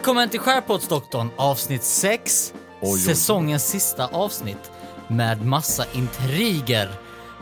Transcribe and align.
Välkommen 0.00 0.28
till 0.28 0.40
Skärpoddsdoktorn 0.40 1.30
avsnitt 1.36 1.82
6. 1.82 2.54
oj. 2.80 3.00
Säsongens 3.00 3.68
sista 3.68 4.06
avsnitt 4.06 4.70
med 5.08 5.46
massa 5.46 5.84
intriger. 5.92 6.90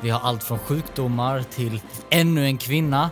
Vi 0.03 0.11
har 0.11 0.21
allt 0.21 0.45
från 0.45 0.59
sjukdomar 0.59 1.43
till 1.43 1.81
ännu 2.11 2.45
en 2.45 2.59
kvinna 2.59 3.11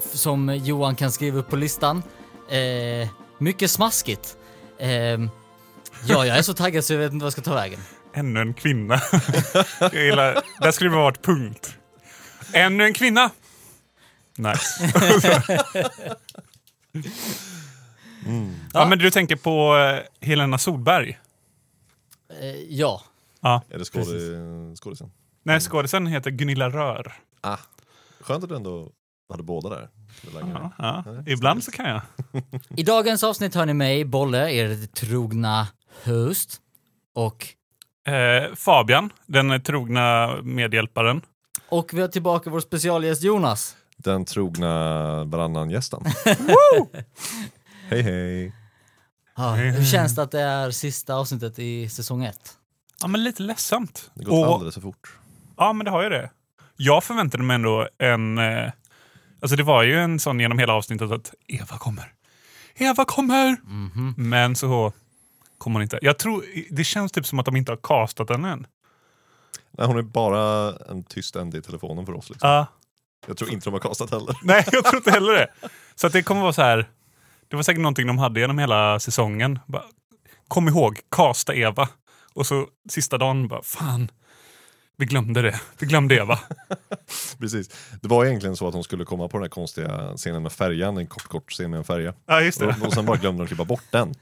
som 0.00 0.56
Johan 0.56 0.96
kan 0.96 1.12
skriva 1.12 1.38
upp 1.38 1.48
på 1.48 1.56
listan. 1.56 2.02
Eh, 2.50 3.08
mycket 3.38 3.70
smaskigt. 3.70 4.36
Eh, 4.78 4.90
ja, 4.90 5.26
jag 6.06 6.26
är 6.26 6.42
så 6.42 6.54
taggad 6.54 6.84
så 6.84 6.92
jag 6.92 7.00
vet 7.00 7.12
inte 7.12 7.22
vad 7.22 7.26
jag 7.26 7.32
ska 7.32 7.42
ta 7.42 7.54
vägen. 7.54 7.80
Ännu 8.14 8.40
en 8.40 8.54
kvinna. 8.54 9.00
jag 9.80 9.94
gillar, 9.94 10.42
där 10.60 10.70
skulle 10.70 10.90
det 10.90 10.96
varit 10.96 11.22
punkt. 11.22 11.74
Ännu 12.52 12.84
en 12.84 12.94
kvinna! 12.94 13.30
Nice. 14.36 14.92
ja, 18.72 18.86
men 18.88 18.98
du 18.98 19.10
tänker 19.10 19.36
på 19.36 19.76
eh, 19.76 20.26
Helena 20.28 20.58
Solberg? 20.58 21.18
Eh, 22.40 22.46
ja. 22.68 23.02
Ja. 23.40 23.62
Är 23.70 23.78
det 23.78 23.84
skådisen? 23.84 25.10
Nej, 25.42 25.60
skådisen 25.60 26.06
heter 26.06 26.30
Gunilla 26.30 26.70
Rör. 26.70 27.12
Ah, 27.40 27.56
skönt 28.20 28.42
att 28.44 28.50
du 28.50 28.56
ändå 28.56 28.90
hade 29.30 29.42
båda 29.42 29.68
där. 29.68 29.88
Ja, 30.40 30.72
ja. 30.78 31.04
Ibland 31.26 31.64
så 31.64 31.70
kan 31.70 31.88
jag. 31.88 32.00
I 32.76 32.82
dagens 32.82 33.24
avsnitt 33.24 33.54
hör 33.54 33.66
ni 33.66 33.74
mig, 33.74 34.04
Bolle, 34.04 34.50
er 34.52 34.86
trogna 34.86 35.68
host. 36.04 36.60
Och, 37.14 37.46
Eh, 38.06 38.54
Fabian, 38.54 39.10
den 39.26 39.62
trogna 39.62 40.36
medhjälparen. 40.42 41.20
och 41.68 41.94
vi 41.94 42.00
har 42.00 42.08
tillbaka 42.08 42.50
vår 42.50 42.60
specialgäst 42.60 43.22
Jonas. 43.22 43.76
Den 43.96 44.24
trogna 44.24 45.24
varannan 45.24 45.70
gästen. 45.70 46.02
hej 47.88 48.02
hej. 48.02 48.52
Ja, 49.36 49.52
hur 49.54 49.84
känns 49.84 50.14
det 50.14 50.22
att 50.22 50.30
det 50.30 50.40
är 50.40 50.70
sista 50.70 51.14
avsnittet 51.14 51.58
i 51.58 51.88
säsong 51.88 52.24
ett? 52.24 52.52
Ja, 53.00 53.06
men 53.08 53.24
lite 53.24 53.42
ledsamt. 53.42 54.10
Det 54.14 54.24
har 54.24 54.30
gått 54.30 54.46
Och- 54.48 54.54
alldeles 54.54 54.74
för 54.74 54.80
fort. 54.82 55.16
Ja, 55.56 55.72
men 55.72 55.84
det 55.84 55.90
har 55.90 56.02
ju 56.02 56.08
det. 56.08 56.30
Jag 56.76 57.04
förväntade 57.04 57.42
mig 57.42 57.54
ändå 57.54 57.88
en... 57.98 58.38
Eh, 58.38 58.72
alltså 59.42 59.56
det 59.56 59.62
var 59.62 59.82
ju 59.82 60.00
en 60.00 60.20
sån 60.20 60.40
genom 60.40 60.58
hela 60.58 60.72
avsnittet 60.72 61.10
att 61.10 61.34
Eva 61.46 61.78
kommer. 61.78 62.12
Eva 62.74 63.04
kommer! 63.04 63.56
Mhm. 63.64 64.14
Men 64.16 64.56
så 64.56 64.92
kommer 65.58 65.74
hon 65.74 65.82
inte. 65.82 65.98
Jag 66.02 66.18
tror, 66.18 66.44
det 66.70 66.84
känns 66.84 67.12
typ 67.12 67.26
som 67.26 67.38
att 67.38 67.46
de 67.46 67.56
inte 67.56 67.72
har 67.72 67.76
castat 67.76 68.28
den 68.28 68.44
än. 68.44 68.66
Nej, 69.78 69.86
hon 69.86 69.98
är 69.98 70.02
bara 70.02 70.72
en 70.90 71.02
tyst 71.04 71.36
ände 71.36 71.58
i 71.58 71.62
telefonen 71.62 72.06
för 72.06 72.12
oss. 72.12 72.30
Liksom. 72.30 72.48
Ja. 72.48 72.66
Jag 73.26 73.36
tror 73.36 73.50
inte 73.50 73.64
de 73.66 73.72
har 73.72 73.80
castat 73.80 74.10
heller. 74.10 74.36
nej, 74.42 74.64
jag 74.72 74.84
tror 74.84 74.96
inte 74.96 75.10
heller 75.10 75.32
det. 75.32 75.48
Så 75.94 76.06
att 76.06 76.12
det 76.12 76.22
kommer 76.22 76.40
vara 76.42 76.52
så 76.52 76.62
här. 76.62 76.90
Det 77.54 77.56
var 77.56 77.62
säkert 77.62 77.80
någonting 77.82 78.06
de 78.06 78.18
hade 78.18 78.40
genom 78.40 78.58
hela 78.58 79.00
säsongen. 79.00 79.58
Bara, 79.66 79.82
kom 80.48 80.68
ihåg, 80.68 81.00
casta 81.10 81.54
Eva. 81.54 81.88
Och 82.32 82.46
så 82.46 82.66
sista 82.88 83.18
dagen 83.18 83.48
bara, 83.48 83.62
fan. 83.62 84.10
Vi 84.96 85.06
glömde 85.06 85.42
det. 85.42 85.60
Vi 85.78 85.86
glömde 85.86 86.14
Eva. 86.14 86.38
Precis. 87.38 87.70
Det 88.02 88.08
var 88.08 88.24
egentligen 88.24 88.56
så 88.56 88.68
att 88.68 88.74
hon 88.74 88.84
skulle 88.84 89.04
komma 89.04 89.28
på 89.28 89.36
den 89.36 89.42
här 89.42 89.48
konstiga 89.48 90.16
scenen 90.16 90.42
med 90.42 90.52
färjan, 90.52 90.96
en 90.96 91.06
kort 91.06 91.22
kort 91.22 91.52
scen 91.52 91.70
med 91.70 91.78
en 91.78 91.84
färja. 91.84 92.14
Ja, 92.26 92.40
just 92.40 92.58
det. 92.58 92.66
Och, 92.66 92.86
och 92.86 92.92
sen 92.92 93.06
bara 93.06 93.16
glömde 93.16 93.42
de 93.42 93.46
klippa 93.48 93.64
bort 93.64 93.84
den. 93.90 94.14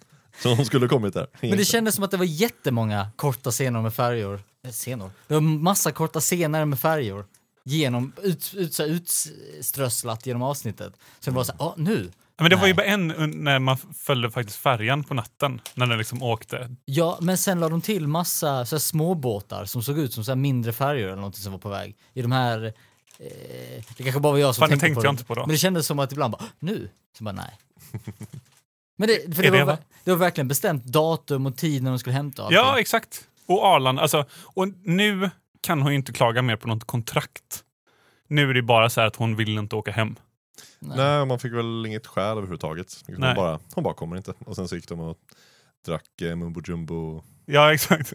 Så 0.43 0.55
hon 0.55 0.67
skulle 0.67 0.89
kommit 0.89 1.15
där. 1.15 1.27
Men 1.41 1.57
det 1.57 1.65
kändes 1.65 1.95
som 1.95 2.05
att 2.05 2.11
det 2.11 2.17
var 2.17 2.25
jättemånga 2.25 3.11
korta 3.17 3.51
scener 3.51 3.83
med 3.83 3.95
färjor. 3.95 4.41
Eh, 4.65 4.71
Scener? 4.71 5.11
Det 5.29 5.35
var 5.35 5.41
massa 5.41 5.93
korta 5.93 6.21
scener 6.21 6.65
med 6.65 6.79
färjor. 6.79 7.27
Genom, 7.65 8.13
ut, 8.23 8.55
ut, 8.57 8.75
så 8.75 8.85
utströsslat 8.85 10.27
genom 10.27 10.43
avsnittet. 10.43 10.93
Så 11.21 11.31
det 11.31 11.37
var 11.37 11.45
så 11.45 11.53
här, 11.53 11.67
ah, 11.67 11.75
nu. 11.77 12.11
Men 12.39 12.51
det 12.51 12.57
var 12.57 12.67
ju 12.67 12.75
Nej. 12.75 12.77
bara 12.77 12.87
en 12.87 13.31
när 13.45 13.59
man 13.59 13.77
följde 13.77 14.31
faktiskt 14.31 14.59
färjan 14.59 15.05
på 15.05 15.15
natten. 15.15 15.61
När 15.75 15.87
den 15.87 15.99
liksom 15.99 16.23
åkte. 16.23 16.77
Ja, 16.85 17.19
men 17.21 17.39
sen 17.39 17.61
la 17.61 17.69
de 17.69 17.81
till 17.81 18.09
massa 18.09 18.67
så 18.67 18.77
här 18.77 18.81
småbåtar 18.81 19.65
som 19.65 19.83
såg 19.83 19.99
ut 19.99 20.13
som 20.13 20.25
så 20.25 20.37
mindre 20.37 20.73
färjor 20.73 21.09
eller 21.09 21.23
något 21.23 21.37
som 21.37 21.53
var 21.53 21.59
på 21.59 21.69
väg. 21.69 21.97
I 22.13 22.23
de 22.23 22.33
här... 22.33 22.65
Eh, 23.19 23.85
det 23.97 24.03
kanske 24.03 24.21
bara 24.21 24.33
var 24.33 24.39
jag 24.39 24.55
som 24.55 24.63
Fan, 24.63 24.71
det 24.71 24.81
tänkte, 24.81 25.03
tänkte 25.03 25.03
på 25.03 25.07
jag 25.07 25.17
det. 25.17 25.25
på 25.25 25.35
då. 25.35 25.41
Men 25.41 25.49
det 25.49 25.59
kändes 25.59 25.87
som 25.87 25.99
att 25.99 26.13
ibland 26.13 26.33
bara, 26.33 26.45
nu? 26.59 26.89
Så 27.19 27.25
bara, 27.25 27.33
nej. 27.33 27.59
Men 28.97 29.09
det, 29.09 29.35
för 29.37 29.43
det, 29.43 29.51
det 29.51 29.59
var, 29.59 29.65
va? 29.73 29.79
det 30.05 30.11
var 30.11 30.19
verkligen 30.19 30.49
bestämt 30.49 30.85
datum 30.85 31.47
och 31.47 31.57
tid 31.57 31.83
när 31.83 31.91
de 31.91 31.99
skulle 31.99 32.15
hämta 32.15 32.43
allting. 32.43 32.57
Ja, 32.57 32.79
exakt. 32.79 33.25
Och 33.47 33.65
Arlanda, 33.65 34.03
alltså, 34.03 34.25
och 34.33 34.69
nu 34.85 35.31
kan 35.61 35.83
hon 35.83 35.93
ju 35.93 35.97
inte 35.97 36.13
klaga 36.13 36.43
mer 36.43 36.57
på 36.57 36.69
något 36.69 36.85
kontrakt. 36.85 37.65
Nu 38.29 38.51
är 38.51 38.55
det 38.55 38.63
bara 38.63 38.91
så 38.91 39.01
här 39.01 39.09
att 39.09 39.17
hon 39.17 39.37
vill 39.37 39.59
inte 39.59 39.77
åka 39.77 39.93
hem. 39.93 40.17
Nej, 40.79 41.27
man 41.27 41.39
fick 41.39 41.53
väl 41.53 41.87
inget 41.87 42.07
skäl 42.07 42.31
överhuvudtaget. 42.31 43.03
Liksom 43.07 43.15
Nej. 43.21 43.29
Hon, 43.29 43.37
bara, 43.37 43.61
hon 43.75 43.85
bara 43.85 43.95
kommer 43.95 44.17
inte. 44.17 44.35
Och 44.47 44.57
sen 44.57 44.69
så 44.69 44.77
gick 44.77 44.89
de 44.89 45.01
och 45.01 45.19
drack 45.87 46.21
eh, 46.23 46.37
mumbo 46.37 46.61
jumbo. 46.65 47.23
Ja, 47.47 47.75
exakt. 47.75 48.13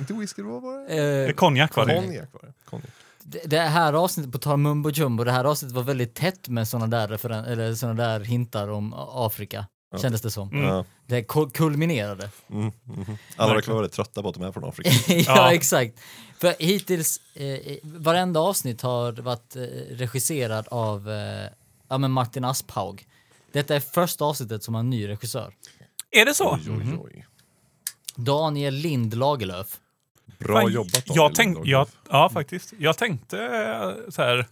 Inte 0.00 0.14
whisky, 0.14 0.42
vad 0.42 0.62
var 0.62 0.88
det? 0.88 1.26
Eh, 1.28 1.32
Konjak 1.34 1.76
var 1.76 1.86
det. 1.86 1.94
Konjak 1.94 2.28
var 2.32 2.40
det. 2.42 2.52
Konjak. 2.64 2.90
det, 3.22 3.40
det 3.46 3.58
här 3.60 3.92
avsnittet, 3.92 4.32
på 4.32 4.38
tal 4.38 4.56
mumbo 4.58 4.90
jumbo, 4.90 5.24
det 5.24 5.32
här 5.32 5.44
avsnittet 5.44 5.76
var 5.76 5.82
väldigt 5.82 6.14
tätt 6.14 6.48
med 6.48 6.68
såna 6.68 6.86
där, 6.86 7.08
referen- 7.08 7.46
eller 7.46 7.74
såna 7.74 7.94
där 7.94 8.20
hintar 8.20 8.68
om 8.68 8.94
Afrika. 8.96 9.66
Kändes 9.98 10.22
det 10.22 10.30
som. 10.30 10.48
Mm. 10.52 10.64
Ja. 10.64 10.84
Det 11.06 11.22
kul- 11.22 11.50
kulminerade. 11.50 12.30
Mm, 12.50 12.72
mhm. 12.84 13.16
Alla 13.36 13.54
verkar 13.54 13.72
vara 13.72 13.88
trötta 13.88 14.22
på 14.22 14.28
att 14.28 14.34
de 14.34 14.42
är 14.44 14.52
från 14.52 14.64
Afrika. 14.68 14.90
ja, 15.08 15.22
Ja. 15.26 15.52
exakt. 15.54 16.00
För 16.38 16.54
hittills, 16.58 17.20
eh, 17.34 17.76
varenda 17.82 18.40
avsnitt 18.40 18.82
har 18.82 19.12
varit 19.12 19.56
eh, 19.56 19.60
regisserad 19.90 20.68
av 20.70 21.10
eh, 21.10 21.48
ja, 21.88 21.98
men 21.98 22.10
Martin 22.12 22.44
Asphaug. 22.44 23.06
Detta 23.52 23.76
är 23.76 23.80
första 23.80 24.24
avsnittet 24.24 24.62
som 24.64 24.74
har 24.74 24.80
en 24.80 24.90
ny 24.90 25.08
regissör. 25.08 25.54
Är 26.10 26.24
det 26.24 26.34
så? 26.34 26.54
Oj, 26.54 26.70
oj, 26.70 26.98
oj. 27.04 27.26
Daniel 28.16 28.74
Lind 28.74 29.14
Lagerlöf. 29.14 29.80
Bra 30.38 30.60
Fan, 30.60 30.72
jobbat 30.72 31.02
jag 31.06 31.16
Daniel 31.16 31.34
tänk, 31.36 31.54
Lindblad. 31.56 31.68
jag, 31.80 31.88
Ja, 32.10 32.28
faktiskt. 32.30 32.72
Jag 32.78 32.98
tänkte 32.98 33.38
eh, 33.38 34.10
så 34.10 34.22
här 34.22 34.46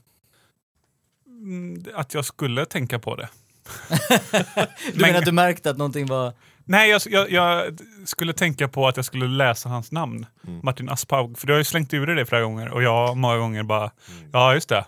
mm, 1.27 1.85
att 1.95 2.15
jag 2.15 2.25
skulle 2.25 2.67
tänka 2.67 2.99
på 2.99 3.17
det. 3.17 3.29
Du 4.95 5.01
menar 5.01 5.19
att 5.19 5.25
du 5.25 5.33
märkte 5.33 5.71
att 5.71 5.77
någonting 5.79 6.07
var... 6.07 6.33
Nej, 6.65 6.91
jag, 6.91 7.01
jag, 7.07 7.31
jag 7.31 7.79
skulle 8.05 8.33
tänka 8.33 8.69
på 8.69 8.89
att 8.89 8.97
jag 8.97 9.05
skulle 9.07 9.27
läsa 9.29 9.69
hans 9.69 9.93
namn. 9.93 10.27
Mm. 10.47 10.61
Martin 10.63 10.89
Aspaug. 10.89 11.39
För 11.39 11.47
du 11.47 11.53
har 11.53 11.59
ju 11.59 11.65
slängt 11.65 11.95
ur 11.95 12.07
dig 12.07 12.17
det 12.17 12.27
flera 12.27 12.43
gånger 12.43 12.69
och 12.69 12.83
jag 12.83 13.17
många 13.17 13.37
gånger 13.37 13.63
bara, 13.63 13.91
Mm. 14.09 14.31
ja 14.33 14.55
just 14.55 14.69
det. 14.69 14.85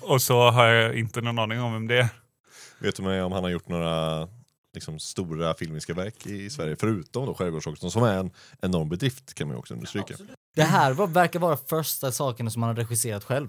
Och 0.00 0.22
så 0.22 0.50
har 0.50 0.64
jag 0.66 0.94
inte 0.98 1.20
någon 1.20 1.38
aning 1.38 1.60
om 1.60 1.72
vem 1.72 1.86
det 1.86 1.98
är. 1.98 2.08
Vet 2.78 2.96
du 2.96 3.02
med 3.02 3.24
om 3.24 3.32
han 3.32 3.42
har 3.44 3.50
gjort 3.50 3.68
några 3.68 4.28
liksom, 4.74 4.98
stora 4.98 5.54
filmiska 5.54 5.94
verk 5.94 6.26
i 6.26 6.50
Sverige? 6.50 6.76
Förutom 6.80 7.26
då 7.26 7.34
Skärgårdsdoktorn 7.34 7.90
som 7.90 8.02
är 8.02 8.18
en 8.18 8.30
enorm 8.62 8.88
bedrift 8.88 9.34
kan 9.34 9.46
man 9.48 9.56
ju 9.56 9.58
också 9.58 9.74
understryka. 9.74 10.14
Det 10.56 10.62
här 10.62 10.92
var, 10.92 11.06
verkar 11.06 11.38
vara 11.40 11.56
första 11.56 12.12
saken 12.12 12.50
som 12.50 12.62
han 12.62 12.68
har 12.68 12.76
regisserat 12.76 13.24
själv. 13.24 13.48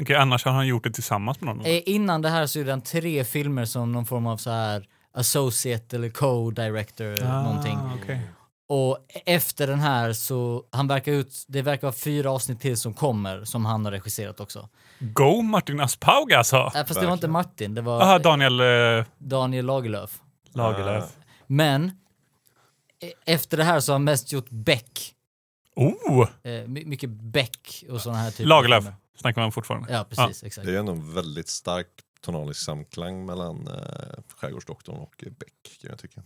Okej, 0.00 0.16
annars 0.16 0.44
har 0.44 0.52
han 0.52 0.66
gjort 0.66 0.84
det 0.84 0.90
tillsammans 0.90 1.40
med 1.40 1.56
någon. 1.56 1.66
Eh, 1.66 1.82
innan 1.86 2.22
det 2.22 2.28
här 2.28 2.46
så 2.46 2.58
gjorde 2.58 2.70
han 2.72 2.80
tre 2.80 3.24
filmer 3.24 3.64
som 3.64 3.92
någon 3.92 4.06
form 4.06 4.26
av 4.26 4.36
så 4.36 4.50
här 4.50 4.86
associate 5.14 5.96
eller 5.96 6.08
co-director 6.08 7.24
Ah, 7.24 7.42
någonting. 7.42 7.78
okej. 8.02 8.20
Och 8.68 8.98
efter 9.26 9.66
den 9.66 9.80
här 9.80 10.12
så, 10.12 10.64
han 10.70 10.88
verkar 10.88 11.12
ut, 11.12 11.44
det 11.48 11.62
verkar 11.62 11.82
vara 11.86 11.92
fyra 11.96 12.30
avsnitt 12.30 12.60
till 12.60 12.76
som 12.76 12.94
kommer 12.94 13.44
som 13.44 13.64
han 13.64 13.84
har 13.84 13.92
regisserat 13.92 14.40
också. 14.40 14.68
Go 14.98 15.42
Martin 15.42 15.80
Aspaug 15.80 16.32
alltså! 16.32 16.56
Äh, 16.56 16.70
fast 16.72 17.00
det 17.00 17.06
var 17.06 17.12
inte 17.12 17.28
Martin, 17.28 17.74
det 17.74 17.80
var 17.82 18.00
Jaha, 18.00 18.18
Daniel 18.18 18.60
eh, 18.98 19.04
Daniel 19.18 19.66
Lagerlöf. 19.66 20.20
Lagerlöf. 20.52 21.04
Men 21.46 21.84
eh, 23.02 23.34
efter 23.34 23.56
det 23.56 23.64
här 23.64 23.80
så 23.80 23.92
har 23.92 23.94
han 23.94 24.04
mest 24.04 24.32
gjort 24.32 24.50
Beck. 24.50 25.12
Oh! 25.76 26.28
Eh, 26.42 26.50
my- 26.68 26.84
mycket 26.86 27.10
Beck 27.10 27.84
och 27.90 28.00
sådana 28.00 28.18
här 28.20 28.30
typer 28.30 28.44
Lagerlöf 28.44 28.84
filmer. 28.84 28.98
Snackar 29.16 29.40
man 29.42 29.52
fortfarande. 29.52 29.92
Ja, 29.92 30.04
precis. 30.10 30.44
Exakt. 30.44 30.66
Det 30.66 30.74
är 30.74 30.78
ändå 30.78 30.92
en 30.92 31.14
väldigt 31.14 31.48
stark 31.48 31.86
tonalisk 32.20 32.60
samklang 32.60 33.26
mellan 33.26 33.66
eh, 33.68 33.74
Skärgårdsdoktorn 34.36 34.96
och 34.96 35.24
eh, 35.26 35.32
Beck 35.32 35.78
kan 35.80 35.90
jag 35.90 35.98
tycka. 35.98 36.22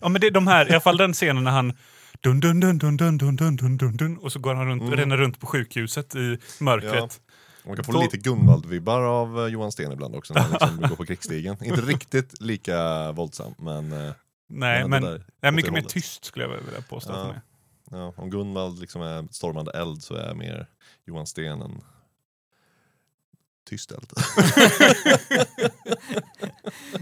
Ja, 0.00 0.08
men 0.08 0.20
det 0.20 0.26
är 0.26 0.30
de 0.30 0.46
här, 0.46 0.66
i 0.68 0.70
alla 0.70 0.80
fall 0.80 0.96
den 0.96 1.12
scenen 1.12 1.44
när 1.44 1.50
han 1.50 1.72
dun 2.20 2.40
dun 2.40 2.60
dun 2.60 2.78
dun 2.78 2.96
dun 2.96 3.16
dun 3.18 3.36
dun 3.36 3.56
dun 3.56 3.76
dun 3.76 3.96
dun 3.96 4.16
och 4.18 4.32
så 4.32 4.38
går 4.38 4.54
han 4.54 4.66
runt, 4.66 4.82
Mm. 4.82 4.94
ränner 4.96 5.16
runt 5.16 5.40
på 5.40 5.46
sjukhuset 5.46 6.14
i 6.14 6.38
mörkret. 6.60 7.20
Man 7.64 7.76
kan 7.76 7.84
få 7.84 7.92
Då- 7.92 8.02
lite 8.02 8.16
Gunvald-vibbar 8.16 9.00
av 9.02 9.40
eh, 9.40 9.46
Johan 9.46 9.72
Sten 9.72 9.92
ibland 9.92 10.14
också 10.16 10.34
när 10.34 10.40
han 10.40 10.50
liksom 10.50 10.76
går 10.88 10.96
på 10.96 11.04
krigsstigen. 11.06 11.64
Inte 11.64 11.80
riktigt 11.80 12.40
lika 12.40 13.12
våldsam 13.12 13.54
men, 13.58 13.92
eh, 13.92 14.12
Nej, 14.48 14.76
ändå 14.76 14.88
men 14.88 15.02
där 15.02 15.10
det 15.10 15.14
är 15.16 15.18
åt 15.20 15.24
det 15.40 15.52
mycket 15.52 15.72
mer 15.72 15.80
tyst 15.82 16.24
skulle 16.24 16.44
jag 16.44 16.50
vilja 16.64 16.80
påstå. 16.88 17.12
Ja. 17.12 17.34
ja, 17.98 18.12
om 18.16 18.30
Gunvald 18.30 18.78
liksom 18.78 19.02
är 19.02 19.28
stormande 19.30 19.70
eld 19.72 20.02
så 20.02 20.14
är 20.14 20.34
mer 20.34 20.66
Johan 21.08 21.26
Sten 21.26 21.62
en 21.62 21.80
tyst 23.68 23.92
eld. 23.92 24.12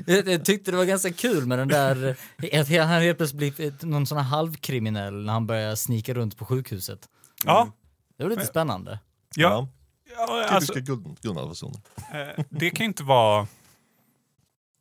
Jag, 0.07 0.29
jag 0.29 0.45
tyckte 0.45 0.71
det 0.71 0.77
var 0.77 0.85
ganska 0.85 1.13
kul 1.13 1.47
med 1.47 1.59
den 1.59 1.69
där, 1.69 2.17
att 2.53 2.69
han 2.69 3.03
helt 3.03 3.19
plötsligt 3.19 3.57
blir 3.57 3.87
någon 3.87 4.07
sån 4.07 4.19
här 4.19 4.25
halvkriminell 4.25 5.25
när 5.25 5.33
han 5.33 5.47
börjar 5.47 5.75
snika 5.75 6.15
runt 6.15 6.37
på 6.37 6.45
sjukhuset. 6.45 7.09
Ja, 7.45 7.73
Det 8.17 8.23
var 8.23 8.31
lite 8.31 8.47
spännande. 8.47 8.99
ja. 9.37 9.69
Ja, 10.17 10.45
alltså, 10.49 10.73
Typiska 10.75 10.93
Gun- 10.93 11.17
Gunnar-fasoner. 11.23 11.81
eh, 12.13 12.45
det 12.51 12.71
kan 12.71 12.85
ju 12.85 12.89
inte 12.89 13.03
vara... 13.03 13.47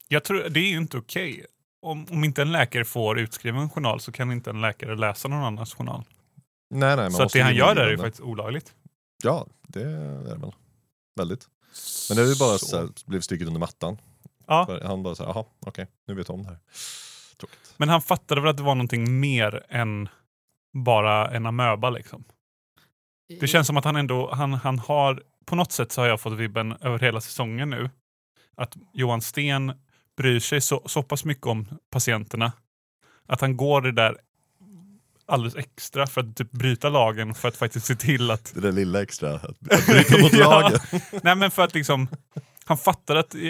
Jag 0.07 0.23
tror, 0.23 0.49
det 0.49 0.59
är 0.59 0.69
ju 0.69 0.77
inte 0.77 0.97
okej. 0.97 1.45
Om, 1.81 2.05
om 2.09 2.23
inte 2.23 2.41
en 2.41 2.51
läkare 2.51 2.85
får 2.85 3.19
utskriven 3.19 3.61
en 3.61 3.69
journal 3.69 3.99
så 3.99 4.11
kan 4.11 4.31
inte 4.31 4.49
en 4.49 4.61
läkare 4.61 4.95
läsa 4.95 5.27
någon 5.27 5.43
annans 5.43 5.73
journal. 5.73 6.03
Nej, 6.69 6.95
nej, 6.95 7.09
man 7.09 7.11
så 7.11 7.25
det 7.33 7.39
han 7.41 7.55
gör 7.55 7.75
där 7.75 7.85
är 7.85 7.91
ju 7.91 7.97
faktiskt 7.97 8.21
olagligt. 8.23 8.73
Ja, 9.23 9.47
det 9.61 9.81
är 9.81 10.23
det 10.23 10.35
väl. 10.35 10.51
Väldigt. 11.15 11.47
Men 12.09 12.17
det 12.17 12.23
är 12.23 12.27
ju 12.27 12.35
bara 12.35 12.57
Så. 12.57 12.65
så 12.65 12.77
här, 12.77 12.89
blev 13.05 13.21
stycket 13.21 13.47
under 13.47 13.59
mattan. 13.59 13.97
Ja. 14.47 14.65
För 14.65 14.81
Han 14.81 15.03
bara 15.03 15.15
så 15.15 15.23
här, 15.23 15.31
jaha, 15.31 15.45
okej, 15.59 15.87
nu 16.07 16.13
vet 16.13 16.27
jag 16.27 16.35
om 16.35 16.43
det 16.43 16.49
här. 16.49 16.59
Tråkigt. 17.39 17.73
Men 17.77 17.89
han 17.89 18.01
fattade 18.01 18.41
väl 18.41 18.49
att 18.49 18.57
det 18.57 18.63
var 18.63 18.75
någonting 18.75 19.19
mer 19.19 19.65
än 19.69 20.09
bara 20.73 21.31
en 21.31 21.45
amöba 21.45 21.89
liksom. 21.89 22.23
Det 23.39 23.47
känns 23.47 23.67
som 23.67 23.77
att 23.77 23.85
han 23.85 23.95
ändå, 23.95 24.33
han, 24.33 24.53
han 24.53 24.79
har, 24.79 25.23
på 25.45 25.55
något 25.55 25.71
sätt 25.71 25.91
så 25.91 26.01
har 26.01 26.07
jag 26.07 26.21
fått 26.21 26.33
vibben 26.33 26.71
över 26.81 26.99
hela 26.99 27.21
säsongen 27.21 27.69
nu. 27.69 27.89
Att 28.55 28.77
Johan 28.93 29.21
Sten 29.21 29.73
bryr 30.17 30.39
sig 30.39 30.61
så, 30.61 30.81
så 30.85 31.03
pass 31.03 31.25
mycket 31.25 31.45
om 31.45 31.67
patienterna. 31.89 32.51
Att 33.25 33.41
han 33.41 33.57
går 33.57 33.81
det 33.81 33.91
där 33.91 34.17
alldeles 35.27 35.55
extra 35.55 36.07
för 36.07 36.21
att 36.21 36.35
typ 36.35 36.51
bryta 36.51 36.89
lagen 36.89 37.33
för 37.35 37.47
att 37.47 37.57
faktiskt 37.57 37.85
se 37.85 37.95
till 37.95 38.31
att... 38.31 38.51
Det 38.55 38.61
där 38.61 38.71
lilla 38.71 39.01
extra, 39.01 39.33
att, 39.35 39.43
att 39.71 39.85
bryta 39.87 40.17
mot 40.17 40.33
Ja. 40.33 40.49
lagen. 40.61 40.79
Nej 41.23 41.35
men 41.35 41.51
för 41.51 41.63
att 41.63 41.73
liksom, 41.73 42.07
han 42.65 42.77
fattade 42.77 43.19
att 43.19 43.35
eh, 43.35 43.41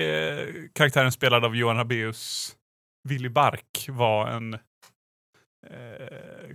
karaktären 0.74 1.12
spelad 1.12 1.46
av 1.46 1.56
Johan 1.56 1.78
Rabaeus 1.78 2.52
Willy 3.04 3.30
Bark 3.30 3.86
var 3.90 4.28
en 4.28 4.54
eh, 4.54 4.60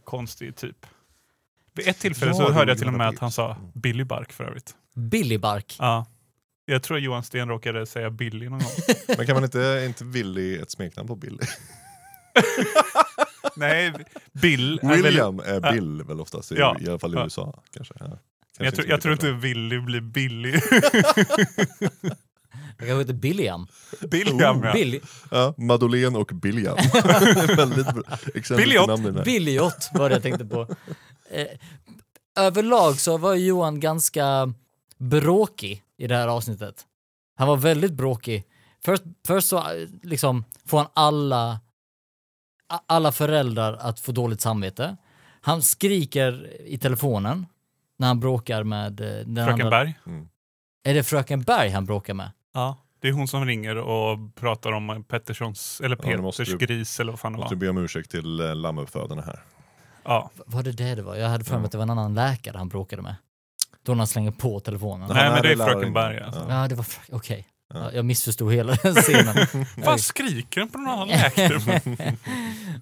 konstig 0.04 0.56
typ. 0.56 0.86
Vid 1.74 1.88
ett 1.88 1.98
tillfälle 1.98 2.30
Ja, 2.30 2.36
så 2.36 2.52
hörde 2.52 2.70
jag 2.70 2.78
till 2.78 2.86
och 2.88 2.94
med 2.94 3.08
att 3.08 3.18
han 3.18 3.30
sa 3.32 3.56
Billy 3.74 4.04
Bark 4.04 4.32
för 4.32 4.44
övrigt. 4.44 4.74
Billy 4.94 5.38
Bark. 5.38 5.76
Ja. 5.78 6.06
Jag 6.64 6.82
tror 6.82 6.96
att 6.96 7.02
Johan 7.02 7.22
Sten 7.22 7.48
råkade 7.48 7.86
säga 7.86 8.10
Billy 8.10 8.48
någon 8.48 8.58
gång. 8.58 8.70
Men 9.16 9.26
kan 9.26 9.34
man 9.34 9.44
inte, 9.44 9.60
är 9.60 9.86
inte 9.86 10.04
Willy 10.04 10.56
ett 10.58 10.70
smeknamn 10.70 11.08
på 11.08 11.16
Billy? 11.16 11.38
Nej, 13.60 13.92
Bill 14.32 14.80
är 14.82 14.88
väl... 14.88 15.02
William 15.02 15.40
är 15.40 15.72
Bill 15.72 16.02
väl 16.02 16.20
oftast, 16.20 16.52
i, 16.52 16.54
Ja. 16.54 16.76
i 16.80 16.88
alla 16.88 16.98
fall 16.98 17.14
i 17.14 17.16
Ja. 17.16 17.24
USA. 17.24 17.62
Kanske. 17.74 17.94
Ja. 18.00 18.06
Kanske 18.06 18.64
Jag, 18.64 18.74
tror, 18.74 18.88
jag 18.88 19.00
tror 19.00 19.12
inte 19.12 19.32
Willy 19.32 19.80
blir 19.80 20.00
Billy. 20.00 20.52
Jag 22.78 22.88
kanske 22.88 22.98
heter 22.98 23.12
Billiam. 23.12 23.66
Billiam 24.10 24.62
ja. 24.64 24.72
Billy, 24.72 25.00
Ja, 25.30 25.54
Madeleine 25.58 26.18
och 26.18 26.30
Billiam. 26.34 26.76
Väldigt 27.56 27.94
bra 27.94 28.02
exempel 28.34 28.64
Billiot. 28.66 29.24
Billiot 29.24 29.90
var 29.94 30.08
det 30.08 30.14
jag 30.14 30.22
tänkte 30.22 30.44
på. 30.44 30.66
Eh, 31.30 31.46
överlag 32.36 33.00
så 33.00 33.18
var 33.18 33.34
Johan 33.34 33.80
ganska 33.80 34.54
bråkig 34.98 35.82
i 35.98 36.06
det 36.06 36.16
här 36.16 36.28
avsnittet. 36.28 36.84
Han 37.36 37.48
var 37.48 37.56
väldigt 37.56 37.92
bråkig. 37.92 38.44
Först, 38.84 39.02
först 39.26 39.48
så 39.48 39.56
eh, 39.58 39.88
liksom 40.02 40.44
får 40.66 40.78
han 40.78 40.86
alla, 40.94 41.60
alla 42.86 43.12
föräldrar 43.12 43.76
att 43.80 44.00
få 44.00 44.12
dåligt 44.12 44.40
samvete. 44.40 44.96
Han 45.40 45.62
skriker 45.62 46.50
i 46.66 46.78
telefonen 46.78 47.46
när 47.98 48.06
han 48.06 48.20
bråkar 48.20 48.62
med... 48.64 49.00
eh, 49.00 49.06
Den 49.26 49.36
Fröken 49.46 49.50
andra. 49.66 49.70
Berg. 49.70 49.94
Är 50.84 50.94
det 50.94 51.02
Fröken 51.02 51.42
Berg 51.42 51.70
han 51.70 51.84
bråkar 51.84 52.14
med? 52.14 52.30
Ja. 52.54 52.76
Det 53.00 53.08
är 53.08 53.12
hon 53.12 53.28
som 53.28 53.46
ringer 53.46 53.76
och 53.76 54.18
pratar 54.34 54.72
om 54.72 55.04
Petterssons, 55.08 55.80
eller 55.84 55.98
Ja, 56.02 56.08
nu 56.08 56.16
måste 56.22 56.44
Peters 56.44 56.58
du- 56.58 56.66
gris 56.66 57.00
eller 57.00 57.12
vad 57.12 57.20
fan 57.20 57.32
det 57.32 57.38
Måste 57.38 57.54
var. 57.54 57.60
be 57.60 57.68
om 57.68 57.78
ursäkt 57.78 58.10
till 58.10 58.40
eh, 58.40 58.54
lammuppfödarna 58.54 59.22
här. 59.22 59.42
Ja. 60.04 60.30
Var 60.46 60.62
det 60.62 60.72
det 60.72 60.94
det 60.94 61.02
var? 61.02 61.16
Jag 61.16 61.28
hade 61.28 61.44
för 61.44 61.52
mig 61.54 61.60
Ja. 61.62 61.66
att 61.66 61.72
det 61.72 61.78
var 61.78 61.82
en 61.82 61.90
annan 61.90 62.14
läkare 62.14 62.58
han 62.58 62.68
bråkade 62.68 63.02
med. 63.02 63.14
Då 63.82 63.92
när 63.92 63.98
han 63.98 64.06
slänger 64.06 64.30
på 64.30 64.60
telefonen. 64.60 65.08
Ja. 65.08 65.14
Nej 65.14 65.30
men 65.30 65.42
det 65.42 65.52
är 65.52 65.56
Fröken. 65.72 65.92
Berg 65.92 66.20
alltså. 66.20 66.46
Ja. 66.48 66.62
Ja, 66.62 66.68
det 66.68 66.74
var... 66.74 66.84
fr- 66.84 67.08
Okej. 67.12 67.46
Ja. 67.48 67.54
Ja, 67.74 67.92
jag 67.92 68.04
missförstod 68.04 68.52
hela 68.52 68.74
den 68.82 68.94
scenen. 68.94 69.46
Fan 69.84 69.98
skriker 69.98 70.66
på 70.66 70.78
någon 70.78 70.88
annan 70.88 71.08
läkare? 71.08 72.16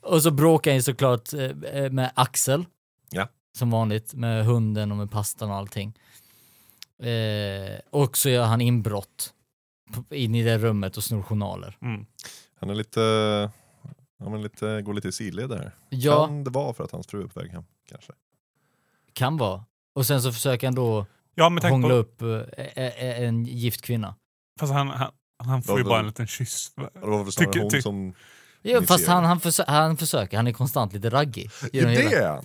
och 0.03 0.23
så 0.23 0.31
bråkar 0.31 0.71
han 0.71 0.77
ju 0.77 0.83
såklart 0.83 1.33
eh, 1.33 1.91
med 1.91 2.13
Axel. 2.15 2.65
Ja. 3.11 3.29
Som 3.59 3.71
vanligt, 3.71 4.15
med 4.15 4.45
hunden 4.45 4.91
och 4.93 4.99
med 4.99 5.11
pastan 5.11 5.51
och 5.51 5.57
allting. 5.57 5.99
Eh, 7.03 7.79
och 7.91 8.17
så 8.17 8.29
gör 8.29 8.45
han 8.45 8.61
inbrott 8.61 9.35
in 10.11 10.35
i 10.35 10.43
det 10.43 10.59
rummet 10.59 10.97
och 10.97 11.05
snor 11.05 11.23
journaler. 11.23 11.77
Mm. 11.83 12.07
Han 12.61 12.71
är 12.71 12.75
lite, 12.75 13.01
ja, 14.19 14.29
men 14.29 14.43
lite, 14.43 14.83
går 14.83 14.95
lite 14.95 15.09
i 15.09 15.13
sidled 15.13 15.49
där. 15.49 15.75
Ja, 15.89 16.27
Kan 16.27 16.45
det 16.45 16.51
vara 16.51 16.75
för 16.75 16.85
att 16.85 16.91
hans 16.93 17.07
fru 17.07 17.23
är 17.23 17.27
på 17.27 17.41
väg 17.41 17.51
hem? 17.51 17.65
Kanske. 17.89 18.13
kan 19.13 19.37
vara. 19.37 19.65
Och 19.95 20.07
sen 20.07 20.23
så 20.23 20.33
försöker 20.33 20.67
han 20.67 20.75
då 20.75 21.07
Ja 21.35 21.49
hångla 21.63 21.89
på, 21.89 21.95
upp 21.95 22.23
eh, 22.23 22.29
eh, 22.57 23.05
eh, 23.05 23.23
en 23.23 23.45
gift 23.45 23.83
kvinna. 23.83 24.15
Fast 24.59 24.73
han, 24.73 24.89
han, 24.89 25.11
han 25.45 25.63
får 25.63 25.79
ju 25.79 25.85
bara 25.85 26.01
en 26.01 26.07
liten 26.07 26.27
kyss. 26.27 26.73
Det 26.77 27.07
var 27.07 27.23
väl 27.25 27.33
snarare 27.33 27.61
hon 27.61 27.83
som... 27.83 28.15
Ja, 28.63 28.83
fast 28.83 29.07
han, 29.07 29.25
han, 29.25 29.41
försö- 29.41 29.65
han 29.67 29.97
försöker, 29.97 30.37
han 30.37 30.47
är 30.47 30.53
konstant 30.53 30.93
lite 30.93 31.11
raggig. 31.11 31.51
det 31.73 31.79
är 32.15 32.27
han! 32.29 32.43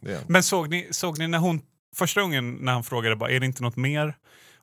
Ja. 0.00 0.18
Men 0.26 0.42
såg 0.42 0.68
ni, 0.70 0.88
såg 0.90 1.18
ni 1.18 1.28
när 1.28 1.38
hon, 1.38 1.60
första 1.96 2.20
gången 2.22 2.52
när 2.54 2.72
han 2.72 2.84
frågade 2.84 3.16
bara, 3.16 3.30
är 3.30 3.40
det 3.40 3.46
inte 3.46 3.62
något 3.62 3.76
mer? 3.76 4.16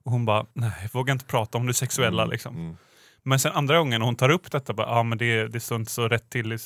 Och 0.06 0.12
hon 0.12 0.26
bara, 0.26 0.46
nej 0.54 0.72
jag 0.82 0.94
vågar 0.94 1.12
inte 1.14 1.26
prata 1.26 1.58
om 1.58 1.68
det 1.68 1.74
sexuella 1.74 2.22
Mm, 2.24 2.32
liksom. 2.32 2.56
mm. 2.56 2.78
Men 3.24 3.40
sen 3.40 3.52
andra 3.52 3.78
gången 3.78 4.02
hon 4.02 4.16
tar 4.16 4.30
upp 4.30 4.52
detta, 4.52 4.74
bara, 4.74 4.88
ja 4.88 5.04
men 5.04 5.18
det, 5.18 5.48
det 5.48 5.60
står 5.60 5.80
inte 5.80 5.92
så 5.92 6.08
rätt 6.08 6.30
till 6.30 6.58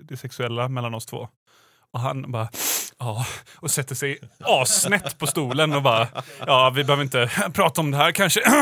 det 0.00 0.16
sexuella 0.16 0.68
mellan 0.68 0.94
oss 0.94 1.06
två. 1.06 1.28
Och 1.92 2.00
han 2.00 2.32
bara, 2.32 2.48
ja, 2.98 3.26
och 3.56 3.70
sätter 3.70 3.94
sig 3.94 4.18
assnett 4.40 5.18
på 5.18 5.26
stolen 5.26 5.72
och 5.72 5.82
bara, 5.82 6.08
ja 6.46 6.70
vi 6.74 6.84
behöver 6.84 7.02
inte 7.04 7.30
prata 7.54 7.80
om 7.80 7.90
det 7.90 7.96
här 7.96 8.12
kanske. 8.12 8.40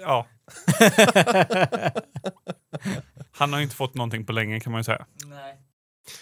Ja. 0.00 0.26
Han 3.32 3.52
har 3.52 3.60
ju 3.60 3.62
inte 3.62 3.76
fått 3.76 3.94
någonting 3.94 4.26
på 4.26 4.32
länge 4.32 4.60
kan 4.60 4.72
man 4.72 4.80
ju 4.80 4.84
säga. 4.84 5.06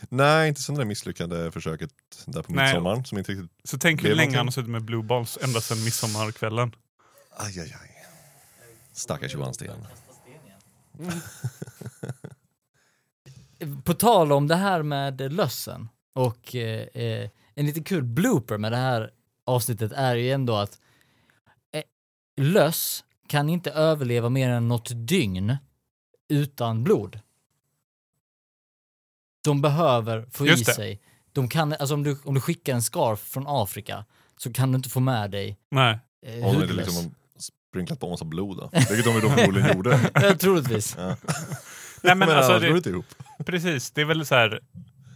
Nej, 0.08 0.48
inte 0.48 0.60
sen 0.60 0.74
det 0.74 0.80
där 0.80 0.86
misslyckade 0.86 1.52
försöket 1.52 1.90
där 2.26 2.42
på 2.42 2.52
Nej. 2.52 2.64
midsommaren. 2.64 3.04
Som 3.04 3.18
inte 3.18 3.32
riktigt... 3.32 3.50
Så 3.64 3.78
tänk 3.78 4.04
hur 4.04 4.08
länge 4.08 4.16
någonting? 4.16 4.36
han 4.36 4.46
har 4.46 4.52
suttit 4.52 4.70
med 4.70 4.84
blue 4.84 5.02
balls 5.02 5.38
ända 5.42 5.60
sedan 5.60 5.84
midsommarkvällen. 5.84 6.74
Aj, 7.36 7.60
aj, 7.60 7.76
aj. 7.82 7.90
Stackars 8.92 9.34
Johan 9.34 9.54
Sten. 9.54 9.86
På 13.84 13.94
tal 13.94 14.32
om 14.32 14.48
det 14.48 14.56
här 14.56 14.82
med 14.82 15.32
lössen 15.32 15.88
och 16.14 16.54
eh, 16.54 16.86
eh, 16.94 17.30
en 17.54 17.66
lite 17.66 17.82
kul 17.82 18.02
blooper 18.02 18.58
med 18.58 18.72
det 18.72 18.76
här 18.76 19.10
avsnittet 19.44 19.92
är 19.92 20.16
ju 20.16 20.30
ändå 20.30 20.56
att 20.56 20.78
eh, 21.72 21.82
löss 22.36 23.04
kan 23.28 23.48
inte 23.48 23.70
överleva 23.70 24.28
mer 24.28 24.50
än 24.50 24.68
något 24.68 24.90
dygn 25.08 25.56
utan 26.28 26.84
blod. 26.84 27.20
De 29.44 29.60
behöver 29.62 30.26
få 30.30 30.46
i 30.46 30.48
Just 30.48 30.66
det. 30.66 30.74
sig. 30.74 31.00
De 31.32 31.48
kan, 31.48 31.72
alltså 31.72 31.94
om 31.94 32.02
du, 32.02 32.18
om 32.24 32.34
du 32.34 32.40
skickar 32.40 32.74
en 32.74 32.82
scarf 32.82 33.20
från 33.20 33.44
Afrika 33.46 34.04
så 34.36 34.52
kan 34.52 34.72
du 34.72 34.76
inte 34.76 34.88
få 34.88 35.00
med 35.00 35.30
dig 35.30 35.58
Nej. 35.70 35.98
eh, 36.26 36.34
Om 36.34 36.40
det 36.54 36.60
hudlöss. 36.60 36.76
liksom 36.86 37.14
sprinklat 37.70 38.00
på 38.00 38.08
massa 38.10 38.24
blod 38.24 38.56
då. 38.56 38.70
Vilket 38.72 39.04
de 39.04 39.14
ju 39.14 39.20
då 39.20 39.28
förmodligen 39.30 39.72
gjorde. 39.76 40.10
Ja, 40.14 40.34
troligtvis. 40.36 40.94
Ja. 40.98 41.16
Nej 42.02 42.14
men 42.14 42.28
alltså, 42.30 42.52
annars 42.52 42.62
går 42.62 42.68
det 42.68 42.72
det, 42.72 42.76
inte 42.76 42.90
ihop. 42.90 43.06
precis, 43.46 43.90
det 43.90 44.00
är 44.00 44.04
väl 44.04 44.26
så 44.26 44.34
här. 44.34 44.60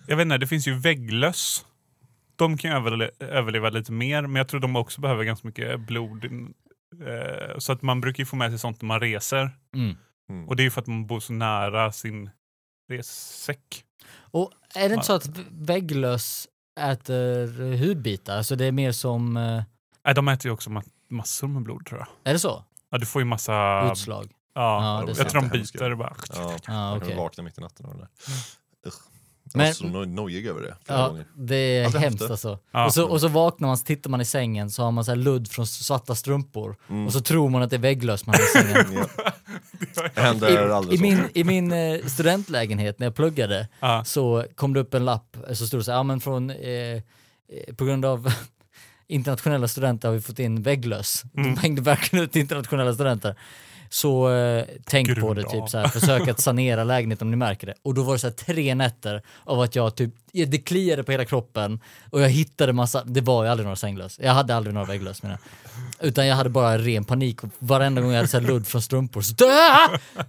Jag 0.06 0.16
vet 0.16 0.22
inte, 0.24 0.38
det 0.38 0.46
finns 0.46 0.68
ju 0.68 0.74
vägglöss. 0.78 1.66
De 2.36 2.58
kan 2.58 2.70
ju 2.70 2.76
överle 2.76 3.10
överleva 3.18 3.70
lite 3.70 3.92
mer, 3.92 4.22
men 4.22 4.34
jag 4.36 4.48
tror 4.48 4.60
de 4.60 4.76
också 4.76 5.00
behöver 5.00 5.24
ganska 5.24 5.48
mycket 5.48 5.80
blod. 5.80 6.24
Eh, 7.00 7.58
så 7.58 7.72
att 7.72 7.82
man 7.82 8.00
brukar 8.00 8.20
ju 8.20 8.26
få 8.26 8.36
med 8.36 8.50
sig 8.50 8.58
sånt 8.58 8.82
när 8.82 8.86
man 8.86 9.00
reser. 9.00 9.50
Mm. 9.74 9.96
Mm. 10.30 10.48
Och 10.48 10.56
det 10.56 10.62
är 10.62 10.64
ju 10.64 10.70
för 10.70 10.80
att 10.80 10.86
man 10.86 11.06
bor 11.06 11.20
så 11.20 11.32
nära 11.32 11.92
sin 11.92 12.30
ressäck. 12.88 13.84
Och 14.14 14.50
är 14.74 14.88
det 14.88 14.94
inte 14.94 15.06
så 15.06 15.12
att 15.12 15.28
vägglöss 15.50 16.48
äter 16.80 17.76
hudbitar? 17.86 18.36
Alltså 18.36 18.56
det 18.56 18.64
är 18.64 18.72
mer 18.72 18.92
som, 18.92 19.36
eh, 19.36 19.62
Nej, 20.04 20.14
de 20.14 20.28
äter 20.28 20.46
ju 20.46 20.52
också 20.52 20.70
ma 20.70 20.82
massor 21.08 21.48
med 21.48 21.62
blod 21.62 21.86
tror 21.86 22.00
jag. 22.00 22.08
är 22.24 22.32
det 22.32 22.38
så? 22.38 22.64
Ja, 22.90 22.98
du 22.98 23.06
får 23.06 23.22
ju 23.22 23.26
massa... 23.26 23.90
Utslag? 23.92 24.32
Ja, 24.54 25.02
Ja, 25.06 25.14
jag 25.16 25.28
tror 25.28 25.40
de 25.42 25.48
biter 25.48 25.94
bara. 25.94 26.16
Ja, 26.34 26.56
Ja, 26.66 27.00
kan 27.08 27.16
vakna 27.16 27.42
mitt 27.44 27.58
i 27.58 27.60
natten 27.60 27.86
av 27.86 27.92
det 27.94 27.98
där. 28.00 28.08
Usch. 28.88 29.11
Jag 29.54 29.58
Men- 29.58 29.66
var 29.66 29.72
så 29.72 29.84
noj- 29.84 30.06
nojig 30.14 30.46
över 30.46 30.60
det 30.62 30.74
flera 30.86 30.98
Ja, 31.00 31.08
gånger. 31.08 31.24
det 31.36 31.56
är 31.56 31.84
haft 31.84 31.96
hemskt 31.96 32.18
det. 32.18 32.30
alltså. 32.30 32.58
Ja. 32.72 32.86
Och, 32.86 32.94
så, 32.94 33.06
och 33.08 33.20
så 33.20 33.28
vaknar 33.28 33.68
man, 33.68 33.76
så 33.76 33.84
tittar 33.84 34.10
man 34.10 34.20
i 34.20 34.24
sängen 34.24 34.70
så 34.70 34.82
har 34.82 34.90
man 34.90 35.04
så 35.04 35.10
här 35.10 35.16
ludd 35.16 35.48
från 35.48 35.66
svarta 35.66 36.14
strumpor. 36.14 36.76
Mm. 36.90 37.06
Och 37.06 37.12
så 37.12 37.20
tror 37.20 37.48
man 37.50 37.62
att 37.62 37.70
det 37.70 37.76
är 37.76 37.80
vägglöss 37.80 38.26
man 38.26 38.34
har 38.34 38.42
i 38.42 38.64
sängen. 38.64 39.06
Ja. 39.96 40.10
Det 40.14 40.20
händer 40.20 40.50
I, 40.68 40.72
aldrig 40.72 40.94
i, 40.94 40.96
så. 40.96 41.02
min, 41.02 41.28
I 41.34 41.44
min 41.44 41.72
eh, 41.72 42.06
studentlägenhet 42.06 42.98
när 42.98 43.06
jag 43.06 43.14
pluggade 43.14 43.68
Ja. 43.80 44.04
så 44.04 44.44
kom 44.54 44.72
det 44.74 44.80
upp 44.80 44.94
en 44.94 45.04
lapp, 45.04 45.36
eh, 45.48 45.54
så 45.54 45.66
stod 45.66 45.80
det 45.80 45.84
så 45.84 45.90
här, 45.90 45.98
ja 45.98 46.02
men 46.02 46.20
från, 46.20 46.50
eh, 46.50 46.58
eh, 46.68 47.00
på 47.76 47.84
grund 47.84 48.04
av 48.04 48.32
internationella 49.08 49.68
studenter 49.68 50.08
har 50.08 50.14
vi 50.14 50.20
fått 50.20 50.38
in 50.38 50.62
vägglöss. 50.62 51.22
Mm. 51.36 51.54
De 51.54 51.60
hängde 51.60 51.82
verkligen 51.82 52.24
ut 52.24 52.36
internationella 52.36 52.94
studenter. 52.94 53.36
Så 53.92 54.30
eh, 54.32 54.64
tänk 54.84 55.08
på 55.08 55.14
Grunda 55.14 55.34
det, 55.34 55.42
typ 55.48 55.62
av. 55.62 55.66
så 55.66 55.78
här, 55.78 55.88
försök 55.88 56.28
att 56.28 56.40
sanera 56.40 56.84
lägenheten 56.84 57.26
om 57.26 57.30
ni 57.30 57.36
märker 57.36 57.66
det. 57.66 57.74
Och 57.82 57.94
då 57.94 58.02
var 58.02 58.12
det 58.12 58.18
så 58.18 58.26
här 58.26 58.34
tre 58.34 58.74
nätter 58.74 59.22
av 59.44 59.60
att 59.60 59.76
jag 59.76 59.94
typ, 59.94 60.14
det 60.32 60.58
kliade 60.58 61.04
på 61.04 61.12
hela 61.12 61.24
kroppen 61.24 61.80
och 62.10 62.20
jag 62.20 62.28
hittade 62.28 62.72
massa, 62.72 63.04
det 63.04 63.20
var 63.20 63.44
ju 63.44 63.50
aldrig 63.50 63.64
några 63.64 63.76
sänglöss, 63.76 64.18
jag 64.22 64.32
hade 64.32 64.54
aldrig 64.56 64.74
några 64.74 64.86
vägglöss 64.86 65.22
menar. 65.22 65.38
Utan 66.00 66.26
jag 66.26 66.36
hade 66.36 66.50
bara 66.50 66.78
ren 66.78 67.04
panik 67.04 67.44
och 67.44 67.50
varenda 67.58 68.00
gång 68.00 68.10
jag 68.10 68.16
hade 68.16 68.28
så 68.28 68.38
här 68.40 68.46
ludd 68.46 68.66
från 68.66 68.82
strumpor 68.82 69.20
så, 69.22 69.34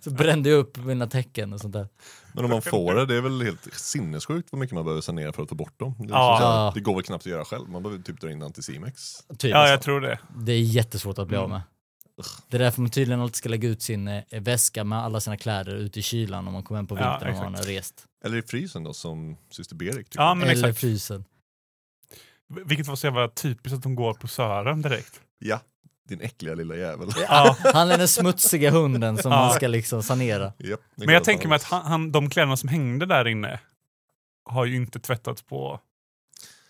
så 0.01 0.09
brände 0.11 0.49
jag 0.49 0.59
upp 0.59 0.77
mina 0.77 1.07
tecken 1.07 1.53
och 1.53 1.59
sånt 1.61 1.73
där. 1.73 1.87
Men 2.33 2.45
om 2.45 2.51
man 2.51 2.61
får 2.61 2.93
det, 2.95 3.05
det 3.05 3.15
är 3.15 3.21
väl 3.21 3.41
helt 3.41 3.67
sinnessjukt 3.73 4.47
vad 4.51 4.59
mycket 4.59 4.75
man 4.75 4.83
behöver 4.85 5.01
sanera 5.01 5.33
för 5.33 5.43
att 5.43 5.49
få 5.49 5.55
bort 5.55 5.79
dem. 5.79 5.95
Det, 5.99 6.05
Ja. 6.09 6.37
så 6.41 6.47
här, 6.47 6.71
det 6.73 6.79
går 6.79 6.93
väl 6.95 7.03
knappt 7.03 7.21
att 7.25 7.31
göra 7.31 7.45
själv, 7.45 7.69
man 7.69 7.83
behöver 7.83 8.03
typ 8.03 8.21
dra 8.21 8.31
in 8.31 8.43
Anticimex. 8.43 9.01
Typ. 9.37 9.51
Ja, 9.51 9.67
jag 9.69 9.81
tror 9.81 10.01
det. 10.01 10.19
Det 10.37 10.51
är 10.51 10.59
jättesvårt 10.61 11.17
att 11.19 11.27
bli 11.27 11.37
av 11.37 11.43
Mm. 11.45 11.51
med. 11.53 11.61
Det 12.47 12.57
är 12.57 12.59
därför 12.61 12.81
man 12.81 12.91
tydligen 12.91 13.21
alltid 13.21 13.35
ska 13.35 13.49
lägga 13.49 13.69
ut 13.69 13.81
sin 13.81 14.07
eh, 14.07 14.23
väska 14.31 14.83
med 14.83 14.99
alla 14.99 15.19
sina 15.19 15.37
kläder 15.37 15.75
ute 15.75 15.99
i 15.99 16.01
kylan 16.01 16.47
om 16.47 16.53
man 16.53 16.63
kommer 16.63 16.77
hem 16.79 16.87
på 16.87 16.97
Ja, 16.97 17.11
vintern 17.19 17.35
och 17.37 17.43
man 17.43 17.55
har 17.55 17.63
rest. 17.63 18.05
Eller 18.25 18.37
i 18.37 18.41
frysen 18.41 18.83
då, 18.83 18.93
som 18.93 19.37
syster 19.49 19.75
Berit. 19.75 19.95
tycker 19.95 20.19
Ja, 20.19 20.27
jag. 20.27 20.37
men 20.37 20.47
Eller 20.49 20.59
exakt. 20.67 20.79
frysen. 20.79 21.25
Vilket 22.65 22.87
var 22.87 22.95
så 22.95 23.07
jävla 23.07 23.27
typiskt 23.27 23.77
att 23.77 23.83
de 23.83 23.95
går 23.95 24.13
på 24.13 24.27
Sören 24.27 24.81
direkt. 24.81 25.21
ja, 25.39 25.59
din 26.09 26.21
äckliga 26.21 26.55
lilla 26.55 26.75
jävel. 26.75 27.09
Ja. 27.27 27.57
Han 27.73 27.91
är 27.91 27.97
den 27.97 28.07
smutsiga 28.07 28.71
hunden 28.71 29.17
som 29.17 29.31
Ja. 29.31 29.37
man 29.37 29.53
ska 29.53 29.67
liksom 29.67 30.03
sanera. 30.03 30.53
Det 30.57 30.77
Men 30.95 31.09
jag 31.13 31.23
tänker 31.23 31.47
mig 31.47 31.55
att 31.55 31.63
han. 31.63 31.81
han, 31.81 31.91
han, 31.91 32.11
de 32.11 32.29
kläderna 32.29 32.57
som 32.57 32.69
hängde 32.69 33.05
där 33.05 33.27
inne 33.27 33.59
har 34.45 34.65
ju 34.65 34.75
inte 34.75 34.99
tvättats 34.99 35.41
på 35.41 35.79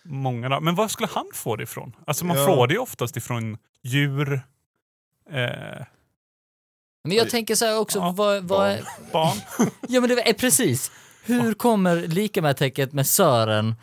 många 0.03 0.49
dagar. 0.49 0.61
Men 0.61 0.75
var 0.75 0.87
skulle 0.87 1.09
han 1.11 1.25
få 1.33 1.55
det 1.55 1.63
ifrån? 1.63 1.95
Alltså 2.07 2.25
man 2.25 2.37
Ja. 2.37 2.45
får 2.45 2.67
det 2.67 2.73
ju 2.73 2.79
oftast 2.79 3.17
ifrån 3.17 3.57
djur, 3.83 4.41
eh, 5.31 5.85
Men 7.03 7.17
jag 7.17 7.29
tänker 7.29 7.55
så 7.55 7.65
här 7.65 7.77
också, 7.79 7.99
Ja, 7.99 8.11
vad, 8.17 8.43
vad, 8.43 8.77
barn. 9.11 9.37
ja 9.87 10.01
men 10.01 10.09
det 10.09 10.29
är 10.29 10.33
precis. 10.33 10.91
Hur 11.25 11.53
kommer 11.53 11.95
lika 11.95 12.41
med 12.41 12.57
tecket 12.57 12.93
med 12.93 13.07
Sören 13.07 13.75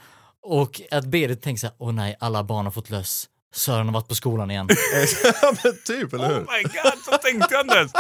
och 0.43 0.81
att 0.91 1.05
Berit 1.05 1.43
tänker 1.43 1.61
så 1.61 1.67
här, 1.67 1.77
åh 1.79 1.93
nej, 1.93 2.17
alla 2.21 2.45
barn 2.45 2.65
har 2.67 2.73
fått 2.73 2.91
löss. 2.91 3.29
Sören 3.55 3.87
har 3.87 3.93
varit 3.95 4.09
på 4.09 4.15
skolan 4.15 4.51
igen. 4.51 4.69
ja, 5.43 5.55
men 5.65 5.75
typ, 5.87 6.13
eller 6.13 6.25
Oh 6.25 6.33
hur? 6.35 6.41
my 6.41 6.63
god, 6.63 6.99
så 7.05 7.19
tänkte 7.19 7.55
jag 7.55 7.61
inte 7.65 7.75
ens! 7.77 7.93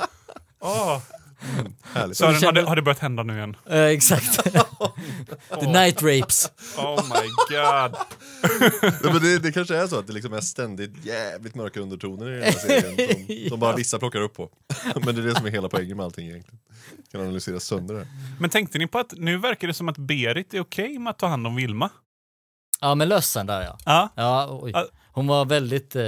Åh. 0.60 1.00
Härligt. 1.92 2.16
Sören, 2.16 2.32
har 2.34 2.40
känner- 2.40 2.52
det, 2.62 2.68
har 2.68 2.76
det 2.76 2.82
börjat 2.82 2.98
hända 2.98 3.22
nu 3.22 3.36
igen? 3.36 3.56
Eh, 3.70 3.84
exakt. 3.84 4.44
The 5.60 5.66
night 5.66 6.02
rapes. 6.02 6.50
Oh 6.78 7.02
my 7.08 7.28
god. 7.48 7.96
Ja, 9.02 9.12
men 9.12 9.22
det, 9.22 9.38
det 9.38 9.52
kanske 9.52 9.76
är 9.76 9.86
så 9.86 9.98
att 9.98 10.06
det 10.06 10.12
liksom 10.12 10.32
är 10.32 10.40
ständigt 10.40 11.04
jävligt 11.04 11.54
mörka 11.54 11.80
undertoner 11.80 12.28
i 12.30 12.34
den 12.34 12.42
här 12.42 12.52
serien 12.52 13.16
som, 13.42 13.48
som 13.48 13.60
bara 13.60 13.76
vissa 13.76 13.98
plockar 13.98 14.20
upp 14.20 14.34
på. 14.34 14.50
Men 15.04 15.14
det 15.14 15.22
är 15.22 15.26
det 15.26 15.34
som 15.34 15.46
är 15.46 15.50
hela 15.50 15.68
poängen 15.68 15.96
med 15.96 16.04
allting 16.06 16.28
egentligen. 16.28 16.58
Kan 17.12 17.20
analysera 17.20 17.60
sönder 17.60 17.94
det. 17.94 18.06
Men 18.40 18.50
tänkte 18.50 18.78
ni 18.78 18.86
på 18.86 18.98
att 18.98 19.12
nu 19.16 19.38
verkar 19.38 19.68
det 19.68 19.74
som 19.74 19.88
att 19.88 19.98
Berit 19.98 20.54
är 20.54 20.60
okej 20.60 20.98
med 20.98 21.10
att 21.10 21.18
ta 21.18 21.26
hand 21.26 21.46
om 21.46 21.56
Vilma? 21.56 21.90
Ja, 22.80 22.94
med 22.94 23.08
lössen 23.08 23.46
där 23.46 23.62
ja. 23.62 23.78
Ja. 23.84 24.08
Ja, 24.14 24.58
oj. 24.62 24.72
Hon 25.16 25.26
var 25.26 25.44
väldigt 25.44 25.96
eh, 25.96 26.02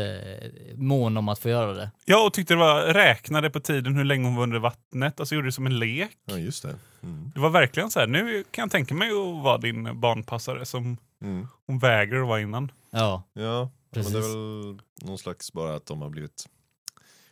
mån 0.76 1.16
om 1.16 1.28
att 1.28 1.38
få 1.38 1.48
göra 1.48 1.72
det. 1.72 1.90
Ja, 2.04 2.26
och 2.26 2.32
tyckte 2.32 2.54
det 2.54 2.58
var, 2.58 2.80
räknade 2.82 3.50
på 3.50 3.60
tiden 3.60 3.96
hur 3.96 4.04
länge 4.04 4.24
hon 4.26 4.36
var 4.36 4.42
under 4.42 4.58
vattnet, 4.58 5.20
alltså 5.20 5.34
gjorde 5.34 5.48
det 5.48 5.52
som 5.52 5.66
en 5.66 5.78
lek. 5.78 6.10
Ja, 6.24 6.38
just 6.38 6.62
det. 6.62 6.76
Mm. 7.02 7.30
Det 7.34 7.40
var 7.40 7.50
verkligen 7.50 7.90
så 7.90 8.00
här, 8.00 8.06
nu 8.06 8.44
kan 8.50 8.62
jag 8.62 8.70
tänka 8.70 8.94
mig 8.94 9.08
att 9.10 9.42
vara 9.44 9.58
din 9.58 10.00
barnpassare 10.00 10.64
som 10.66 10.96
Mm. 11.22 11.46
hon 11.66 11.78
vägrar 11.78 12.22
att 12.22 12.28
vara 12.28 12.40
innan. 12.40 12.72
Ja, 12.90 13.22
Ja, 13.32 13.70
Precis. 13.94 14.12
men 14.12 14.22
det 14.22 14.28
är 14.28 14.32
väl 14.72 14.78
någon 15.04 15.18
slags 15.18 15.52
bara 15.52 15.74
att 15.74 15.86
de 15.86 16.02
har 16.02 16.10
blivit 16.10 16.44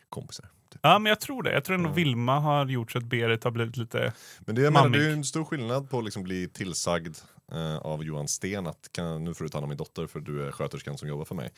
kompisar. 0.09 0.47
Typ. 0.73 0.81
Ja, 0.83 0.99
men 0.99 1.11
jag 1.11 1.21
tror 1.21 1.43
det. 1.43 1.53
Jag 1.53 1.65
tror 1.65 1.75
ändå 1.77 1.89
Mm. 1.89 1.97
Vilma 1.97 2.39
har 2.41 2.67
gjort 2.67 2.93
så 2.93 2.99
att 2.99 3.05
Berit 3.05 3.45
har 3.45 3.51
blivit 3.51 3.77
lite... 3.77 4.13
Men 4.41 4.55
det, 4.55 4.71
Mammig. 4.71 4.93
det 5.01 5.05
är 5.05 5.09
ju 5.09 5.13
en 5.15 5.25
stor 5.25 5.45
skillnad 5.45 5.91
på 5.91 5.99
att 5.99 6.05
liksom 6.05 6.23
bli 6.23 6.49
tillsagd 6.49 7.17
eh, 7.53 7.77
av 7.77 8.05
Johan 8.05 8.29
Sten 8.29 8.67
att 8.67 8.89
kan, 8.93 9.25
nu 9.25 9.35
får 9.35 9.45
du 9.45 9.49
ta 9.49 9.57
hand 9.59 9.65
om 9.65 9.69
min 9.69 9.79
dotter 9.79 10.07
för 10.07 10.21
du 10.21 10.47
är 10.47 10.53
sköterskan 10.53 10.99
som 10.99 11.09
jobbar 11.09 11.25
för 11.25 11.35
mig. 11.35 11.51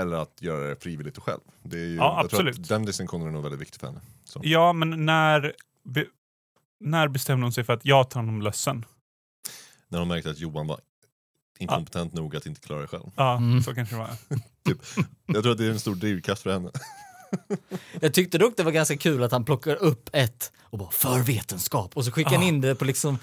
Eller 0.00 0.16
att 0.16 0.42
göra 0.42 0.68
det 0.68 0.76
frivilligt 0.82 1.16
och 1.18 1.24
själv. 1.24 1.40
Det 1.62 1.76
är 1.78 1.86
ju, 1.86 1.94
Ja, 1.96 2.20
jag 2.22 2.30
tror 2.30 2.40
att 2.40 2.48
absolut. 2.48 2.68
den 2.68 2.84
distinktionen 2.84 3.26
är 3.28 3.30
nog 3.32 3.42
väldigt 3.42 3.60
viktig 3.60 3.80
för 3.80 3.86
henne. 3.86 4.00
Så. 4.24 4.40
Ja, 4.42 4.72
men 4.72 5.06
när, 5.06 5.52
be, 5.82 6.04
när 6.80 7.08
bestämde 7.08 7.44
hon 7.46 7.52
sig 7.52 7.64
för 7.64 7.72
att 7.72 7.84
jag 7.84 8.10
tar 8.10 8.20
hand 8.20 8.30
om 8.30 8.42
lössen? 8.42 8.84
När 9.88 9.98
hon 9.98 10.08
märkte 10.08 10.30
att 10.30 10.38
Johan 10.38 10.66
var 10.66 10.80
inkompetent 11.58 12.12
nog 12.12 12.36
att 12.36 12.46
inte 12.46 12.60
klara 12.60 12.80
det 12.80 12.86
själv. 12.86 13.10
Ja, 13.16 13.36
Mm. 13.36 13.62
så 13.62 13.74
kanske 13.74 13.94
det 13.94 13.98
var. 13.98 14.10
Jag 15.34 15.42
tror 15.42 15.52
att 15.52 15.58
det 15.58 15.66
är 15.66 15.70
en 15.70 15.80
stor 15.80 15.94
drivkraft 15.94 16.42
för 16.42 16.52
henne. 16.52 16.70
Jag 18.00 18.14
tyckte 18.14 18.38
dock 18.38 18.56
det 18.56 18.62
var 18.62 18.72
ganska 18.72 18.96
kul 18.96 19.22
att 19.22 19.32
han 19.32 19.44
plockar 19.44 19.74
upp 19.76 20.10
ett 20.12 20.52
och 20.70 20.78
bara 20.78 20.90
för 20.90 21.18
vetenskap 21.18 21.96
och 21.96 22.04
så 22.04 22.10
skickar 22.12 22.30
han 22.30 22.40
Ah. 22.44 22.48
in 22.48 22.60
det 22.60 22.74
på 22.74 22.84
liksom 22.84 23.18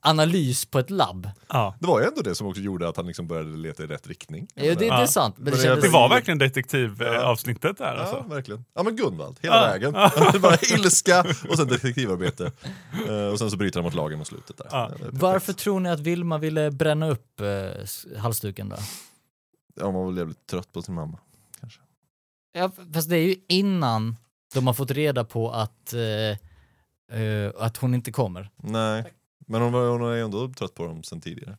analys 0.00 0.64
på 0.64 0.78
ett 0.78 0.90
labb. 0.90 1.30
Ja. 1.48 1.74
Det 1.80 1.86
var 1.86 2.00
ju 2.00 2.06
ändå 2.06 2.22
det 2.22 2.34
som 2.34 2.46
också 2.46 2.60
gjorde 2.62 2.88
att 2.88 2.96
han 2.96 3.06
liksom 3.06 3.26
började 3.28 3.56
leta 3.56 3.82
i 3.82 3.86
rätt 3.86 4.06
riktning. 4.06 4.48
Ja, 4.54 4.62
det, 4.64 4.74
det 4.74 4.88
är 4.88 5.00
Ja. 5.00 5.06
sant. 5.06 5.34
Men 5.38 5.52
det, 5.52 5.68
Men 5.68 5.80
Det 5.80 5.88
var 5.88 6.08
verkligen 6.08 6.38
detektivavsnittet 6.38 7.14
Ja. 7.14 7.22
avsnittet 7.24 7.78
där 7.78 7.94
Ja, 7.94 8.00
alltså. 8.00 8.28
verkligen. 8.34 8.64
Ja 8.74 8.82
men 8.82 8.96
Gunvald, 8.96 9.38
hela 9.42 9.54
Ja. 9.56 9.66
vägen. 9.72 9.92
Bara 10.42 10.56
ilska 10.74 11.26
och 11.48 11.56
sen 11.56 11.68
detektivarbete. 11.68 12.52
Eh, 13.08 13.14
och 13.26 13.38
sen 13.38 13.50
så 13.50 13.56
bryter 13.56 13.78
han 13.80 13.84
mot 13.84 13.94
lagen 13.94 14.18
mot 14.18 14.26
slutet 14.26 14.56
där. 14.58 14.66
Ja. 14.70 14.88
Perfekt. 14.92 15.10
Varför 15.12 15.52
tror 15.52 15.80
ni 15.80 15.90
att 15.90 16.00
Vilma 16.00 16.38
ville 16.38 16.70
bränna 16.70 17.08
upp 17.10 17.40
eh, 17.40 18.18
halsduken 18.18 18.68
då? 18.68 18.76
Ja, 19.76 19.84
man 19.84 19.94
var 19.94 20.06
väl 20.06 20.16
jävligt 20.16 20.46
trött 20.46 20.72
på 20.72 20.82
sin 20.82 20.94
mamma. 20.94 21.18
Ja, 22.52 22.70
fast 22.94 23.08
det 23.08 23.16
är 23.16 23.22
ju 23.22 23.36
innan 23.48 24.16
de 24.54 24.66
har 24.66 24.74
fått 24.74 24.90
reda 24.90 25.24
på 25.24 25.50
att, 25.50 25.92
eh, 25.92 27.20
eh, 27.20 27.52
att 27.58 27.76
hon 27.76 27.94
inte 27.94 28.12
kommer. 28.12 28.50
Nej, 28.56 29.04
men 29.46 29.62
hon, 29.62 29.72
var, 29.72 29.88
hon 29.88 30.02
är 30.02 30.14
ju 30.14 30.24
ändå 30.24 30.48
trött 30.48 30.74
på 30.74 30.84
dem 30.86 31.02
sen 31.02 31.20
tidigare. 31.20 31.56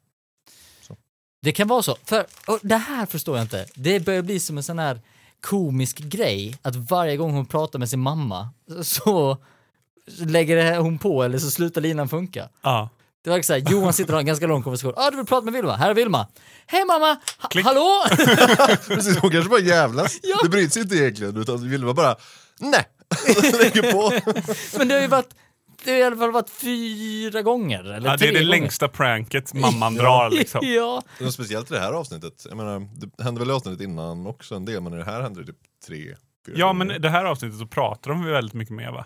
Det 1.41 1.51
kan 1.51 1.67
vara 1.67 1.81
så. 1.81 1.96
För 2.03 2.25
och 2.48 2.60
det 2.62 2.77
här 2.77 3.05
förstår 3.05 3.38
jag 3.38 3.43
inte. 3.43 3.65
Det 3.75 4.00
börjar 4.00 4.22
bli 4.22 4.39
som 4.39 4.58
en 4.58 4.63
sån 4.63 4.79
här 4.79 5.01
komisk 5.41 5.98
grej 5.98 6.58
att 6.62 6.75
varje 6.75 7.17
gång 7.17 7.31
hon 7.31 7.46
pratar 7.46 7.79
med 7.79 7.89
sin 7.89 8.00
mamma 8.00 8.50
så 8.84 9.38
lägger 10.05 10.79
hon 10.79 10.98
på 10.98 11.24
eller 11.24 11.38
så 11.38 11.51
slutar 11.51 11.81
linan 11.81 12.10
funka. 12.10 12.50
Ja. 12.62 12.89
Det 13.24 13.30
var 13.30 13.42
så 13.42 13.54
här, 13.54 13.60
Johan 13.72 13.94
sitter 13.94 14.14
och 14.14 14.16
har 14.16 14.20
en 14.20 14.26
ganska 14.26 14.48
lång 14.48 14.64
konversation. 14.64 14.94
Ja, 14.98 15.08
ah, 15.08 15.12
du 15.12 15.18
vill 15.18 15.26
prata 15.26 15.46
med 15.46 15.54
Vilma? 15.54 15.76
Här 15.76 15.90
är 15.90 15.94
Vilma. 15.94 16.28
Hej 16.68 16.86
mamma! 16.86 17.18
Ha- 17.38 17.50
Klick. 17.50 17.66
hallå! 17.66 18.04
Precis, 18.88 19.18
hon 19.18 19.32
kanske 19.32 19.50
bara 19.50 19.60
jävlas. 19.60 20.20
Ja. 20.24 20.38
Det 20.44 20.50
bryts 20.50 20.78
inte 20.78 20.96
egentligen, 20.96 21.38
utan 21.38 21.70
Vilma 21.70 21.94
bara 21.94 22.16
nej. 22.60 22.86
Lägger 23.62 23.92
på. 23.92 24.32
Men 24.78 24.88
det 24.88 24.94
har 24.94 25.02
ju 25.02 25.08
varit, 25.08 25.30
det 25.84 25.92
har 25.92 25.98
i 25.98 26.04
alla 26.04 26.18
fall 26.18 26.32
varit 26.32 26.50
fyra 26.50 27.42
gånger. 27.42 27.80
Eller 27.84 28.10
Ja, 28.10 28.18
det 28.18 28.26
är 28.28 28.28
det 28.28 28.34
gånger. 28.34 28.42
längsta 28.42 28.88
pranket 28.88 29.54
mamman 29.54 29.96
drar 29.96 30.30
liksom. 30.30 30.62
ja. 30.76 31.02
Men 31.20 31.32
speciellt 31.32 31.72
i 31.72 31.74
det 31.74 31.80
här 31.80 31.94
avsnittet. 31.94 32.46
Jag 32.50 32.58
menar, 32.58 32.88
det 32.96 33.24
hände 33.24 33.40
väl 33.40 33.50
i 33.50 33.54
avsnittet 33.54 33.82
innan 33.82 34.28
också 34.28 34.56
en 34.56 34.66
del, 34.66 34.82
men 34.82 34.94
i 34.94 34.98
det 34.98 35.04
här 35.06 35.22
hände 35.22 35.40
det 35.40 35.46
typ 35.48 35.60
tre, 35.88 36.16
fyra 36.46 36.56
Ja, 36.58 36.68
gånger. 36.68 36.86
men 36.86 37.02
det 37.02 37.10
här 37.10 37.26
avsnittet 37.26 37.60
så 37.60 37.68
pratar 37.68 38.12
de 38.12 38.24
ju 38.24 38.32
väldigt 38.32 38.54
mycket 38.54 38.76
med 38.76 38.86
Eva. 38.88 39.06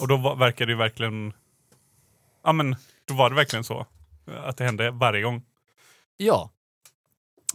Och 0.00 0.08
då 0.08 0.34
verkar 0.34 0.66
det 0.66 0.72
ju 0.72 0.78
verkligen... 0.78 1.32
Ja, 2.44 2.52
men 2.52 2.76
då 3.08 3.14
var 3.14 3.30
det 3.30 3.36
verkligen 3.36 3.64
så. 3.64 3.86
Att 4.44 4.56
det 4.56 4.64
hände 4.64 4.90
varje 4.90 5.22
gång. 5.22 5.42
Ja. 6.16 6.50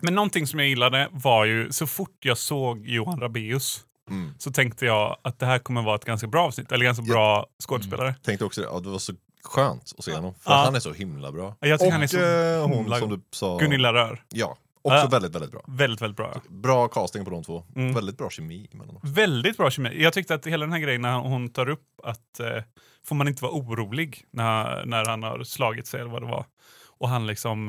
Men 0.01 0.15
någonting 0.15 0.47
som 0.47 0.59
jag 0.59 0.69
gillade 0.69 1.09
var 1.11 1.45
ju, 1.45 1.71
så 1.71 1.87
fort 1.87 2.17
jag 2.25 2.37
såg 2.37 2.87
Johan 2.87 3.19
Rabaeus 3.19 3.81
Mm. 4.09 4.33
så 4.37 4.51
tänkte 4.51 4.85
jag 4.85 5.17
att 5.21 5.39
det 5.39 5.45
här 5.45 5.59
kommer 5.59 5.81
vara 5.81 5.95
ett 5.95 6.05
ganska 6.05 6.27
bra 6.27 6.43
avsnitt, 6.45 6.71
eller 6.71 6.85
ganska 6.85 7.03
bra 7.03 7.47
skådespelare. 7.67 8.15
Tänkte 8.23 8.45
också 8.45 8.61
det, 8.61 8.67
ja, 8.67 8.79
det 8.79 8.89
var 8.89 8.99
så 8.99 9.13
skönt 9.43 9.93
att 9.97 10.03
se 10.03 10.13
honom. 10.15 10.33
För 10.39 10.51
Ja. 10.51 10.57
han 10.57 10.75
är 10.75 10.79
så 10.79 10.93
himla 10.93 11.31
bra. 11.31 11.55
Jag 11.59 11.79
tycker 11.79 11.87
och 11.87 11.93
han 11.93 12.03
är 12.03 12.07
så 12.07 12.19
eh, 12.19 12.61
hon 12.67 12.71
himla- 12.77 12.99
som 12.99 13.09
du 13.09 13.21
sa, 13.31 13.57
Gunilla 13.57 13.93
Rör. 13.93 14.23
Ja, 14.29 14.57
också 14.81 14.97
Ja. 14.97 15.07
väldigt, 15.07 15.35
väldigt 15.35 15.51
bra. 15.51 15.61
Väldigt, 15.67 16.01
väldigt 16.01 16.17
bra. 16.17 16.41
Bra 16.49 16.87
casting 16.87 17.25
på 17.25 17.31
de 17.31 17.43
två. 17.43 17.63
Mm. 17.75 17.93
Väldigt 17.93 18.17
bra 18.17 18.29
kemi 18.29 18.67
mellan 18.71 18.87
dem. 18.87 18.99
Väldigt 19.03 19.57
bra 19.57 19.71
kemi. 19.71 20.01
Jag 20.03 20.13
tyckte 20.13 20.33
att 20.35 20.45
hela 20.47 20.65
den 20.65 20.73
här 20.73 20.79
grejen 20.79 21.01
när 21.01 21.19
hon 21.19 21.49
tar 21.49 21.69
upp 21.69 21.87
att 22.03 22.39
eh, 22.39 22.63
får 23.07 23.15
man 23.15 23.27
inte 23.27 23.43
vara 23.43 23.53
orolig 23.53 24.25
när, 24.31 24.85
när 24.85 25.05
han 25.05 25.23
har 25.23 25.43
slagit 25.43 25.87
sig 25.87 26.01
eller 26.01 26.11
vad 26.11 26.21
det 26.21 26.27
var. 26.27 26.45
Och 26.85 27.09
han 27.09 27.27
liksom 27.27 27.67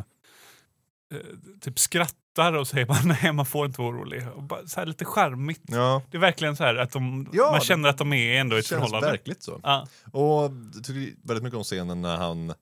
eh, 1.14 1.18
typ 1.60 1.78
skrattar 1.78 2.52
och 2.52 2.68
säger 2.68 2.86
bara 2.86 3.00
nej 3.22 3.32
man 3.32 3.46
får 3.46 3.66
inte 3.66 3.80
vara 3.80 3.90
orolig. 3.90 4.28
Och 4.36 4.42
bara, 4.42 4.66
så 4.66 4.80
här 4.80 4.86
lite 4.86 5.04
charmigt. 5.04 5.62
Ja, 5.66 6.02
Det 6.10 6.16
är 6.16 6.20
verkligen 6.20 6.56
så 6.56 6.64
här 6.64 6.74
att 6.76 6.90
de, 6.92 7.28
Ja, 7.32 7.50
man 7.50 7.60
känner 7.60 7.88
att 7.88 7.98
de 7.98 8.12
är 8.12 8.40
ändå 8.40 8.56
i 8.56 8.58
ett 8.58 8.66
förhållande. 8.66 9.06
verkligt 9.10 9.42
så. 9.42 9.60
Ja. 9.62 9.86
Och 10.12 10.42
jag 10.74 10.84
tycker 10.84 11.26
väldigt 11.28 11.42
mycket 11.44 11.56
om 11.56 11.64
scenen 11.64 12.02
när 12.02 12.16
han 12.16 12.54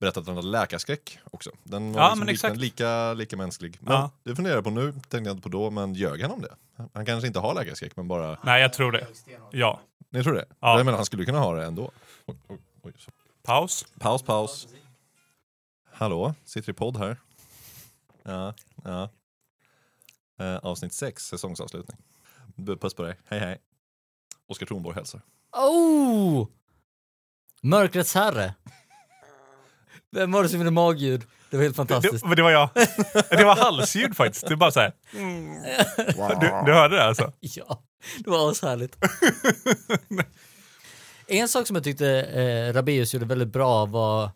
berättar 0.00 0.20
att 0.20 0.26
han 0.26 0.36
hade 0.36 0.48
läkarskräck 0.48 1.18
också. 1.30 1.50
Den 1.62 1.92
var 1.92 2.00
Ja, 2.00 2.08
liksom 2.14 2.28
exakt. 2.28 2.56
lika, 2.56 3.12
lika 3.14 3.36
mänsklig. 3.36 3.76
Men 3.80 3.92
Ja. 3.94 4.10
det 4.24 4.36
funderar 4.36 4.54
jag 4.54 4.64
på 4.64 4.70
nu, 4.70 4.92
tänkte 4.92 5.16
jag 5.18 5.30
inte 5.30 5.42
på 5.42 5.48
då, 5.48 5.70
men 5.70 5.94
ljög 5.94 6.22
han 6.22 6.30
om 6.30 6.40
det? 6.40 6.54
Han 6.94 7.06
kanske 7.06 7.26
inte 7.26 7.38
har 7.38 7.54
läkarskräck, 7.54 7.96
men 7.96 8.08
bara... 8.08 8.38
Nej 8.42 8.62
jag 8.62 8.72
tror 8.72 8.92
det. 8.92 9.06
Ja. 9.50 9.80
Ni 10.10 10.22
tror 10.22 10.34
det? 10.34 10.44
Ja. 10.60 10.76
Jag 10.76 10.84
menar, 10.84 10.96
han 10.98 11.06
skulle 11.06 11.24
kunna 11.24 11.38
ha 11.38 11.54
det 11.54 11.64
ändå. 11.66 11.90
Oj, 12.26 12.36
oj, 12.48 12.58
oj, 12.82 12.92
så. 12.98 13.10
Paus. 13.42 13.86
Paus, 13.98 14.22
paus. 14.22 14.68
Hallå, 15.92 16.34
sitter 16.44 16.70
i 16.70 16.74
podd 16.74 16.96
här. 16.96 17.16
Ja, 18.22 18.54
ja. 18.84 19.10
Eh, 20.38 20.56
avsnitt 20.56 20.92
6, 20.92 21.26
säsongsavslutning. 21.26 21.96
Puss 22.80 22.94
på 22.94 23.02
dig, 23.02 23.16
hej 23.28 23.40
hej. 23.40 23.58
Oskar 24.46 24.66
Thornborg 24.66 24.94
hälsar. 24.94 25.20
Oh! 25.52 26.48
Mörkrets 27.62 28.14
herre. 28.14 28.54
Vem 30.10 30.32
var 30.32 30.42
det 30.42 30.48
som 30.48 30.58
gjorde 30.58 30.70
magljud? 30.70 31.26
Det 31.50 31.56
var 31.56 31.62
helt 31.64 31.74
Det, 31.74 31.76
fantastiskt. 31.76 32.24
men 32.24 32.36
det 32.36 32.42
var 32.42 32.50
jag. 32.50 32.68
Det 33.30 33.44
var 33.44 33.56
halsljud 33.56 34.16
faktiskt. 34.16 34.46
Det 34.46 34.52
är 34.54 34.56
bara 34.56 34.70
så 34.70 34.80
här. 34.80 34.92
Du, 36.40 36.46
du 36.66 36.72
hörde 36.74 36.96
det 36.96 37.04
alltså? 37.04 37.32
Ja, 37.40 37.82
det 38.18 38.30
var 38.30 38.50
ashärligt. 38.50 38.96
en 41.26 41.48
sak 41.48 41.66
som 41.66 41.76
jag 41.76 41.84
tyckte 41.84 42.08
eh, 42.22 42.72
Rabeus 42.72 43.14
gjorde 43.14 43.26
väldigt 43.26 43.48
bra 43.52 43.86
var 43.86 44.30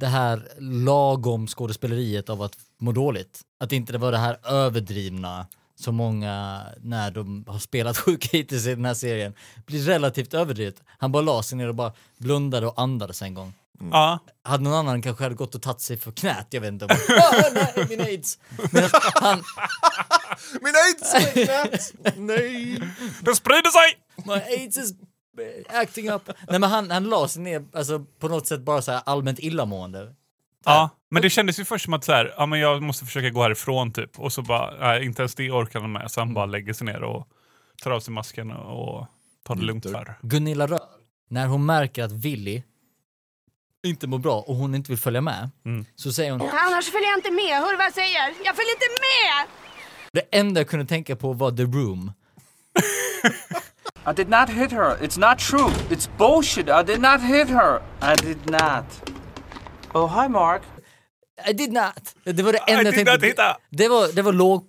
det 0.00 0.06
här 0.06 0.48
lagom 0.58 1.46
skådespeleriet 1.46 2.28
av 2.30 2.42
att 2.42 2.52
må 2.80 2.92
dåligt. 2.92 3.40
Att 3.60 3.72
inte 3.72 3.92
det 3.92 3.98
var 3.98 4.12
det 4.12 4.18
här 4.18 4.38
överdrivna 4.44 5.46
som 5.78 5.94
många, 5.94 6.62
när 6.80 7.10
de 7.10 7.44
har 7.48 7.58
spelat 7.58 7.98
sjuka 8.04 8.28
hittills 8.32 8.66
i 8.66 8.74
den 8.74 8.84
här 8.84 8.94
serien, 8.94 9.34
blir 9.66 9.82
relativt 9.82 10.34
överdrivet. 10.34 10.82
Han 10.98 11.12
bara 11.12 11.22
la 11.22 11.42
sig 11.42 11.58
ner 11.58 11.68
och 11.68 11.74
bara 11.74 11.92
blundade 12.18 12.66
och 12.66 12.80
andades 12.80 13.22
en 13.22 13.34
gång. 13.34 13.54
Ja. 13.90 14.18
Hade 14.42 14.64
någon 14.64 14.72
annan 14.74 15.02
kanske 15.02 15.24
hade 15.24 15.34
gått 15.34 15.54
och 15.54 15.62
tagit 15.62 15.80
sig 15.80 15.96
för 15.96 16.10
knät, 16.12 16.46
jag 16.50 16.60
vet 16.60 16.72
inte. 16.72 16.86
Bara, 16.86 16.96
"Ah, 17.18 17.50
nej, 17.54 17.86
min 17.88 18.00
aids! 18.00 18.38
Men 18.70 18.84
han, 19.14 19.38
Min 20.62 20.74
aids! 20.86 21.14
Nej! 22.16 22.80
Det 23.20 23.34
sprider 23.36 23.70
sig! 23.70 23.98
My 24.24 24.32
aids 24.56 24.76
is 24.76 24.92
acting 25.68 26.10
up. 26.10 26.22
Nej 26.48 26.60
men 26.60 26.70
han, 26.70 26.90
han 26.90 27.04
la 27.04 27.28
sig 27.28 27.42
ner, 27.42 27.64
alltså 27.74 28.04
på 28.18 28.28
något 28.28 28.46
sätt 28.46 28.60
bara 28.60 28.82
så 28.82 28.92
här 28.92 29.02
allmänt 29.06 29.38
illamående. 29.38 30.14
Ja, 30.66 30.90
men 31.10 31.22
det 31.22 31.30
kändes 31.30 31.58
ju 31.60 31.64
först 31.64 31.84
som 31.84 31.94
att 31.94 32.04
så 32.04 32.12
här, 32.12 32.34
ja, 32.38 32.46
men 32.46 32.60
jag 32.60 32.82
måste 32.82 33.04
försöka 33.04 33.30
gå 33.30 33.42
härifrån 33.42 33.92
typ. 33.92 34.18
Och 34.20 34.32
så 34.32 34.42
bara, 34.42 34.74
nej, 34.80 35.04
inte 35.04 35.22
ens 35.22 35.34
det 35.34 35.50
orkar 35.50 35.80
han 35.80 35.92
med. 35.92 36.10
Så 36.10 36.20
han 36.20 36.34
bara 36.34 36.46
lägger 36.46 36.72
sig 36.72 36.84
ner 36.86 37.02
och 37.02 37.28
tar 37.82 37.90
av 37.90 38.00
sig 38.00 38.14
masken 38.14 38.50
och 38.50 39.06
tar 39.44 39.54
det 39.54 39.62
lugnt 39.62 39.84
för. 39.90 40.14
Gunilla 40.22 40.66
Rör, 40.66 40.80
när 41.30 41.46
hon 41.46 41.66
märker 41.66 42.04
att 42.04 42.12
Willy 42.12 42.62
inte 43.86 44.06
mår 44.06 44.18
bra 44.18 44.40
och 44.40 44.56
hon 44.56 44.74
inte 44.74 44.90
vill 44.92 44.98
följa 44.98 45.20
med, 45.20 45.50
Mm. 45.64 45.84
så 45.94 46.12
säger 46.12 46.30
hon 46.30 46.40
Annars 46.40 46.90
följer 46.92 47.08
jag 47.08 47.18
inte 47.18 47.30
med. 47.30 47.60
Hör 47.60 47.70
du 47.70 47.76
vad 47.76 47.86
jag 47.86 47.94
säger? 47.94 48.24
Jag 48.44 48.56
följer 48.56 48.72
inte 48.72 48.86
med! 49.06 49.46
det 50.12 50.36
enda 50.38 50.60
jag 50.60 50.68
kunde 50.68 50.86
tänka 50.86 51.16
på 51.16 51.32
var 51.32 51.50
The 51.50 51.62
Room. 51.62 52.12
I 54.10 54.12
did 54.16 54.28
not 54.28 54.48
hit 54.48 54.72
her. 54.72 54.96
It's 55.02 55.18
not 55.30 55.38
true. 55.38 55.70
It's 55.90 56.08
bullshit. 56.18 56.68
I 56.68 56.82
did 56.86 57.00
not 57.00 57.20
hit 57.22 57.48
her. 57.48 57.80
I 58.00 58.14
did 58.26 58.50
not. 58.50 59.10
Oh, 59.94 60.22
hi, 60.22 60.28
Mark. 60.28 60.62
I 61.48 61.52
did 61.52 61.72
not! 61.72 62.14
Det 62.24 62.42
var 62.42 62.52
det 62.52 62.58
enda 62.58 62.72
I 62.72 62.84
jag 62.84 62.84
did 62.84 62.94
tänkte. 62.94 63.12
not 63.12 63.22
hit 63.24 63.38
her. 63.38 63.56
Det 63.70 63.88
var, 63.88 64.12
det 64.12 64.22
var 64.22 64.32
låg, 64.32 64.64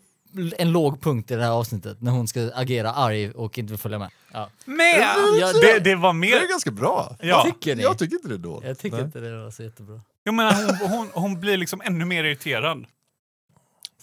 en 0.58 0.72
låg 0.72 1.02
punkt 1.02 1.32
i 1.32 1.36
det 1.36 1.44
här 1.44 1.52
avsnittet, 1.52 2.02
när 2.02 2.12
hon 2.12 2.28
ska 2.28 2.52
agera 2.56 2.92
arg 2.94 3.32
och 3.32 3.58
inte 3.58 3.72
vill 3.74 3.80
följa 3.80 4.00
med. 4.00 4.10
Ja. 4.34 4.50
Med! 4.66 5.00
Ja, 5.40 5.54
Det, 5.54 5.80
det 5.80 5.96
var 5.96 6.14
Det 6.14 6.20
mer... 6.20 6.36
är 6.36 6.50
ganska 6.50 6.72
bra. 6.72 7.16
Ja. 7.20 7.44
Tycker 7.44 7.76
ni? 7.76 7.84
Jag 7.84 7.98
tycker 7.98 8.16
inte 8.16 8.28
det 8.28 8.34
är 8.34 8.38
dåligt. 8.38 8.68
Jag 8.68 8.80
tycker 8.80 8.98
Nej. 8.98 9.06
inte 9.06 9.20
det 9.20 9.44
var 9.44 9.52
så 9.52 9.64
jättebra. 9.64 10.02
Jag 10.24 10.34
menar, 10.34 10.54
hon, 10.54 10.90
hon, 10.90 11.10
hon 11.14 11.40
blir 11.40 11.58
liksom 11.58 11.82
ännu 11.86 12.06
mer 12.06 12.24
irriterad. 12.24 12.86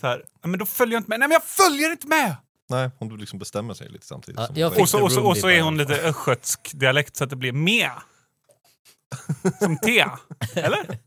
Så 0.01 0.07
här, 0.07 0.23
"Ja, 0.43 0.49
men 0.49 0.59
då 0.59 0.67
följer 0.67 0.93
jag 0.95 1.01
inte 1.01 1.11
med. 1.11 1.19
Nej 1.21 1.29
men 1.29 1.35
jag 1.35 1.45
följer 1.45 1.91
inte 1.91 2.07
med! 2.07 2.37
Nej, 2.69 2.91
hon 2.99 3.17
liksom 3.19 3.39
bestämmer 3.39 3.75
sig 3.75 3.89
lite 3.89 4.07
samtidigt. 4.07 4.41
Ja, 4.55 4.67
Och 4.81 4.89
så, 4.89 5.03
och 5.03 5.13
så, 5.13 5.23
och 5.27 5.37
så 5.37 5.49
är 5.51 5.63
hon 5.63 5.77
lite 5.77 5.95
östgötsk 5.95 6.71
dialekt 6.75 7.17
så 7.17 7.25
att 7.25 7.31
det 7.31 7.37
blir 7.37 7.53
med. 7.53 7.91
Som 9.59 9.79
te. 9.79 10.05
Eller? 10.55 10.99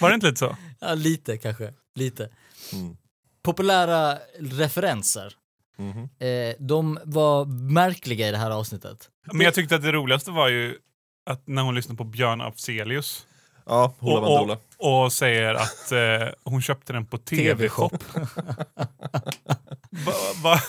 Var 0.00 0.08
det 0.08 0.14
inte 0.14 0.26
lite 0.26 0.38
så? 0.38 0.56
Ja, 0.80 0.94
lite 0.94 1.36
kanske. 1.36 1.72
Lite. 1.94 2.28
Mm. 2.72 2.96
Populära 3.42 4.18
referenser. 4.38 5.34
Mhm. 5.78 6.08
Eh, 6.18 6.54
de 6.58 6.98
var 7.04 7.44
märkliga 7.72 8.28
i 8.28 8.30
det 8.30 8.38
här 8.38 8.50
avsnittet. 8.50 9.08
Men 9.32 9.40
jag 9.40 9.54
tyckte 9.54 9.74
att 9.76 9.82
det 9.82 9.92
roligaste 9.92 10.30
var 10.30 10.48
ju 10.48 10.78
att 11.26 11.46
när 11.48 11.62
hon 11.62 11.74
lyssnade 11.74 11.96
på 11.98 12.04
Björn 12.04 12.40
Afzelius 12.40 13.26
Ja, 13.66 13.94
Hoola 13.98 14.20
och, 14.26 14.50
och, 14.78 15.04
och 15.04 15.12
säger 15.12 15.54
att 15.54 15.92
eh, 15.92 16.28
hon 16.44 16.62
köpte 16.62 16.92
den 16.92 17.06
på 17.06 17.18
TV-shop. 17.18 17.90
Va, 19.90 20.12
va? 20.42 20.60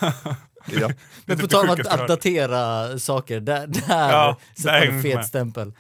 Ja. 0.72 0.89
Men 1.26 1.38
på 1.39 1.48
tal 1.48 1.70
om 1.70 1.74
att, 1.74 1.88
att 1.88 2.08
datera 2.08 3.00
saker, 3.00 3.39
där, 3.39 3.68
där 3.68 3.82
Ja, 4.12 4.38
sätter 4.58 4.82
en 4.88 5.02
fet 5.02 5.16
med. 5.16 5.26
stämpel. 5.26 5.74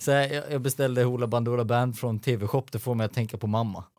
Så 0.00 0.12
här, 0.12 0.28
jag, 0.28 0.52
jag 0.52 0.60
beställde 0.60 1.02
Hoola 1.04 1.26
Bandoola 1.26 1.64
Band 1.64 1.98
från 1.98 2.18
TV-shop, 2.20 2.64
det 2.72 2.78
får 2.78 2.94
mig 2.94 3.04
att 3.04 3.12
tänka 3.14 3.38
på 3.38 3.46
mamma. 3.46 3.84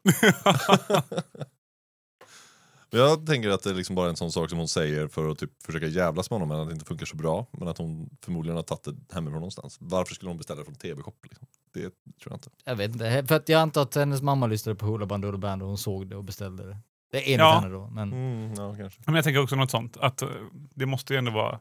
Jag 2.94 3.26
tänker 3.28 3.50
att 3.50 3.64
det 3.64 3.70
är 3.70 3.74
liksom 3.74 3.96
bara 3.96 4.10
en 4.10 4.16
sån 4.16 4.32
sak 4.32 4.50
som 4.50 4.60
hon 4.60 4.68
säger 4.68 5.08
för 5.08 5.30
att 5.32 5.38
typ 5.40 5.64
försöka 5.64 5.86
jävlas 5.88 6.30
med 6.30 6.36
honom 6.40 6.48
men 6.50 6.60
att 6.62 6.68
det 6.68 6.74
inte 6.74 6.86
funkar 6.86 7.06
så 7.06 7.16
bra. 7.16 7.48
Men 7.52 7.68
att 7.68 7.78
hon 7.78 8.10
förmodligen 8.26 8.56
har 8.56 8.64
tagit 8.64 8.84
det 8.84 8.96
hemifrån 9.16 9.34
någonstans. 9.40 9.78
Varför 9.80 10.16
skulle 10.16 10.30
hon 10.30 10.38
beställa 10.38 10.60
det 10.60 10.66
från 10.66 10.76
TV-shop? 10.76 11.14
Liksom? 11.24 11.48
Det 11.74 11.80
tror 11.82 11.92
jag 12.24 12.34
inte. 12.34 12.50
Jag 12.66 12.76
vet 12.76 12.92
inte, 12.92 13.26
för 13.28 13.36
att 13.36 13.50
jag 13.50 13.62
antar 13.62 13.82
att 13.82 13.96
hennes 13.96 14.22
mamma 14.22 14.48
lyssnade 14.48 14.76
på 14.76 14.86
Hoola 14.86 15.06
Bandoola 15.06 15.38
Band 15.38 15.62
och 15.62 15.68
hon 15.68 15.78
såg 15.78 16.08
det 16.08 16.16
och 16.16 16.24
beställde 16.24 16.64
det. 16.68 16.78
Det 17.12 17.18
är 17.18 17.22
enligt 17.26 17.40
Ja. 17.40 17.60
henne 17.60 17.74
då, 17.74 17.88
men 17.92 18.14
Mm, 18.14 18.54
ja, 18.54 18.76
kanske. 18.76 19.02
Men 19.06 19.16
jag 19.16 19.24
tänker 19.24 19.42
också 19.44 19.56
något 19.56 19.72
sånt, 19.72 19.98
att 19.98 20.22
eh, 20.22 20.28
det 20.76 20.86
måste 20.86 21.14
ju 21.14 21.18
ändå 21.20 21.32
vara... 21.32 21.60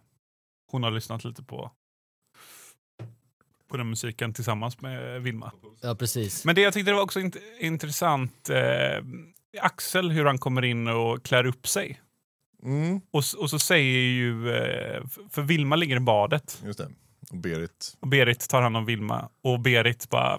Hon 0.71 0.83
har 0.83 0.91
lyssnat 0.91 1.25
lite 1.25 1.43
på, 1.43 1.71
på 3.71 3.77
den 3.77 3.89
musiken 3.91 4.35
tillsammans 4.35 4.81
med 4.81 5.23
Vilma. 5.23 5.53
ja 5.81 5.95
precis. 5.95 6.45
Men 6.45 6.55
det 6.55 6.61
jag 6.61 6.73
tyckte 6.73 6.91
det 6.91 6.95
var 6.95 7.03
också 7.03 7.21
int 7.21 7.37
intressant, 7.61 8.51
eh, 8.51 9.05
Axel 9.63 10.11
hur 10.11 10.25
han 10.25 10.39
kommer 10.39 10.65
in 10.65 10.89
och 10.89 11.23
klär 11.25 11.47
upp 11.47 11.69
sig. 11.69 12.01
Mm, 12.63 13.01
Och, 13.11 13.23
och 13.39 13.51
så 13.51 13.59
säger 13.59 13.99
ju, 14.01 14.51
eh, 14.57 15.03
för 15.31 15.43
Vilma 15.43 15.77
ligger 15.77 15.97
i 15.97 16.01
badet 16.01 16.63
just 16.65 16.79
det. 16.79 16.89
Och 17.31 17.37
Berit. 17.37 17.97
och 18.01 18.09
Berit 18.09 18.49
tar 18.49 18.63
hand 18.63 18.77
om 18.77 18.85
Vilma 18.85 19.29
och 19.43 19.61
Berit 19.61 20.11
bara, 20.11 20.39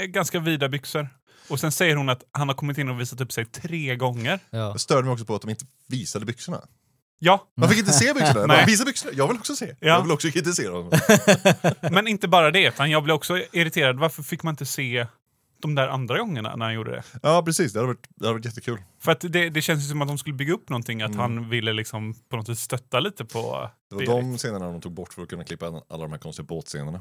äh, 0.00 0.04
ganska 0.04 0.40
vida 0.40 0.68
byxor. 0.68 1.08
Och 1.50 1.60
sen 1.60 1.72
säger 1.72 1.96
hon 1.96 2.08
att 2.08 2.24
han 2.32 2.48
har 2.48 2.54
kommit 2.54 2.78
in 2.78 2.88
och 2.88 3.00
visat 3.00 3.20
upp 3.20 3.32
sig 3.32 3.44
tre 3.44 3.96
gånger. 3.96 4.40
Ja. 4.50 4.58
Jag 4.58 4.80
störde 4.80 5.02
mig 5.02 5.12
också 5.12 5.24
på 5.24 5.34
att 5.34 5.42
de 5.42 5.50
inte 5.50 5.64
visade 5.88 6.26
byxorna. 6.26 6.60
Ja, 7.18 7.46
Man 7.56 7.68
fick 7.68 7.78
inte 7.78 7.92
se 7.92 8.12
byxorna. 8.14 8.46
Nej. 8.46 8.64
Visa 8.66 8.84
byxorna! 8.84 9.12
Jag 9.16 9.28
vill 9.28 9.36
också 9.36 9.56
se. 9.56 9.66
Ja. 9.80 9.88
Jag 9.88 10.02
vill 10.02 10.12
också 10.12 10.28
kritisera 10.30 10.72
honom. 10.72 10.92
men 11.90 12.08
inte 12.08 12.28
bara 12.28 12.50
det, 12.50 12.68
utan 12.68 12.90
jag 12.90 13.02
blev 13.04 13.16
också 13.16 13.38
irriterad. 13.52 13.98
Varför 13.98 14.22
fick 14.22 14.42
man 14.42 14.52
inte 14.52 14.66
se 14.66 15.06
de 15.60 15.74
där 15.74 15.88
andra 15.88 16.18
gångerna 16.18 16.56
när 16.56 16.64
han 16.64 16.74
gjorde 16.74 16.90
det? 16.90 17.02
Ja 17.22 17.42
precis, 17.44 17.72
det 17.72 17.78
hade 17.78 17.86
varit, 17.86 18.06
det 18.14 18.26
hade 18.26 18.34
varit 18.38 18.44
jättekul. 18.44 18.78
För 19.00 19.12
att 19.12 19.20
det, 19.20 19.50
det 19.50 19.62
känns 19.62 19.84
ju 19.84 19.88
som 19.88 20.02
att 20.02 20.08
de 20.08 20.18
skulle 20.18 20.34
bygga 20.34 20.54
upp 20.54 20.68
någonting, 20.68 21.02
att 21.02 21.08
Mm. 21.10 21.20
han 21.20 21.48
ville 21.48 21.72
liksom 21.72 22.14
på 22.28 22.36
något 22.36 22.46
sätt 22.46 22.58
stötta 22.58 23.00
lite 23.00 23.24
på 23.24 23.70
Det 23.88 23.94
var 23.94 23.98
Berit. 23.98 24.08
de 24.08 24.38
scenerna 24.38 24.66
de 24.72 24.80
tog 24.80 24.92
bort 24.92 25.12
för 25.14 25.22
att 25.22 25.28
kunna 25.28 25.44
klippa 25.44 25.66
alla 25.66 26.02
de 26.02 26.12
här 26.12 26.18
konstiga 26.18 26.46
båtscenerna. 26.46 27.00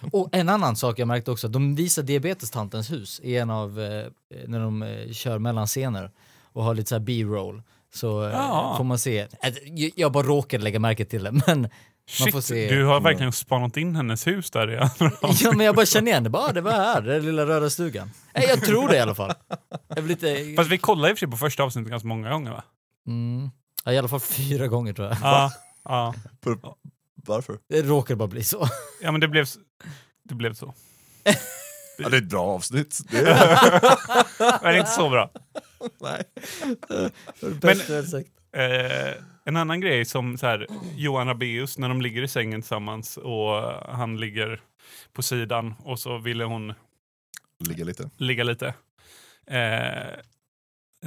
Och 0.12 0.28
en 0.32 0.48
annan 0.48 0.76
sak 0.76 0.98
jag 0.98 1.08
märkte 1.08 1.30
också, 1.30 1.48
de 1.48 1.74
visar 1.74 2.02
diabetestantens 2.02 2.90
hus 2.92 3.20
i 3.24 3.36
en 3.36 3.50
av, 3.50 3.80
eh, 3.80 4.06
när 4.46 4.60
de 4.60 4.82
eh, 4.82 5.12
kör 5.12 5.38
mellan 5.38 5.66
scener 5.66 6.10
och 6.52 6.64
har 6.64 6.74
lite 6.74 6.88
så 6.88 6.94
här 6.94 7.00
B-roll. 7.00 7.62
Så 7.94 8.24
eh, 8.24 8.32
Ja. 8.32 8.74
får 8.76 8.84
man 8.84 8.98
se, 8.98 9.18
äh, 9.18 9.28
jag- 9.96 10.12
bara 10.12 10.26
råkade 10.26 10.64
lägga 10.64 10.78
märke 10.78 11.04
till 11.04 11.24
det, 11.24 11.32
men 11.46 11.60
man 11.60 11.70
Shit, 12.08 12.32
får 12.32 12.40
se. 12.40 12.68
du 12.68 12.84
har 12.84 13.00
verkligen 13.00 13.32
spanat 13.32 13.76
in 13.76 13.96
hennes 13.96 14.26
hus 14.26 14.50
där 14.50 14.70
i 14.70 14.74
Ja 15.42 15.52
men 15.52 15.66
jag 15.66 15.74
bara 15.76 15.86
känner 15.86 16.10
igen 16.10 16.24
det, 16.24 16.30
bara, 16.30 16.42
"Ah, 16.48 16.52
det 16.52 16.60
var 16.60 16.72
här, 16.72 17.00
den 17.02 17.22
lilla 17.26 17.46
röda 17.46 17.70
stugan. 17.70 18.10
Nej, 18.34 18.46
jag 18.48 18.62
tror 18.64 18.88
det 18.88 18.96
i 18.96 19.00
alla 19.00 19.14
fall. 19.14 19.32
Jag 19.94 20.04
blir 20.04 20.16
lite, 20.16 20.54
Fast 20.56 20.70
vi 20.70 20.78
kollade 20.78 21.10
i 21.10 21.12
och 21.14 21.18
för 21.18 21.26
sig 21.26 21.30
på 21.30 21.36
första 21.36 21.62
avsnittet 21.62 21.90
ganska 21.90 22.08
många 22.08 22.30
gånger 22.30 22.50
va? 22.50 22.62
mm, 23.06 23.50
ja, 23.84 23.92
i 23.92 23.98
alla 23.98 24.08
fall 24.08 24.20
fyra 24.20 24.66
gånger 24.66 24.92
tror 24.92 25.08
jag. 25.08 25.16
Ja, 25.22 25.52
ja. 25.84 26.14
För, 26.44 26.58
varför? 27.26 27.58
Det 27.68 27.82
råkade 27.82 28.16
bara 28.16 28.28
bli 28.28 28.44
så. 28.44 28.68
ja 29.02 29.12
men 29.12 29.20
det 29.20 29.28
blev, 29.28 29.46
det 30.28 30.34
blev 30.34 30.54
så. 30.54 30.74
Ja, 31.98 32.08
det 32.08 32.16
är 32.16 32.22
ett 32.22 32.28
bra 32.28 32.42
avsnitt. 32.44 32.98
Det 33.10 33.18
är, 33.18 34.62
Men 34.62 34.76
inte 34.76 34.90
så 34.90 35.10
bra. 35.10 35.30
nej. 36.00 36.24
Sagt. 38.06 38.28
Eh, 38.56 39.14
en 39.44 39.56
annan 39.56 39.80
grej 39.80 40.04
som 40.04 40.38
så 40.38 40.46
här, 40.46 40.66
Johan 40.96 41.26
Rabaeus 41.28 41.78
när 41.78 41.88
de 41.88 42.02
ligger 42.02 42.22
i 42.22 42.28
sängen 42.28 42.62
tillsammans 42.62 43.16
och 43.16 43.62
han 43.94 44.20
ligger 44.20 44.60
på 45.12 45.22
sidan 45.22 45.74
och 45.78 45.98
så 45.98 46.18
ville 46.18 46.44
hon 46.44 46.74
Ligga 47.58 47.84
lite. 47.84 48.10
ligga 48.16 48.44
lite. 48.44 48.74
Eh, 49.46 50.08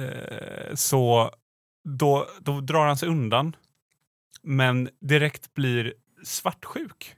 eh, 0.06 0.74
så 0.74 1.30
då, 1.84 2.28
då 2.40 2.60
drar 2.60 2.86
han 2.86 2.96
sig 2.96 3.08
undan 3.08 3.56
men 4.42 4.88
direkt 5.00 5.54
blir 5.54 5.94
svartsjuk. 6.24 7.14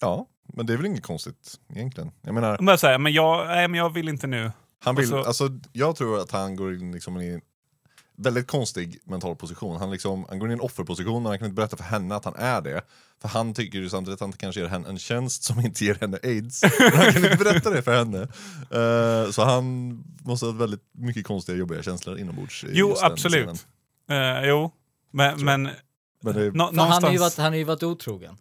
Ja, 0.00 0.26
men 0.56 0.66
det 0.66 0.72
är 0.72 0.76
väl 0.76 0.86
inget 0.86 1.02
konstigt 1.02 1.60
egentligen. 1.74 2.10
Jag 2.22 2.34
menar, 2.34 2.72
Och 2.72 2.80
så 2.80 2.86
här, 2.86 2.98
men 2.98 3.12
jag, 3.12 3.46
nej, 3.46 3.68
men 3.68 3.78
jag 3.78 3.90
vill 3.90 4.08
inte 4.08 4.26
nu. 4.26 4.52
han 4.84 4.96
vill, 4.96 5.04
Och 5.04 5.08
så- 5.22 5.24
alltså, 5.28 5.48
jag 5.72 5.96
tror 5.96 6.20
att 6.20 6.30
han 6.30 6.56
går 6.56 6.74
in 6.74 6.92
liksom 6.92 7.20
i 7.20 7.34
en 7.34 7.40
väldigt 8.16 8.46
konstig 8.46 8.98
mental 9.04 9.36
position. 9.36 9.76
Han, 9.76 9.90
liksom, 9.90 10.26
han 10.28 10.38
går 10.38 10.48
in 10.48 10.52
i 10.52 10.54
en 10.54 10.60
offerposition 10.60 11.22
men 11.22 11.30
han 11.30 11.38
kan 11.38 11.46
inte 11.48 11.54
berätta 11.56 11.76
för 11.76 11.84
henne 11.84 12.14
att 12.14 12.24
han 12.24 12.34
är 12.36 12.60
det. 12.60 12.82
För 13.20 13.28
han 13.28 13.54
tycker 13.54 13.78
ju 13.78 13.88
samtidigt 13.90 14.14
att 14.14 14.20
han 14.20 14.32
kanske 14.32 14.60
ger 14.60 14.68
henne 14.68 14.88
en 14.88 14.98
tjänst 14.98 15.42
som 15.44 15.60
inte 15.60 15.84
ger 15.84 15.94
henne 16.00 16.18
aids. 16.22 16.62
Men 16.80 16.92
han 16.92 17.12
kan 17.12 17.24
inte 17.24 17.44
berätta 17.44 17.70
det 17.70 17.82
för 17.82 17.98
henne. 17.98 18.20
Eh, 18.70 19.30
så 19.30 19.44
han 19.44 19.64
måste 20.24 20.46
ha 20.46 20.52
väldigt 20.52 20.82
mycket 20.92 21.26
konstiga 21.26 21.58
jobbiga 21.58 21.82
känslor 21.82 22.18
inombords. 22.18 22.64
Jo, 22.68 22.94
absolut. 23.02 23.66
Eh, 24.10 24.44
jo, 24.48 24.70
men, 25.10 25.44
men 25.44 25.62
Men 26.22 26.34
det, 26.34 26.50
Nå- 26.54 26.72
han, 26.76 27.02
har 27.04 27.12
ju 27.12 27.18
varit, 27.18 27.36
han 27.36 27.52
har 27.52 27.58
ju 27.58 27.64
varit 27.64 27.82
otrogen. 27.82 28.36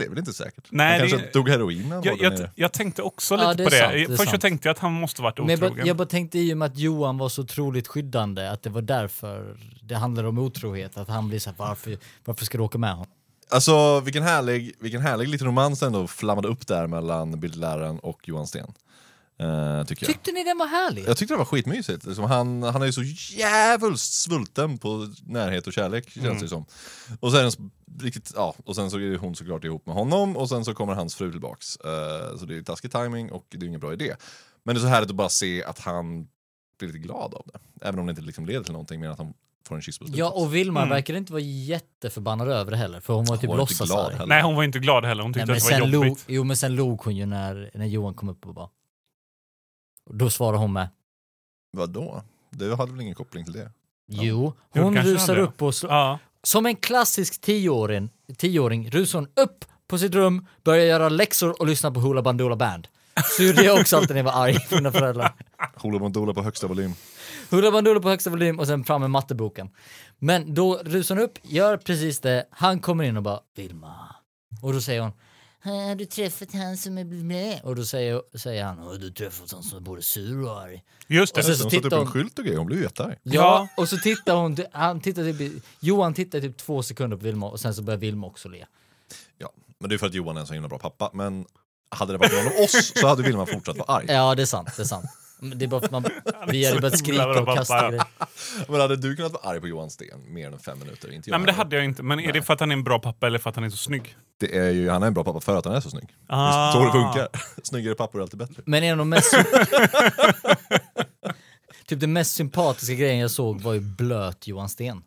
Det 0.00 0.06
är 0.06 0.08
väl 0.08 0.18
inte 0.18 0.32
säkert. 0.32 0.64
Nej, 0.70 0.98
han 0.98 1.00
det- 1.06 1.10
kanske 1.10 1.28
tog 1.28 1.48
heroin 1.48 2.00
Jag, 2.04 2.20
jag, 2.22 2.48
jag 2.54 2.72
tänkte 2.72 3.02
också 3.02 3.34
Ja, 3.34 3.50
lite 3.50 3.62
det 3.62 3.62
är 3.62 3.64
på 3.64 3.70
det. 3.70 3.98
sant, 3.98 4.08
det 4.10 4.16
Först 4.16 4.30
sant. 4.30 4.42
tänkte 4.42 4.68
jag 4.68 4.74
att 4.74 4.78
han 4.78 4.92
måste 4.92 5.22
varit 5.22 5.38
Men 5.38 5.48
jag, 5.48 5.56
otrogen. 5.58 5.76
bara, 5.76 5.86
jag 5.86 5.96
bara 5.96 6.08
tänkte 6.08 6.38
i 6.38 6.52
och 6.54 6.58
med 6.58 6.66
att 6.66 6.78
Johan 6.78 7.18
var 7.18 7.28
så 7.28 7.42
otroligt 7.42 7.88
skyddande, 7.88 8.48
att 8.50 8.62
det 8.62 8.70
var 8.70 8.82
därför 8.82 9.56
det 9.82 9.94
handlade 9.94 10.28
om 10.28 10.38
otrohet. 10.38 10.96
Att 10.96 11.08
han 11.08 11.28
blir 11.28 11.38
såhär, 11.38 11.56
varför, 11.58 11.98
varför 12.24 12.44
ska 12.44 12.58
du 12.58 12.64
åka 12.64 12.78
med 12.78 12.90
honom? 12.90 13.06
Alltså 13.52 14.00
vilken 14.00 14.22
härlig, 14.22 14.72
vilken 14.80 15.00
härlig 15.00 15.28
liten 15.28 15.46
romans 15.46 15.82
ändå 15.82 16.06
flammade 16.06 16.48
upp 16.48 16.66
där 16.66 16.86
mellan 16.86 17.40
bildläraren 17.40 17.98
och 17.98 18.20
Johan 18.28 18.46
Sten. 18.46 18.72
Eh, 19.40 19.84
tycker 19.86 20.06
jag. 20.06 20.14
Tyckte 20.14 20.32
ni 20.32 20.44
den 20.44 20.58
var 20.58 20.66
härlig? 20.66 21.04
Jag 21.08 21.16
tyckte 21.16 21.34
det 21.34 21.38
var 21.38 21.44
skitmysigt. 21.44 22.06
Liksom 22.06 22.24
han, 22.24 22.62
han 22.62 22.82
är 22.82 22.86
ju 22.86 22.92
så 22.92 23.02
jävligt 23.36 24.00
svulten 24.00 24.78
på 24.78 25.08
närhet 25.26 25.66
och 25.66 25.72
kärlek 25.72 26.10
känns 26.10 26.42
det 26.42 26.48
som. 26.48 26.64
Och 27.20 27.32
sen, 27.32 27.50
riktigt, 28.00 28.32
ja, 28.36 28.54
och 28.64 28.76
sen 28.76 28.90
så 28.90 28.98
är 28.98 29.16
hon 29.16 29.34
såklart 29.36 29.64
ihop 29.64 29.86
med 29.86 29.94
honom 29.94 30.36
och 30.36 30.48
sen 30.48 30.64
så 30.64 30.74
kommer 30.74 30.94
hans 30.94 31.14
fru 31.14 31.30
tillbaks. 31.30 31.76
Eh, 31.76 32.36
så 32.38 32.44
det 32.46 32.56
är 32.56 32.62
taskig 32.62 32.92
timing 32.92 33.32
och 33.32 33.46
det 33.48 33.56
är 33.56 33.68
ingen 33.68 33.80
bra 33.80 33.92
idé. 33.92 34.14
Men 34.64 34.74
det 34.74 34.78
är 34.78 34.82
så 34.82 34.88
härligt 34.88 35.10
att 35.10 35.16
bara 35.16 35.28
se 35.28 35.64
att 35.64 35.78
han 35.78 36.28
blir 36.78 36.86
lite 36.88 36.98
glad 36.98 37.34
av 37.34 37.42
det. 37.52 37.86
Även 37.88 38.00
om 38.00 38.06
det 38.06 38.10
inte 38.10 38.22
liksom 38.22 38.46
leder 38.46 38.62
till 38.62 38.72
någonting 38.72 39.00
mer 39.00 39.06
än 39.06 39.12
att 39.12 39.18
han 39.18 39.32
får 39.68 39.76
en 39.76 39.82
kyss 39.82 39.98
på 39.98 40.04
slutet. 40.04 40.18
Ja, 40.18 40.30
och 40.30 40.54
Vilma 40.54 40.80
Mm. 40.80 40.90
verkade 40.90 41.18
inte 41.18 41.32
vara 41.32 41.42
jätteförbannad 41.42 42.48
över 42.48 42.70
det 42.70 42.76
heller, 42.76 43.00
för 43.00 43.14
hon 43.14 43.24
var 43.24 43.36
typ 43.36 43.48
var 43.50 43.60
inte 43.60 43.74
glad 43.74 43.88
låtsasarg. 43.88 44.12
heller. 44.14 44.26
Nej, 44.26 44.42
hon 44.42 44.54
var 44.56 44.62
inte 44.64 44.78
glad 44.78 45.04
heller. 45.04 45.22
Hon 45.22 45.32
Nej, 45.36 45.46
tyckte 45.46 45.46
men 45.52 45.56
att 45.56 45.62
det 45.68 45.74
var 45.76 45.80
sen 45.80 45.90
log, 45.90 46.04
jobbigt. 46.06 46.24
jo, 46.28 46.44
men 46.44 46.56
sen 46.56 46.74
log 46.74 47.00
hon 47.00 47.16
ju 47.16 47.26
när, 47.26 47.70
när 47.74 47.86
Johan 47.86 48.14
kom 48.14 48.28
upp 48.28 48.46
och 48.46 48.54
bara... 48.54 48.68
Och 50.10 50.16
då 50.16 50.30
svarade 50.30 50.58
hon 50.58 50.72
med, 50.72 50.88
Vadå? 51.72 52.22
Det 52.50 52.76
hade 52.76 52.92
väl 52.92 53.00
ingen 53.00 53.14
koppling 53.14 53.44
till 53.44 53.52
det? 53.52 53.70
jo, 54.08 54.52
Jo, 54.74 54.82
hon 54.82 54.94
kanske 54.94 55.12
rusar 55.12 55.34
hade. 55.34 55.40
upp 55.46 55.62
och 55.62 55.74
slår... 55.74 55.92
Ja. 55.92 56.18
Som 56.42 56.66
en 56.66 56.76
klassisk 56.76 57.40
tioåring, 57.40 58.10
tioåring 58.36 58.90
rusar 58.90 59.18
hon 59.18 59.28
upp 59.36 59.64
på 59.88 59.98
sitt 59.98 60.14
rum, 60.14 60.46
börjar 60.64 60.84
göra 60.84 61.08
läxor 61.08 61.60
och 61.60 61.66
lyssna 61.66 61.90
på 61.90 62.00
Hoola 62.00 62.22
Bandoola 62.22 62.56
Band. 62.56 62.88
Så 63.36 63.42
gjorde 63.42 63.62
jag 63.64 63.80
också 63.80 63.96
alltid 63.96 64.10
när 64.10 64.16
jag 64.16 64.24
var 64.32 64.42
arg 64.44 64.58
på 64.68 64.74
mina 64.74 64.92
föräldrar. 64.92 65.34
Hoola 65.76 65.98
Bandoola 65.98 66.34
på 66.34 66.42
högsta 66.42 66.66
volym. 66.66 66.94
Hoola 67.50 67.70
Bandoola 67.70 68.00
på 68.00 68.08
högsta 68.08 68.30
volym 68.30 68.58
och 68.58 68.66
sen 68.66 68.84
fram 68.84 69.00
med 69.00 69.10
matteboken. 69.10 69.70
Men 70.18 70.54
då 70.54 70.80
rusar 70.84 71.14
hon 71.16 71.24
upp, 71.24 71.38
gör 71.42 71.76
precis 71.76 72.20
det, 72.20 72.44
han 72.50 72.80
kommer 72.80 73.04
in 73.04 73.16
och 73.16 73.22
bara 73.22 73.40
Vilma. 73.56 73.94
Och 74.62 74.72
då 74.72 74.80
säger 74.80 75.00
hon 75.00 75.12
har 75.62 75.94
du 75.94 76.04
träffat 76.04 76.52
han 76.52 76.76
som 76.76 76.98
är 76.98 77.04
med? 77.04 77.60
Och 77.62 77.76
då 77.76 77.84
säger, 77.84 78.38
säger 78.38 78.64
han, 78.64 78.78
har 78.78 78.94
du 78.94 79.10
träffat 79.10 79.52
han 79.52 79.62
som 79.62 79.78
är 79.78 79.82
både 79.82 80.02
sur 80.02 80.44
och 80.44 80.60
arg? 80.60 80.82
Just 81.06 81.34
det. 81.34 81.40
Och 81.40 81.44
sen 81.46 81.56
så 81.56 81.64
upp 81.64 81.70
tittar 81.70 81.92
en 81.92 81.98
hon, 81.98 82.06
skylt 82.06 82.38
och 82.38 82.44
grejer, 82.44 82.58
hon 82.58 82.66
blev 82.66 82.78
ju 82.78 82.84
jättearg. 82.84 83.18
ja, 83.22 83.68
och 83.76 83.88
så 83.88 83.96
tittar 83.96 84.34
hon, 84.36 84.56
han 84.72 85.00
tittar 85.00 85.22
typ, 85.22 85.62
Johan 85.80 86.14
tittar 86.14 86.40
typ 86.40 86.56
två 86.56 86.82
sekunder 86.82 87.16
på 87.16 87.24
Vilma 87.24 87.50
och 87.50 87.60
sen 87.60 87.74
så 87.74 87.82
börjar 87.82 87.98
Vilma 87.98 88.26
också 88.26 88.48
le. 88.48 88.66
Ja, 89.38 89.52
men 89.78 89.88
det 89.88 89.96
är 89.96 89.98
för 89.98 90.06
att 90.06 90.14
Johan 90.14 90.36
är 90.36 90.40
en 90.40 90.46
så 90.46 90.54
himla 90.54 90.68
bra 90.68 90.78
pappa. 90.78 91.10
Men 91.12 91.46
hade 91.88 92.12
det 92.12 92.18
varit 92.18 92.32
någon 92.32 92.46
av 92.46 92.64
oss 92.64 92.92
så 92.96 93.06
hade 93.06 93.22
Vilma 93.22 93.46
fortsatt 93.46 93.76
vara 93.76 93.92
arg. 93.96 94.06
Ja, 94.08 94.34
det 94.34 94.42
är 94.42 94.46
sant, 94.46 94.68
det 94.76 94.82
är 94.82 94.86
sant. 94.86 95.06
Men 95.40 95.58
Det 95.58 95.64
är 95.64 95.66
bara 95.68 95.80
för 95.80 95.86
att 95.86 95.92
man, 95.92 96.04
vi 96.48 96.66
hade 96.66 96.80
börjat 96.80 96.94
himla 96.94 96.96
skrika 96.96 97.40
och 97.40 97.56
kasta 97.56 97.88
grejer. 97.88 98.04
Men 98.68 98.80
hade 98.80 98.96
du 98.96 99.16
kunnat 99.16 99.32
vara 99.32 99.42
arg 99.50 99.60
på 99.60 99.68
Johan 99.68 99.90
Sten 99.90 100.34
mer 100.34 100.46
än 100.52 100.58
fem 100.58 100.78
minuter? 100.78 101.12
Inte 101.12 101.30
jag 101.30 101.34
Nej, 101.34 101.38
men 101.40 101.46
det 101.46 101.52
hade 101.52 101.76
jag 101.76 101.84
inte. 101.84 102.02
Men 102.02 102.20
är 102.20 102.32
det 102.32 102.42
för 102.42 102.54
att 102.54 102.60
han 102.60 102.70
är 102.70 102.72
en 102.76 102.84
bra 102.84 102.98
pappa 102.98 103.26
eller 103.26 103.38
för 103.38 103.50
att 103.50 103.56
han 103.56 103.64
är 103.64 103.70
så 103.70 103.76
snygg? 103.76 104.16
det 104.40 104.56
är 104.58 104.70
ju, 104.70 104.90
han 104.90 105.02
är 105.02 105.06
en 105.06 105.14
bra 105.14 105.24
pappa 105.24 105.40
för 105.40 105.56
att 105.56 105.64
han 105.64 105.74
är 105.74 105.80
så 105.80 105.90
snygg. 105.90 106.06
Det 106.08 106.34
Ah. 106.34 106.68
är 106.68 106.72
så 106.72 106.84
det 106.84 106.92
funkar. 106.92 107.28
Snyggare 107.62 107.94
pappor 107.94 108.18
är 108.18 108.22
alltid 108.22 108.38
bättre. 108.38 108.62
Men 108.66 108.82
en 108.84 108.92
av 108.92 108.98
de 108.98 109.08
mest... 109.08 109.32
typ 111.86 112.00
den 112.00 112.12
mest 112.12 112.34
sympatiska 112.34 112.94
grejen 112.94 113.18
jag 113.18 113.30
såg 113.30 113.60
var 113.60 113.72
ju 113.72 113.80
blöt 113.80 114.46
Johan 114.46 114.68
Sten. 114.68 115.02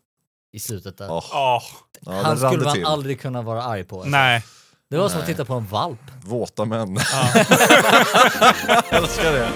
I 0.54 0.60
slutet 0.60 0.98
där. 0.98 1.06
Ja, 1.06 1.24
ja, 1.32 1.62
Han 2.06 2.24
rann 2.24 2.38
skulle 2.38 2.64
man 2.66 2.74
till. 2.74 2.86
aldrig 2.86 3.22
kunna 3.22 3.42
vara 3.42 3.64
arg 3.64 3.84
på. 3.84 3.96
Alltså. 3.96 4.10
nej. 4.10 4.44
Det 4.90 4.98
var 4.98 5.10
som 5.10 5.20
att 5.20 5.28
Nej. 5.28 5.34
titta 5.36 5.46
på 5.46 5.54
en 5.54 5.66
valp. 5.66 6.00
Våta 6.24 6.66
män. 6.66 6.96
Ja. 7.12 7.30
Jag 8.92 8.94
älskar 8.94 9.32
det. 9.32 9.50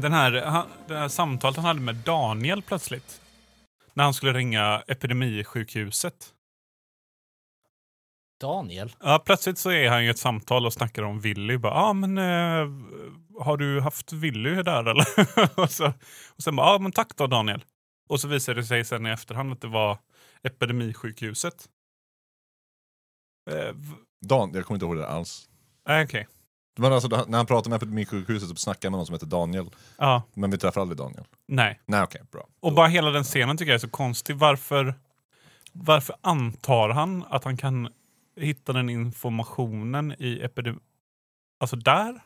Den 0.00 0.12
här, 0.12 0.42
han, 0.42 0.66
det 0.88 0.96
här 0.96 1.08
samtalet 1.08 1.56
han 1.56 1.64
hade 1.64 1.80
med 1.80 1.96
Daniel 1.96 2.62
plötsligt. 2.62 3.20
När 3.94 4.04
han 4.04 4.14
skulle 4.14 4.32
ringa 4.32 4.82
epidemisjukhuset. 4.86 6.34
Daniel? 8.40 8.92
Ja, 9.00 9.22
plötsligt 9.24 9.58
så 9.58 9.70
är 9.70 9.88
han 9.88 10.02
ju 10.02 10.06
i 10.06 10.10
ett 10.10 10.18
samtal 10.18 10.66
och 10.66 10.72
snackar 10.72 11.02
om 11.02 11.20
Willy. 11.20 11.58
Ja, 11.62 11.70
ah, 11.70 11.92
men 11.92 12.18
eh, 12.18 12.68
har 13.42 13.56
du 13.56 13.80
haft 13.80 14.12
Willy 14.12 14.62
där 14.62 14.84
eller? 14.84 15.06
och, 15.60 15.70
så, 15.70 15.86
och 16.28 16.42
sen 16.42 16.56
bara, 16.56 16.66
ja 16.66 16.74
ah, 16.74 16.78
men 16.78 16.92
tack 16.92 17.16
då 17.16 17.26
Daniel. 17.26 17.64
Och 18.08 18.20
så 18.20 18.28
visar 18.28 18.54
det 18.54 18.64
sig 18.64 18.84
sen 18.84 19.06
i 19.06 19.10
efterhand 19.10 19.52
att 19.52 19.60
det 19.60 19.68
var 19.68 19.98
epidemisjukhuset. 20.42 21.68
Eh, 23.50 23.74
Dan, 24.26 24.50
jag 24.54 24.64
kommer 24.64 24.76
inte 24.76 24.86
ihåg 24.86 24.96
det 24.96 25.08
alls. 25.08 25.48
Okej. 25.88 26.26
Men 26.78 26.92
alltså, 26.92 27.24
när 27.28 27.36
han 27.36 27.46
pratar 27.46 27.70
med 27.70 27.76
Epidemisjukhuset 27.76 28.48
så 28.48 28.54
snackar 28.54 28.88
han 28.88 28.92
med 28.92 28.98
någon 28.98 29.06
som 29.06 29.12
heter 29.14 29.26
Daniel. 29.26 29.70
Ja, 29.98 30.22
Men 30.34 30.50
vi 30.50 30.58
träffar 30.58 30.80
aldrig 30.80 30.98
Daniel. 30.98 31.24
nej. 31.46 31.80
Nej 31.86 32.02
okej, 32.02 32.22
bra. 32.32 32.46
Och 32.60 32.72
bara 32.72 32.86
hela 32.86 33.10
den 33.10 33.24
scenen 33.24 33.56
tycker 33.56 33.70
jag 33.72 33.74
är 33.74 33.78
så 33.80 33.90
konstig. 33.90 34.36
Varför, 34.36 34.94
varför 35.72 36.16
antar 36.20 36.88
han 36.88 37.24
att 37.30 37.44
han 37.44 37.56
kan 37.56 37.88
hitta 38.36 38.72
den 38.72 38.90
informationen 38.90 40.14
i 40.18 40.40
epidemi... 40.42 40.78
Alltså 41.60 41.76
där? 41.76 42.20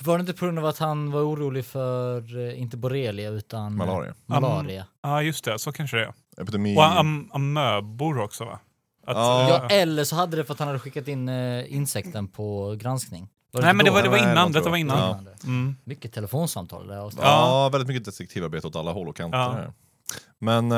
Var 0.00 0.18
det 0.18 0.20
inte 0.20 0.32
på 0.32 0.44
grund 0.44 0.58
av 0.58 0.66
att 0.66 0.78
han 0.78 1.10
var 1.10 1.20
orolig 1.20 1.64
för, 1.64 2.38
eh, 2.48 2.60
inte 2.60 2.76
borrelia, 2.76 3.30
utan... 3.30 3.76
Malaria. 3.76 4.14
Malaria. 4.26 4.86
Ja, 5.02 5.22
just 5.22 5.44
det. 5.44 5.58
Så 5.58 5.72
kanske 5.72 5.96
det 5.96 6.04
är. 6.04 6.42
Epidemi... 6.42 6.76
Och 6.76 6.84
am 6.98 7.30
amöbor 7.32 8.18
också 8.18 8.44
va? 8.44 8.58
Att, 9.06 9.16
Ja. 9.16 9.48
Ja, 9.48 9.68
eller 9.68 10.04
så 10.04 10.16
hade 10.16 10.36
det 10.36 10.44
för 10.44 10.52
att 10.52 10.58
han 10.58 10.68
hade 10.68 10.80
skickat 10.80 11.08
in 11.08 11.28
eh, 11.28 11.74
insekten 11.74 12.28
på 12.28 12.76
granskning. 12.78 13.28
Var 13.52 13.60
Nej 13.60 13.70
inte 13.70 13.76
men 13.76 13.84
det 13.84 13.90
var, 13.90 14.02
det 14.02 14.08
var 14.08 14.18
Nej, 14.18 14.32
innan. 14.32 14.52
Detta 14.52 14.70
var 14.70 14.76
innan. 14.76 14.98
Ja. 15.24 15.32
Mm. 15.44 15.76
Mycket 15.84 16.12
telefonsamtal 16.12 16.86
där. 16.86 17.00
Och 17.04 17.12
Ja, 17.20 17.68
väldigt 17.72 17.88
mycket 17.88 18.04
detektivarbete 18.04 18.66
åt 18.66 18.76
alla 18.76 18.92
håll 18.92 19.08
och 19.08 19.16
kanter. 19.16 19.38
Ja. 19.38 19.52
här. 19.52 19.72
Men 20.38 20.72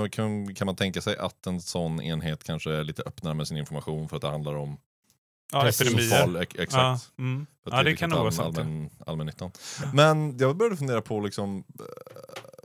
eh, 0.00 0.08
kan, 0.08 0.54
kan 0.54 0.66
man 0.66 0.76
tänka 0.76 1.00
sig 1.00 1.16
att 1.16 1.46
en 1.46 1.60
sån 1.60 2.00
enhet 2.02 2.44
kanske 2.44 2.72
är 2.72 2.84
lite 2.84 3.02
öppnare 3.02 3.34
med 3.34 3.48
sin 3.48 3.56
information 3.56 4.08
för 4.08 4.16
att 4.16 4.22
det 4.22 4.28
handlar 4.28 4.54
om 4.54 4.76
Ja, 5.52 5.68
epidemier. 5.68 6.10
fall, 6.20 6.36
ex- 6.36 6.54
Ja, 6.56 6.62
exakt. 6.62 7.10
mm. 7.18 7.46
Ja, 7.70 7.82
det 7.82 7.90
är 7.90 7.96
kan 7.96 8.10
nog 8.10 8.18
vara 8.18 8.30
sant. 8.32 8.56
ja. 8.56 8.62
allmän, 8.62 8.90
allmännyttan. 9.06 9.50
Men 9.94 10.38
jag 10.38 10.56
började 10.56 10.76
fundera 10.76 11.00
på 11.02 11.20
liksom, 11.20 11.64
eh, 11.80 11.84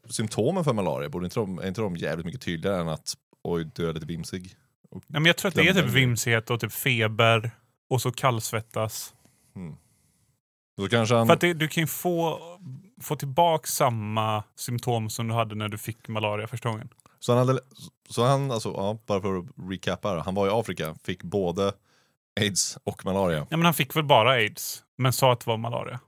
symptomen 0.09 0.63
för 0.63 0.73
malaria. 0.73 1.09
Borde 1.09 1.25
inte 1.25 1.39
de, 1.39 1.59
är 1.59 1.67
inte 1.67 1.81
de 1.81 1.97
jävligt 1.97 2.25
mycket 2.25 2.41
tydligare 2.41 2.81
än 2.81 2.89
att 2.89 3.13
oj, 3.43 3.69
du 3.75 3.89
är 3.89 3.93
lite 3.93 4.05
vimsig? 4.05 4.55
Och, 4.89 5.03
Nej, 5.07 5.21
men 5.21 5.25
jag 5.25 5.37
tror 5.37 5.49
att 5.49 5.55
det 5.55 5.67
är 5.67 5.73
typ 5.73 5.85
vimsighet 5.85 6.49
och 6.49 6.59
typ 6.59 6.71
feber 6.73 7.51
och 7.89 8.01
så 8.01 8.11
kallsvettas. 8.11 9.13
hmm. 9.55 9.75
Så 10.79 10.89
kanske 10.89 11.15
han... 11.15 11.27
För 11.27 11.33
att 11.33 11.41
det, 11.41 11.53
du 11.53 11.67
kan 11.67 11.83
ju 11.83 11.87
få, 11.87 12.39
få 13.01 13.15
tillbaka 13.15 13.67
samma 13.67 14.43
symptom 14.55 15.09
som 15.09 15.27
du 15.27 15.33
hade 15.33 15.55
när 15.55 15.69
du 15.69 15.77
fick 15.77 16.07
malaria 16.07 16.47
första 16.47 16.69
gången. 16.69 16.89
Så 17.19 17.35
han, 17.35 17.47
hade, 17.47 17.59
så 18.09 18.25
han 18.25 18.51
alltså, 18.51 18.69
ja, 18.69 18.97
bara 19.05 19.21
för 19.21 19.37
att 19.37 19.45
recappa, 19.69 20.09
här, 20.09 20.17
han 20.17 20.35
var 20.35 20.47
i 20.47 20.49
Afrika, 20.49 20.95
fick 21.03 21.23
både 21.23 21.73
aids 22.39 22.77
och 22.83 23.05
malaria. 23.05 23.47
Ja, 23.49 23.57
men 23.57 23.65
han 23.65 23.73
fick 23.73 23.95
väl 23.95 24.03
bara 24.03 24.29
aids, 24.31 24.83
men 24.97 25.13
sa 25.13 25.33
att 25.33 25.39
det 25.39 25.49
var 25.49 25.57
malaria. 25.57 25.99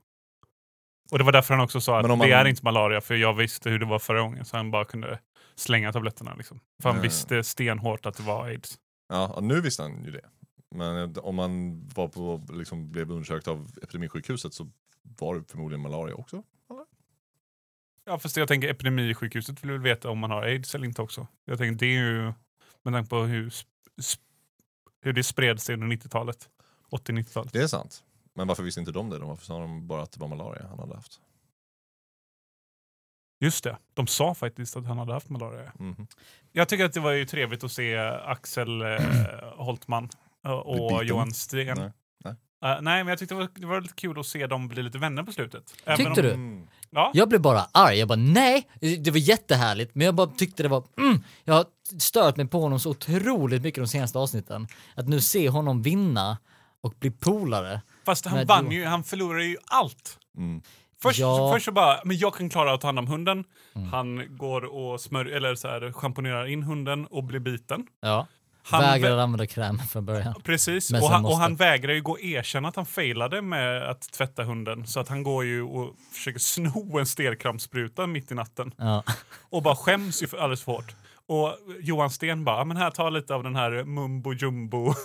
Och 1.10 1.18
det 1.18 1.24
var 1.24 1.32
därför 1.32 1.54
han 1.54 1.64
också 1.64 1.80
sa 1.80 1.98
att 1.98 2.04
det 2.08 2.16
man- 2.16 2.32
är 2.32 2.44
inte 2.44 2.64
malaria, 2.64 3.00
för 3.00 3.14
jag 3.14 3.32
visste 3.34 3.70
hur 3.70 3.78
det 3.78 3.86
var 3.86 3.98
förra 3.98 4.20
gången. 4.20 4.44
Så 4.44 4.56
han 4.56 4.70
bara 4.70 4.84
kunde 4.84 5.18
slänga 5.60 5.92
tabletterna. 5.92 6.34
Liksom. 6.34 6.60
För 6.82 6.88
han 6.88 6.96
Ja. 6.96 7.02
visste 7.02 7.44
stenhårt 7.44 8.06
att 8.06 8.16
det 8.16 8.22
var 8.22 8.44
aids. 8.46 8.78
Ja, 9.08 9.38
nu 9.42 9.60
visste 9.60 9.82
han 9.82 10.04
ju 10.04 10.10
det. 10.10 10.28
Men 10.74 11.16
om 11.18 11.34
man 11.36 11.80
var 11.94 12.08
på, 12.08 12.46
liksom, 12.52 12.90
blev 12.90 13.10
undersökt 13.10 13.48
av 13.48 13.70
epidemisjukhuset 13.82 14.54
så 14.54 14.70
var 15.02 15.34
det 15.34 15.44
förmodligen 15.50 15.80
malaria 15.80 16.14
också. 16.14 16.42
Ja, 18.04 18.18
fast 18.18 18.36
jag 18.36 18.48
tänker 18.48 18.68
epidemisjukhuset 18.68 19.64
vill 19.64 19.70
väl 19.70 19.80
veta 19.80 20.10
om 20.10 20.18
man 20.18 20.30
har 20.30 20.42
aids 20.42 20.74
eller 20.74 20.86
inte 20.86 21.02
också. 21.02 21.26
Jag 21.44 21.58
tänker 21.58 21.78
det 21.78 21.86
är 21.86 22.00
ju 22.02 22.32
med 22.82 22.94
tanke 22.94 23.10
på 23.10 23.16
hur, 23.22 23.52
hur 25.02 25.12
det 25.12 25.22
spred 25.24 25.60
sig 25.60 25.74
under 25.74 25.86
90-talet. 25.86 26.48
80-90-talet. 26.90 27.52
Det 27.52 27.62
är 27.62 27.66
sant. 27.66 28.04
Men 28.34 28.46
varför 28.48 28.62
visste 28.62 28.80
inte 28.80 28.92
de 28.92 29.10
det? 29.10 29.18
då? 29.18 29.26
Varför 29.26 29.44
sa 29.44 29.60
de 29.60 29.86
bara 29.86 30.02
att 30.02 30.12
det 30.12 30.20
var 30.20 30.28
malaria 30.28 30.66
han 30.68 30.78
hade 30.78 30.94
haft? 30.94 31.20
Just 33.40 33.64
det, 33.64 33.76
de 33.94 34.06
sa 34.06 34.34
faktiskt 34.34 34.76
att 34.76 34.86
han 34.86 34.98
hade 34.98 35.12
haft 35.12 35.28
malaria. 35.28 35.72
Mhm. 35.78 36.06
Jag 36.52 36.68
tycker 36.68 36.84
att 36.84 36.92
det 36.92 37.00
var 37.00 37.12
ju 37.12 37.24
trevligt 37.24 37.64
att 37.64 37.72
se 37.72 37.98
Axel 38.24 38.82
eh, 38.82 38.98
Holtman 39.56 40.08
eh, 40.44 40.52
och. 40.52 41.04
Johan 41.04 41.32
Sten. 41.32 41.66
Nej, 41.66 41.92
nej. 42.24 42.34
Eh, 42.64 42.80
nej, 42.80 43.04
men 43.04 43.06
jag 43.06 43.18
tyckte 43.18 43.34
det 43.34 43.38
var, 43.38 43.48
det 43.54 43.66
var 43.66 43.80
lite 43.80 43.94
kul 43.94 44.20
att 44.20 44.26
se 44.26 44.46
dem 44.46 44.68
bli 44.68 44.82
lite 44.82 44.98
vänner 44.98 45.22
på 45.22 45.32
slutet. 45.32 45.74
Även 45.84 45.96
Tyckte 45.96 46.32
om, 46.34 46.66
du? 46.66 46.66
Ja. 46.90 47.10
Jag 47.14 47.28
blev 47.28 47.40
bara 47.40 47.66
arg. 47.72 47.98
Jag 47.98 48.08
bara 48.08 48.18
nej, 48.18 48.68
det 48.80 49.10
var 49.10 49.18
jättehärligt, 49.18 49.94
men 49.94 50.04
jag 50.04 50.14
bara 50.14 50.26
tyckte 50.26 50.62
det 50.62 50.68
var, 50.68 50.84
mm, 50.98 51.24
jag 51.44 51.54
har 51.54 51.64
stört 51.98 52.36
mig 52.36 52.46
på 52.48 52.60
honom 52.60 52.80
så 52.80 52.90
otroligt 52.90 53.62
mycket 53.62 53.82
de 53.82 53.88
senaste 53.88 54.18
avsnitten. 54.18 54.68
Att 54.94 55.08
nu 55.08 55.20
se 55.20 55.48
honom 55.48 55.82
vinna 55.82 56.38
och 56.80 56.94
bli 56.98 57.10
polare. 57.10 57.82
Fast 58.04 58.26
han 58.26 58.46
vann 58.46 58.70
ju, 58.70 58.84
han 58.84 59.04
förlorade 59.04 59.44
ju 59.44 59.56
allt. 59.66 60.18
Först, 61.02 61.18
Ja. 61.18 61.52
först 61.54 61.64
så 61.64 61.72
bara, 61.72 62.00
men 62.04 62.18
jag 62.18 62.34
kan 62.34 62.50
klara 62.50 62.72
att 62.74 62.80
ta 62.80 62.88
hand 62.88 62.98
om 62.98 63.06
hunden. 63.06 63.44
Mm. 63.74 63.88
Han 63.88 64.36
går 64.36 64.64
och 64.64 65.00
smör, 65.00 65.24
eller 65.24 65.54
så 65.54 65.68
här, 65.68 65.92
schamponerar 65.92 66.46
in 66.46 66.62
hunden 66.62 67.06
och 67.06 67.24
blir 67.24 67.40
biten. 67.40 67.86
Ja. 68.00 68.26
Han 68.62 68.80
Vägrar 68.82 69.10
vä- 69.10 69.22
använda 69.22 69.46
kräm 69.46 69.78
från 69.78 70.06
början. 70.06 70.34
Precis, 70.44 70.90
och 70.92 70.98
han, 71.10 71.22
måste- 71.22 71.34
och 71.34 71.40
han 71.40 71.56
vägrar 71.56 71.92
ju 71.92 72.02
gå 72.02 72.12
och 72.12 72.20
erkänna 72.20 72.68
att 72.68 72.76
han 72.76 72.86
failade 72.86 73.42
med 73.42 73.82
att 73.90 74.00
tvätta 74.12 74.44
hunden. 74.44 74.86
Så 74.86 75.00
att 75.00 75.08
han 75.08 75.22
går 75.22 75.44
ju 75.44 75.62
och 75.62 75.94
försöker 76.12 76.38
sno 76.38 76.98
en 76.98 77.06
stelkrampsspruta 77.06 78.06
mitt 78.06 78.32
i 78.32 78.34
natten. 78.34 78.72
Ja. 78.76 79.02
Och 79.50 79.62
bara 79.62 79.76
skäms 79.76 80.22
ju 80.22 80.26
för 80.26 80.36
alldeles 80.36 80.62
för 80.62 80.72
hårt. 80.72 80.94
Och 81.26 81.56
Johan 81.80 82.10
Sten 82.10 82.44
bara, 82.44 82.56
"Ja, 82.58 82.64
men 82.64 82.76
här, 82.76 82.90
ta 82.90 83.10
lite 83.10 83.34
av 83.34 83.42
den 83.42 83.56
här 83.56 83.84
mumbo 83.84 84.32
jumbo 84.34 84.88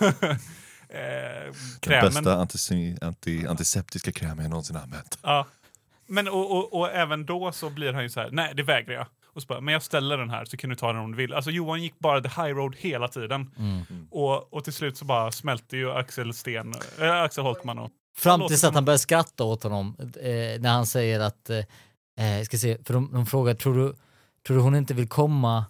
Den 0.88 1.54
krämen. 1.80 2.04
bästa 2.14 2.36
antise- 2.36 2.98
anti, 3.04 3.46
antiseptiska 3.46 4.12
krämen 4.12 4.38
jag 4.44 4.50
någonsin 4.50 4.76
använt. 4.76 5.18
Ja. 5.22 5.46
Men 6.06 6.28
och, 6.28 6.52
och, 6.52 6.74
och 6.74 6.90
även 6.90 7.26
då 7.26 7.52
så 7.52 7.70
blir 7.70 7.92
han 7.92 8.02
ju 8.02 8.08
så 8.08 8.20
här, 8.20 8.30
nej 8.32 8.52
det 8.56 8.62
vägrar 8.62 8.94
jag. 8.94 9.06
Och 9.26 9.42
så 9.42 9.46
bara, 9.46 9.60
men 9.60 9.72
jag 9.72 9.82
ställer 9.82 10.18
den 10.18 10.30
här 10.30 10.44
så 10.44 10.56
kan 10.56 10.70
du 10.70 10.76
ta 10.76 10.92
den 10.92 11.02
om 11.02 11.10
du 11.10 11.16
vill. 11.16 11.34
Alltså 11.34 11.50
Johan 11.50 11.82
gick 11.82 11.98
bara 11.98 12.20
the 12.20 12.42
high 12.42 12.54
road 12.54 12.76
hela 12.78 13.08
tiden. 13.08 13.50
Mm. 13.58 14.08
Och, 14.10 14.54
och 14.54 14.64
till 14.64 14.72
slut 14.72 14.96
så 14.96 15.04
bara 15.04 15.32
smälte 15.32 15.76
ju 15.76 15.92
Axel 15.92 16.34
Sten, 16.34 16.74
äh, 17.00 17.22
Axel 17.22 17.44
Holtman 17.44 17.78
och... 17.78 17.90
Fram 18.16 18.46
tills 18.48 18.64
att 18.64 18.74
han 18.74 18.84
börjar 18.84 18.98
skratta 18.98 19.44
åt 19.44 19.62
honom 19.62 19.96
eh, 20.00 20.60
när 20.60 20.68
han 20.68 20.86
säger 20.86 21.20
att, 21.20 21.50
eh, 21.50 21.58
eh, 22.26 22.42
ska 22.44 22.58
se, 22.58 22.78
för 22.84 22.94
de, 22.94 23.12
de 23.12 23.26
frågar, 23.26 23.54
tror 23.54 23.74
du, 23.74 23.94
tror 24.46 24.56
du 24.56 24.62
hon 24.62 24.76
inte 24.76 24.94
vill 24.94 25.08
komma 25.08 25.64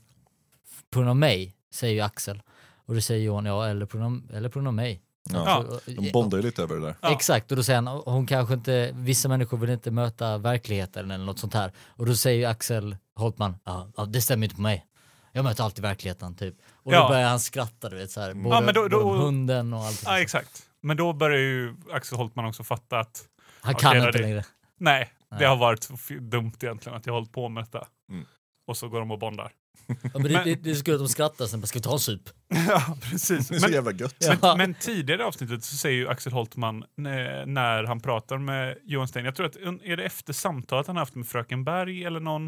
på 0.91 0.99
grund 0.99 1.11
av 1.11 1.17
mig? 1.17 1.55
Säger 1.75 1.95
ju 1.95 2.01
Axel. 2.01 2.43
Och 2.87 2.95
då 2.95 3.01
säger 3.01 3.25
Johan, 3.25 3.47
ja 3.47 3.67
eller 3.67 3.87
på 3.87 3.99
grund 3.99 4.31
av, 4.31 4.37
eller 4.37 4.49
på 4.49 4.59
grund 4.59 4.69
av 4.69 4.75
mig. 4.75 5.03
Ja. 5.33 5.65
De 5.87 6.11
bondar 6.13 6.39
ju 6.39 6.43
lite 6.45 6.63
över 6.63 6.75
det 6.75 6.81
där. 6.81 6.95
Ja. 7.01 7.13
Exakt, 7.13 7.51
och 7.51 7.57
då 7.57 7.63
säger 7.63 7.83
han, 7.83 8.03
hon 8.07 8.27
kanske 8.27 8.55
inte, 8.55 8.91
vissa 8.95 9.29
människor 9.29 9.59
vill 9.59 9.71
inte 9.71 9.91
möta 9.91 10.39
verkligheten 10.39 11.11
eller 11.11 11.25
något 11.25 11.39
sånt 11.39 11.55
här. 11.55 11.73
Och 11.89 12.07
då 12.07 12.15
säger 12.15 12.49
Axel 12.49 12.97
Holtman, 13.17 13.57
ja, 13.65 13.89
det 14.09 14.21
stämmer 14.21 14.45
inte 14.45 14.57
på 14.57 14.63
mig. 14.63 14.87
Jag 15.33 15.45
möter 15.45 15.65
alltid 15.65 15.83
verkligheten 15.83 16.35
typ. 16.35 16.55
Och 16.73 16.93
Ja. 16.95 17.03
då 17.03 17.09
börjar 17.09 17.29
han 17.29 17.41
skratta 17.41 17.89
du 17.89 17.97
vet 17.97 18.11
så 18.11 18.21
här, 18.21 18.35
både, 18.35 18.55
Ja, 18.57 18.61
men 18.61 18.75
då- 18.75 18.89
då- 18.89 19.03
både 19.05 19.19
hunden 19.19 19.73
och 19.73 19.81
allt. 19.85 20.03
Ja, 20.07 20.21
exakt. 20.21 20.63
Men 20.83 20.97
då 20.97 21.13
börjar 21.13 21.39
ju 21.39 21.77
Axel 21.93 22.19
Holtman 22.19 22.45
också 22.45 22.65
fatta 22.65 22.99
att 22.99 23.25
han 23.61 23.75
kan 23.75 23.97
inte 23.97 24.11
det- 24.11 24.19
längre. 24.19 24.45
nej, 24.79 25.11
det 25.31 25.37
Nej. 25.37 25.47
har 25.49 25.57
varit 25.57 25.89
dumt 26.21 26.53
egentligen 26.63 26.97
att 26.99 27.07
jag 27.07 27.13
har 27.13 27.19
hållit 27.21 27.33
på 27.33 27.49
med 27.49 27.63
detta. 27.65 27.87
Mm. 28.11 28.25
Och 28.67 28.77
så 28.77 28.89
går 28.89 29.01
de 29.01 29.11
och 29.11 29.19
bondar. 29.19 29.53
Ja, 29.87 29.95
men 30.15 30.23
det, 30.23 30.45
det, 30.45 30.55
det 30.55 30.71
är 30.71 30.75
så 30.75 30.85
kul 30.85 30.95
att 30.95 31.01
de 31.01 31.09
skrattar 31.09 31.47
sen 31.47 31.61
bara, 31.61 31.67
ska 31.67 31.79
vi 31.79 31.83
ta 31.83 31.93
en 31.93 31.99
sup? 31.99 32.31
ja, 32.69 32.97
precis. 33.03 33.51
Är 33.51 33.59
så 33.59 33.67
Men, 33.67 33.73
jävla 33.73 33.93
gött. 33.93 34.17
Ja. 34.19 34.37
men, 34.43 34.59
men 34.59 34.75
tidigare 34.75 35.23
i 35.23 35.25
avsnittet 35.25 35.65
så 35.65 35.77
säger 35.77 35.97
ju 35.97 36.09
Axel 36.09 36.33
Holtman 36.33 36.85
när, 36.97 37.47
när 37.47 37.85
han 37.85 38.01
pratar 38.01 38.39
med 38.39 38.79
Johan 38.85 39.09
Sten, 39.09 39.25
jag 39.25 39.35
tror 39.37 39.47
att 39.47 39.57
är 39.57 39.97
det 39.97 40.05
efter 40.05 40.33
samtalet 40.33 40.87
han 40.87 40.97
haft 40.97 41.15
med 41.15 41.27
Fröken 41.27 41.65
Berg 41.65 42.05
eller 42.05 42.21
någon, 42.21 42.47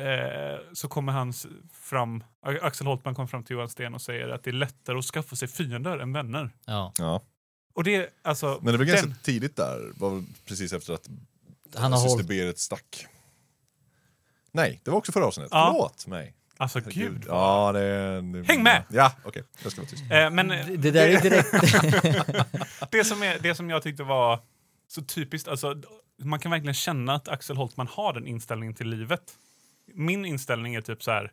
eh, 0.00 0.58
så 0.72 0.88
kommer 0.88 1.12
han 1.12 1.32
fram, 1.72 2.24
Axel 2.62 2.86
Holtman 2.86 3.14
kommer 3.14 3.26
fram 3.26 3.44
till 3.44 3.54
Johan 3.56 3.68
Sten 3.68 3.94
och 3.94 4.02
säger 4.02 4.28
att 4.28 4.44
det 4.44 4.50
är 4.50 4.54
lättare 4.54 4.98
att 4.98 5.04
skaffa 5.04 5.36
sig 5.36 5.48
fiender 5.48 5.98
än 5.98 6.12
vänner. 6.12 6.50
Ja. 6.66 6.92
Ja. 6.98 7.22
Och 7.74 7.84
det 7.84 8.08
alltså... 8.22 8.58
Men 8.62 8.72
det 8.72 8.78
var 8.78 8.84
ganska 8.84 9.06
den- 9.06 9.16
tidigt 9.22 9.56
där, 9.56 9.92
var 9.96 10.24
precis 10.46 10.72
efter 10.72 10.92
att 10.92 11.08
Han 11.74 11.92
har 11.92 11.98
syster 11.98 12.10
hållit, 12.10 12.28
Berit 12.28 12.58
stack. 12.58 13.06
Nej, 14.52 14.80
det 14.84 14.90
var 14.90 14.98
också 14.98 15.12
förra 15.12 15.26
avsnittet. 15.26 15.50
Ja. 15.52 15.70
Förlåt 15.72 16.06
mig. 16.06 16.34
Alltså 16.56 16.78
Herregud. 16.78 17.12
gud. 17.12 17.24
Ja, 17.28 17.72
det, 17.72 18.20
det... 18.20 18.48
Häng 18.48 18.62
med! 18.62 18.84
Ja, 18.88 19.12
okej. 19.24 19.42
Jag 19.62 19.72
ska 19.72 19.80
vara 19.80 19.90
tyst. 19.90 20.02
Eh, 20.10 20.30
men 20.30 20.48
det, 20.48 20.76
det 20.76 20.90
där 20.90 21.08
är 21.08 21.20
direkt, 21.20 21.50
det, 22.90 23.04
som 23.04 23.22
är, 23.22 23.38
det 23.38 23.54
som 23.54 23.70
jag 23.70 23.82
tyckte 23.82 24.02
var 24.02 24.40
så 24.88 25.02
typiskt, 25.02 25.48
alltså, 25.48 25.76
man 26.22 26.38
kan 26.38 26.50
verkligen 26.50 26.74
känna 26.74 27.14
att 27.14 27.28
Axel 27.28 27.56
Holtman 27.56 27.86
har 27.86 28.12
den 28.12 28.26
inställningen 28.26 28.74
till 28.74 28.88
livet. 28.88 29.22
Min 29.94 30.24
inställning 30.24 30.74
är 30.74 30.80
typ 30.80 31.02
så 31.02 31.10
här, 31.10 31.32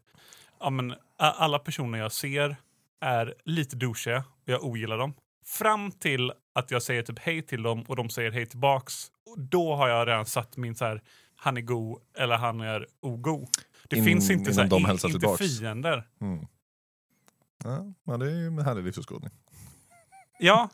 ja, 0.60 0.70
men, 0.70 0.96
alla 1.18 1.60
personer 1.60 2.00
jag 2.00 2.12
ser 2.12 2.56
är 3.02 3.34
lite 3.46 3.76
douchiga 3.76 4.18
och 4.18 4.50
jag 4.50 4.64
ogillar 4.64 4.98
dem. 4.98 5.14
Fram 5.46 5.92
till 5.92 6.32
att 6.56 6.72
jag 6.72 6.84
säger 6.84 7.02
typ 7.02 7.20
hej 7.20 7.42
till 7.42 7.64
dem 7.64 7.84
och 7.84 7.96
de 7.96 8.10
säger 8.10 8.32
hej 8.32 8.46
tillbaks. 8.46 9.08
Och 9.26 9.40
då 9.40 9.76
har 9.76 9.88
jag 9.88 10.08
redan 10.08 10.26
satt 10.26 10.58
min 10.58 10.76
så 10.76 10.86
här, 10.86 11.02
han 11.38 11.58
är 11.58 11.62
god 11.62 12.02
eller 12.18 12.38
han 12.38 12.62
är 12.62 12.88
ogod. 13.02 13.48
Det 13.88 13.98
In- 13.98 14.06
finns 14.06 14.30
inte, 14.30 14.54
så 14.54 14.62
här, 14.62 14.68
de 14.70 14.82
i- 14.82 14.86
hälsar 14.86 15.10
inte 15.10 15.38
fiender. 15.38 16.08
Mm. 16.22 16.46
Ja, 17.64 17.86
men 18.04 18.20
det 18.20 18.26
är 18.26 18.36
ju 18.36 18.48
en 18.48 18.60
härlig 18.60 18.84
livsåskådning. 18.84 19.32
Ja, 20.40 20.70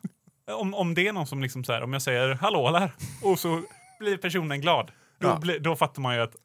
om, 0.48 0.74
om 0.74 0.94
det 0.94 1.08
är 1.08 1.14
någon 1.14 1.28
som 1.28 1.42
liksom 1.42 1.64
så 1.64 1.74
här, 1.74 1.82
om 1.82 1.94
jag 1.94 2.02
säger 2.02 2.34
hallå 2.34 2.72
där 2.72 2.92
och 3.24 3.40
så 3.40 3.64
blir 4.00 4.18
personen 4.18 4.62
glad. 4.62 4.92
Då, 5.20 5.28
Ja. 5.28 5.40
blir- 5.40 5.60
då 5.60 5.76
fattar 5.76 6.02
man 6.02 6.16
ju 6.16 6.22
att 6.22 6.36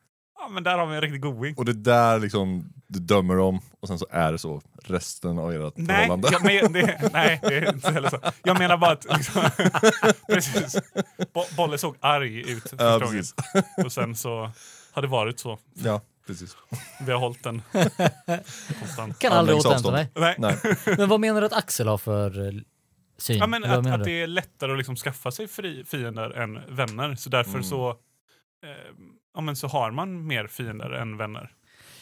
ja, 0.49 0.53
men 0.55 0.63
där 0.65 0.79
har 0.79 0.87
vi 0.87 0.95
en 0.95 1.01
riktig 1.01 1.21
goding. 1.21 1.55
Och 1.57 1.65
det 1.65 1.73
där 1.73 2.19
liksom, 2.21 2.73
du 2.87 2.99
dömer 2.99 3.35
dem 3.37 3.61
och 3.81 3.89
sen 3.89 3.99
så 3.99 4.07
är 4.11 4.33
det 4.33 4.39
så 4.39 4.63
resten 4.85 5.39
av 5.39 5.53
ert 5.53 5.73
Nej, 5.77 5.87
förhållande. 5.97 6.29
jag 6.33 6.45
men, 6.45 6.73
det, 6.73 7.11
nej, 7.13 7.41
det 7.43 7.55
är 7.59 7.75
inte 7.75 7.91
heller 7.93 8.11
så. 8.11 8.19
Jag 8.45 8.59
menar 8.59 8.77
bara 8.77 8.91
att... 8.93 9.07
Liksom, 9.17 9.43
precis. 10.29 10.77
Bo, 11.33 11.43
Bolle 11.57 11.79
såg 11.79 11.97
arg 12.01 12.51
ut 12.51 12.63
första 12.63 12.85
Ja, 12.85 12.99
precis. 13.01 13.35
Och 13.85 13.93
sen 13.93 14.17
så 14.17 14.51
har 14.93 15.03
det 15.03 15.09
varit 15.09 15.39
så. 15.41 15.59
Ja, 15.75 16.01
precis. 16.27 16.57
Vi 17.07 17.13
har 17.13 17.19
hållit 17.19 17.43
den 17.43 17.63
konstant. 18.81 19.19
kan 19.19 19.33
aldrig 19.33 19.59
återhämta 19.59 19.91
mig. 19.91 20.11
Nej. 20.15 20.35
Nej. 20.39 20.57
Men 20.99 21.09
vad 21.09 21.21
menar 21.21 21.41
du 21.41 21.47
att 21.47 21.53
Axel 21.53 21.89
har 21.89 21.99
för 21.99 22.47
eh, 22.47 22.53
syn? 23.19 23.39
Ja, 23.39 23.47
men 23.47 23.65
att, 23.65 23.87
att 23.87 24.05
det 24.05 24.23
är 24.23 24.27
lättare 24.27 24.73
att 24.73 24.79
liksom 24.79 24.97
skaffa 24.97 25.31
sig 25.31 25.49
fri, 25.49 25.85
fiender 25.85 26.31
än 26.31 26.77
vänner. 26.77 27.15
Så 27.15 27.31
därför 27.31 27.51
Mm. 27.51 27.65
så, 27.65 27.89
eh, 27.91 28.95
ja, 29.39 29.43
men 29.43 29.57
så 29.57 29.67
har 29.67 29.91
man 29.91 30.27
mer 30.27 30.47
fiender 30.47 30.91
än 30.91 31.17
vänner. 31.17 31.51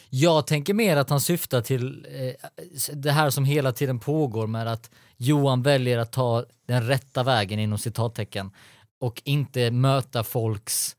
Jag 0.09 0.47
tänker 0.47 0.73
mer 0.73 0.97
att 0.97 1.09
han 1.09 1.21
syftar 1.21 1.61
till 1.61 2.05
eh, 2.09 2.49
det 2.93 3.11
här 3.11 3.29
som 3.29 3.45
hela 3.45 3.71
tiden 3.71 3.99
pågår 3.99 4.47
med 4.47 4.67
att 4.67 4.91
Johan 5.17 5.61
väljer 5.61 5.97
att 5.97 6.11
ta 6.11 6.45
den 6.67 6.87
rätta 6.87 7.23
vägen 7.23 7.59
inom 7.59 7.77
citattecken 7.77 8.51
och 8.99 9.21
inte 9.25 9.71
möta 9.71 10.23
folks, 10.23 10.95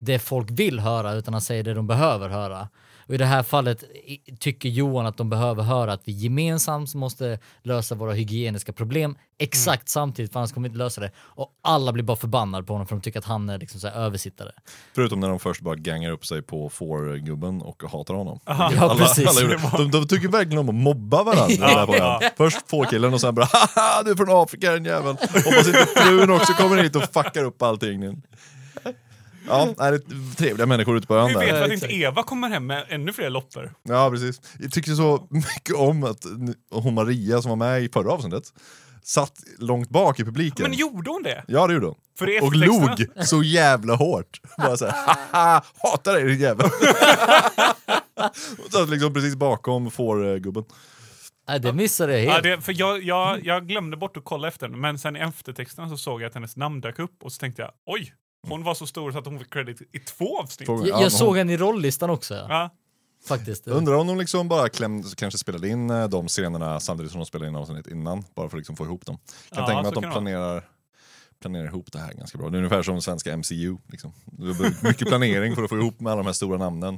det 0.00 0.18
folk 0.18 0.50
vill 0.50 0.80
höra 0.80 1.12
utan 1.12 1.34
han 1.34 1.40
säger 1.40 1.62
det 1.62 1.74
de 1.74 1.86
behöver 1.86 2.28
höra. 2.28 2.68
Och 3.06 3.14
i 3.14 3.16
det 3.18 3.24
här 3.26 3.42
fallet 3.42 3.84
tycker 4.38 4.68
Johan 4.68 5.06
att 5.06 5.16
de 5.16 5.30
behöver 5.30 5.62
höra 5.62 5.92
att 5.92 6.02
vi 6.04 6.12
gemensamt 6.12 6.94
måste 6.94 7.38
lösa 7.62 7.94
våra 7.94 8.12
hygieniska 8.12 8.72
problem 8.72 9.16
exakt 9.38 9.88
samtidigt 9.88 10.32
för 10.32 10.40
annars 10.40 10.52
kommer 10.52 10.68
vi 10.68 10.72
inte 10.72 10.78
lösa 10.84 11.00
det. 11.00 11.10
Och 11.18 11.48
alla 11.62 11.92
blir 11.92 12.04
bara 12.04 12.16
förbannade 12.16 12.64
på 12.64 12.72
honom 12.72 12.86
för 12.86 12.96
de 12.96 13.00
tycker 13.02 13.18
att 13.18 13.24
han 13.24 13.48
är 13.48 13.58
liksom 13.58 13.80
så 13.80 13.88
här 13.88 13.94
översittare. 13.94 14.50
Förutom 14.94 15.20
när 15.20 15.28
de 15.28 15.38
först 15.40 15.60
bara 15.60 15.74
gangar 15.74 16.10
upp 16.10 16.26
sig 16.26 16.42
på 16.42 16.68
får-gubben 16.68 17.62
och 17.62 17.82
hatar 17.92 18.14
honom. 18.14 18.40
Aha. 18.46 18.72
Ja, 18.76 18.82
alla, 18.90 18.94
precis. 18.94 19.28
alla 19.28 19.78
de, 19.78 19.90
de 19.90 20.08
tycker 20.08 20.28
verkligen 20.28 20.58
om 20.58 20.68
att 20.68 20.74
mobba 20.74 21.22
varandra. 21.22 21.66
där 21.66 21.86
på 21.86 21.96
Ja. 21.96 22.18
den. 22.20 22.30
Först 22.36 22.68
fårkillen 22.70 23.14
och 23.14 23.20
sen 23.20 23.34
bara 23.34 23.48
haha 23.52 24.02
du 24.04 24.10
är 24.10 24.14
från 24.14 24.42
Afrika 24.42 24.72
din 24.72 24.84
jävel. 24.84 25.16
Hoppas 25.20 25.66
inte 25.66 25.86
frun 25.96 26.30
också 26.30 26.52
kommer 26.52 26.82
hit 26.82 26.96
och 26.96 27.02
fuckar 27.02 27.44
upp 27.44 27.62
allting. 27.62 28.22
Ja, 29.46 29.74
det 29.78 29.84
är 29.84 30.34
trevliga 30.36 30.66
människor 30.66 30.96
ute 30.96 31.06
på 31.06 31.16
ön 31.16 31.28
Hur 31.28 31.38
vet 31.38 31.46
vi 31.48 31.52
där. 31.52 31.62
att 31.64 31.72
inte 31.72 31.94
Eva 31.94 32.22
kommer 32.22 32.48
hem 32.48 32.66
med 32.66 32.84
ännu 32.88 33.12
fler 33.12 33.30
lotter? 33.30 33.72
Ja, 33.82 34.10
precis. 34.10 34.40
Jag 34.58 34.72
tyckte 34.72 34.94
så 34.94 35.26
mycket 35.30 35.74
om 35.76 36.04
att 36.04 36.26
hon 36.70 36.94
Maria 36.94 37.42
som 37.42 37.48
var 37.48 37.56
med 37.56 37.82
i 37.82 37.88
förra 37.88 38.12
avsnittet 38.12 38.44
satt 39.04 39.32
långt 39.58 39.88
bak 39.90 40.20
i 40.20 40.24
publiken. 40.24 40.62
Men 40.62 40.78
gjorde 40.78 41.10
hon 41.10 41.22
det? 41.22 41.44
Ja, 41.48 41.66
det 41.66 41.74
gjorde 41.74 41.86
hon. 41.86 41.96
För 42.18 42.36
i 42.36 42.40
Och 42.40 42.56
log 42.56 43.06
så 43.26 43.42
jävla 43.42 43.94
hårt. 43.94 44.40
Bara 44.58 44.76
såhär, 44.76 44.92
haha, 45.32 45.62
hatar 45.82 46.14
dig 46.14 46.24
din 46.24 46.40
jävel. 46.40 46.66
Och 48.66 48.72
satt 48.72 48.88
liksom 48.88 49.14
precis 49.14 49.34
bakom 49.36 49.90
fårgubben. 49.90 50.64
Nej, 51.48 51.60
det 51.60 51.72
missade 51.72 52.12
jag 52.12 52.24
Ja, 52.24 52.30
helt. 52.32 52.42
det, 52.42 52.60
för 52.60 52.74
jag, 52.78 53.02
jag, 53.02 53.46
jag 53.46 53.68
glömde 53.68 53.96
bort 53.96 54.16
att 54.16 54.24
kolla 54.24 54.48
efter 54.48 54.68
den, 54.68 54.80
men 54.80 54.98
sen 54.98 55.16
i 55.16 55.20
eftertexterna 55.20 55.88
så 55.88 55.96
såg 55.96 56.22
jag 56.22 56.28
att 56.28 56.34
hennes 56.34 56.56
namn 56.56 56.80
dök 56.80 56.98
upp 56.98 57.22
och 57.22 57.32
så 57.32 57.38
tänkte 57.40 57.62
jag 57.62 57.70
oj, 57.86 58.14
hon 58.48 58.62
var 58.64 58.74
så 58.74 58.86
stor 58.86 59.12
så 59.12 59.18
att 59.18 59.26
hon 59.26 59.38
fick 59.38 59.52
credit 59.52 59.82
i 59.92 59.98
två 59.98 60.38
avsnitt. 60.40 60.66
Två. 60.66 60.86
Jag, 60.86 61.02
jag 61.02 61.12
såg 61.12 61.28
hon- 61.28 61.36
henne 61.36 61.52
i 61.52 61.56
rolllistan 61.56 62.10
också. 62.10 62.34
Ja. 62.34 62.46
Ja. 62.48 62.70
Faktiskt. 63.28 63.66
Undrar 63.66 63.94
om 63.94 64.06
de 64.06 64.18
liksom 64.18 64.48
bara 64.48 64.68
klämde, 64.68 65.08
kanske 65.16 65.38
spelade 65.38 65.68
in 65.68 65.90
eh, 65.90 66.08
de 66.08 66.28
scenerna 66.28 66.80
samtidigt 66.80 67.12
som 67.12 67.20
de 67.20 67.26
spelade 67.26 67.48
in 67.48 67.56
avsnittet 67.56 67.92
innan, 67.92 68.24
bara 68.34 68.48
för 68.48 68.56
att 68.56 68.60
liksom 68.60 68.76
få 68.76 68.84
ihop 68.84 69.06
dem. 69.06 69.16
Kan 69.18 69.34
Ja, 69.50 69.66
tänka 69.66 69.82
mig 69.82 69.88
att 69.88 69.94
de 69.94 70.02
vara. 70.02 70.12
planerar, 70.12 70.64
planerar 71.40 71.64
ihop 71.66 71.92
det 71.92 71.98
här 71.98 72.12
ganska 72.12 72.38
bra. 72.38 72.48
Det 72.50 72.56
är 72.56 72.58
ungefär 72.58 72.82
som 72.82 73.02
svenska 73.02 73.36
MCU. 73.36 73.76
Liksom. 73.88 74.12
Det 74.24 74.54
behövs 74.54 74.82
mycket 74.82 75.08
planering 75.08 75.54
för 75.54 75.62
att 75.62 75.68
få 75.70 75.78
ihop 75.78 76.00
med 76.00 76.12
alla 76.12 76.22
de 76.22 76.26
här 76.26 76.32
stora 76.32 76.58
namnen. 76.58 76.94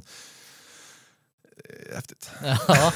Eh, 1.57 1.95
Häftigt. 1.95 2.31
Ja. 2.67 2.91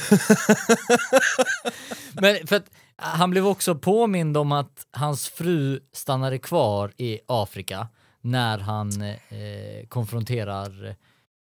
Men 2.12 2.46
för 2.46 2.56
att 2.56 2.66
han 2.96 3.30
blev 3.30 3.46
också 3.46 3.74
påmind 3.74 4.36
om 4.36 4.52
att 4.52 4.86
hans 4.90 5.28
fru 5.28 5.80
stannade 5.92 6.38
kvar 6.38 6.92
i 6.96 7.18
Afrika 7.26 7.88
när 8.20 8.58
han 8.58 9.02
eh, 9.02 9.86
konfronterar 9.88 10.86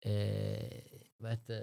eh, 0.04 0.10
vad 1.18 1.30
heter 1.30 1.62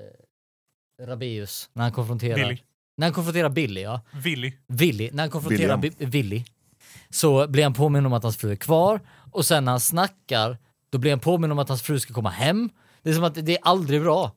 Rabeus, 1.01 1.69
när 1.73 1.83
han 1.83 1.91
konfronterar 1.91 2.35
Billy. 2.35 2.57
När 2.97 3.07
han 3.07 3.13
konfronterar 3.13 3.49
Billy, 3.49 3.81
ja. 3.81 4.01
Willy. 4.11 4.53
Willy, 4.67 5.09
när 5.13 5.23
han 5.23 5.29
konfronterar 5.29 5.77
William. 5.77 5.95
Bi- 5.99 6.05
Willy 6.05 6.43
så 7.09 7.47
blir 7.47 7.63
han 7.63 7.73
påminn 7.73 8.05
om 8.05 8.13
att 8.13 8.23
hans 8.23 8.37
fru 8.37 8.51
är 8.51 8.55
kvar 8.55 8.99
och 9.31 9.45
sen 9.45 9.65
när 9.65 9.71
han 9.71 9.79
snackar 9.79 10.57
då 10.89 10.97
blir 10.97 11.11
han 11.11 11.19
påminn 11.19 11.51
om 11.51 11.59
att 11.59 11.69
hans 11.69 11.81
fru 11.81 11.99
ska 11.99 12.13
komma 12.13 12.29
hem. 12.29 12.69
Det 13.01 13.09
är 13.09 13.13
som 13.13 13.23
att 13.23 13.45
det 13.45 13.51
är 13.57 13.59
aldrig 13.61 14.01
bra. 14.01 14.31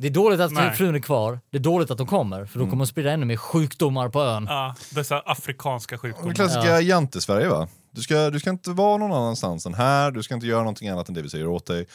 Det 0.00 0.06
är 0.06 0.10
dåligt 0.10 0.40
att 0.40 0.52
Nej. 0.52 0.72
frun 0.74 0.94
är 0.94 0.98
kvar, 0.98 1.40
det 1.50 1.58
är 1.58 1.62
dåligt 1.62 1.90
att 1.90 1.98
de 1.98 2.06
kommer 2.06 2.46
för 2.46 2.58
då 2.58 2.64
kommer 2.64 2.84
de 2.84 2.86
sprida 2.86 3.10
ännu 3.12 3.26
mer 3.26 3.36
sjukdomar 3.36 4.08
på 4.08 4.22
ön. 4.22 4.46
Ja, 4.48 4.74
dessa 4.90 5.20
afrikanska 5.20 5.94
Det 5.94 5.98
sjukdomar. 5.98 6.34
klassiska 6.34 6.80
jante-Sverige 6.80 7.48
va? 7.48 7.68
Du 7.90 8.02
ska, 8.02 8.30
du 8.30 8.40
ska 8.40 8.50
inte 8.50 8.70
vara 8.70 8.96
någon 8.96 9.12
annanstans 9.12 9.66
än 9.66 9.74
här, 9.74 10.10
du 10.10 10.22
ska 10.22 10.34
inte 10.34 10.46
göra 10.46 10.58
någonting 10.60 10.88
annat 10.88 11.08
än 11.08 11.14
det 11.14 11.22
vi 11.22 11.30
säger 11.30 11.46
åt 11.46 11.66
dig. 11.66 11.86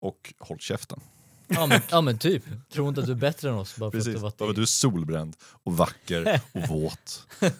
Och 0.00 0.34
håll 0.38 0.58
käften. 0.58 1.00
Ja 1.48 1.66
men, 1.66 1.80
ja 1.90 2.00
men 2.00 2.18
typ, 2.18 2.42
tro 2.72 2.88
inte 2.88 3.00
att 3.00 3.06
du 3.06 3.12
är 3.12 3.16
bättre 3.16 3.48
än 3.48 3.54
oss 3.54 3.76
bara 3.76 3.90
för 3.90 3.98
Precis. 3.98 4.22
att 4.22 4.38
du 4.38 4.48
att 4.48 4.56
du 4.56 4.62
är 4.62 4.66
solbränd 4.66 5.36
och 5.62 5.76
vacker 5.76 6.40
och 6.52 6.68
våt. 6.68 7.26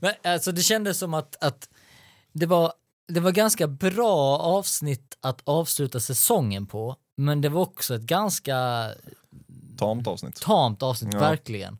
Men 0.00 0.12
alltså 0.24 0.52
det 0.52 0.62
kändes 0.62 0.98
som 0.98 1.14
att, 1.14 1.44
att 1.44 1.68
det, 2.32 2.46
var, 2.46 2.72
det 3.08 3.20
var 3.20 3.30
ganska 3.32 3.66
bra 3.66 4.38
avsnitt 4.38 5.16
att 5.20 5.40
avsluta 5.44 6.00
säsongen 6.00 6.66
på, 6.66 6.96
men 7.16 7.40
det 7.40 7.48
var 7.48 7.60
också 7.62 7.94
ett 7.94 8.02
ganska 8.02 8.88
Tamt 9.78 10.06
avsnitt. 10.06 10.40
tamt 10.40 10.82
avsnitt, 10.82 11.14
Ja. 11.14 11.20
verkligen. 11.20 11.78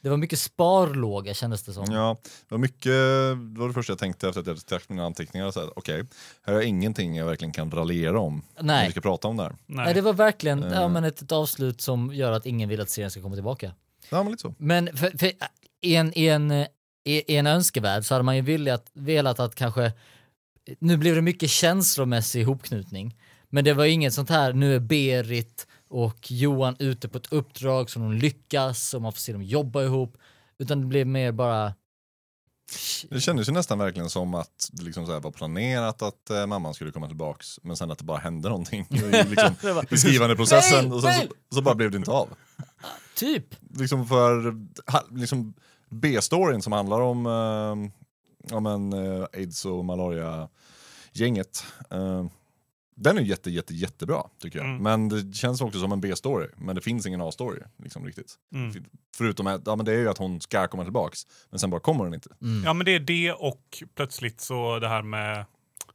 Det 0.00 0.10
var 0.10 0.16
mycket 0.16 0.38
sparlåga 0.38 1.34
kändes 1.34 1.62
det 1.62 1.72
som. 1.72 1.84
Ja, 1.92 2.16
det 2.22 2.54
var 2.54 2.58
mycket, 2.58 2.84
det 3.54 3.60
var 3.60 3.68
det 3.68 3.74
första 3.74 3.90
jag 3.90 3.98
tänkte 3.98 4.28
efter 4.28 4.40
att 4.40 4.46
jag 4.46 4.52
hade 4.54 4.60
tagit 4.66 4.88
mina 4.88 5.04
anteckningar. 5.06 5.50
så 5.50 5.60
här, 5.60 5.78
Okej, 5.78 6.04
här 6.46 6.54
är 6.54 6.60
ingenting 6.60 7.16
jag 7.16 7.26
verkligen 7.26 7.52
kan 7.52 7.70
raljera 7.70 8.20
om 8.20 8.42
när 8.56 8.62
Nej. 8.62 8.86
vi 8.86 8.90
ska 8.92 9.00
prata 9.00 9.28
om 9.28 9.36
det 9.36 9.42
här. 9.42 9.50
Nej. 9.66 9.84
Nej. 9.84 9.94
det 9.94 10.00
var 10.00 10.12
verkligen 10.12 10.62
ja, 10.62 10.82
Eh. 10.82 10.88
men 10.88 11.04
ett, 11.04 11.22
ett 11.22 11.32
avslut 11.32 11.80
som 11.80 12.14
gör 12.14 12.32
att 12.32 12.46
ingen 12.46 12.68
vill 12.68 12.80
att 12.80 12.90
serien 12.90 13.10
ska 13.10 13.22
komma 13.22 13.34
tillbaka. 13.34 13.72
Ja, 14.10 14.22
men 14.22 14.30
lite 14.32 14.42
så. 14.42 14.54
Men 14.58 14.96
för, 14.96 15.18
för, 15.18 15.32
i, 15.80 15.94
en, 15.96 16.18
i, 16.18 16.28
en, 16.28 16.50
i, 16.52 16.66
i 17.04 17.36
en 17.36 17.46
önskevärld 17.46 18.04
så 18.04 18.14
hade 18.14 18.24
man 18.24 18.36
ju 18.36 18.42
velat, 18.42 18.90
velat 18.94 19.40
att 19.40 19.54
kanske, 19.54 19.92
nu 20.78 20.96
blev 20.96 21.14
det 21.14 21.22
mycket 21.22 21.50
känslomässig 21.50 22.40
ihopknutning, 22.40 23.16
men 23.54 23.64
det 23.64 23.74
var 23.74 23.84
inget 23.84 24.14
sånt 24.14 24.30
här, 24.30 24.52
nu 24.52 24.74
är 24.74 24.80
Berit 24.80 25.66
och 25.88 26.30
Johan 26.30 26.76
ute 26.78 27.08
på 27.08 27.18
ett 27.18 27.32
uppdrag 27.32 27.90
så 27.90 27.98
de 27.98 28.12
lyckas 28.12 28.94
och 28.94 29.02
man 29.02 29.12
får 29.12 29.18
se 29.18 29.32
dem 29.32 29.42
jobba 29.42 29.82
ihop, 29.82 30.16
utan 30.58 30.80
det 30.80 30.86
blev 30.86 31.06
mer 31.06 31.32
bara, 31.32 31.74
Det 33.08 33.20
kändes 33.20 33.48
ju 33.48 33.52
nästan 33.52 33.78
verkligen 33.78 34.10
som 34.10 34.34
att 34.34 34.70
det 34.72 34.82
liksom 34.82 35.06
så 35.06 35.12
här 35.12 35.20
var 35.20 35.30
planerat 35.30 36.02
att 36.02 36.30
eh, 36.30 36.46
mamman 36.46 36.74
skulle 36.74 36.92
komma 36.92 37.06
tillbaks, 37.06 37.60
men 37.62 37.76
sen 37.76 37.90
att 37.90 37.98
det 37.98 38.04
bara 38.04 38.18
hände 38.18 38.48
någonting 38.48 38.86
i, 38.90 39.24
liksom, 39.28 39.54
i 39.90 39.96
skrivandeprocessen 39.96 40.92
och 40.92 41.00
så, 41.00 41.12
så 41.54 41.62
bara 41.62 41.74
blev 41.74 41.90
det 41.90 41.96
inte 41.96 42.10
av. 42.10 42.28
typ, 43.14 43.54
Liksom 43.78 44.06
för 44.06 44.54
liksom 45.16 45.54
B-storyn 45.88 46.62
som 46.62 46.72
handlar 46.72 47.00
om 47.00 47.26
eh, 47.26 47.90
ja, 48.50 48.60
men, 48.60 48.92
eh, 48.92 49.26
aids 49.32 49.64
och 49.64 49.84
malaria-gänget. 49.84 51.64
Eh, 51.90 52.24
den 52.96 53.18
är 53.18 53.22
jätte, 53.22 53.50
jätte, 53.50 53.74
jättebra 53.74 54.22
tycker 54.38 54.58
jag. 54.58 54.68
Mm. 54.68 54.82
Men 54.82 55.08
det 55.08 55.36
känns 55.36 55.60
också 55.60 55.80
som 55.80 55.92
en 55.92 56.00
B-story. 56.00 56.48
Men 56.56 56.74
det 56.76 56.80
finns 56.82 57.06
ingen 57.06 57.20
A-story 57.20 57.60
liksom 57.82 58.06
riktigt. 58.06 58.34
Mm. 58.54 58.84
Förutom 59.16 59.46
att 59.46 59.62
ja, 59.66 59.76
men 59.76 59.86
det 59.86 59.92
är 59.92 59.98
ju 59.98 60.08
att 60.08 60.18
hon 60.18 60.40
ska 60.40 60.66
komma 60.68 60.82
tillbaks. 60.84 61.26
Men 61.50 61.58
sen 61.58 61.70
bara 61.70 61.80
kommer 61.80 62.04
hon 62.04 62.14
inte. 62.14 62.30
Ja, 62.64 62.72
men 62.72 62.84
det 62.86 62.90
är 62.94 63.00
det 63.00 63.32
och 63.32 63.82
plötsligt 63.94 64.40
så 64.40 64.78
det 64.78 64.88
här 64.88 65.02
med 65.02 65.44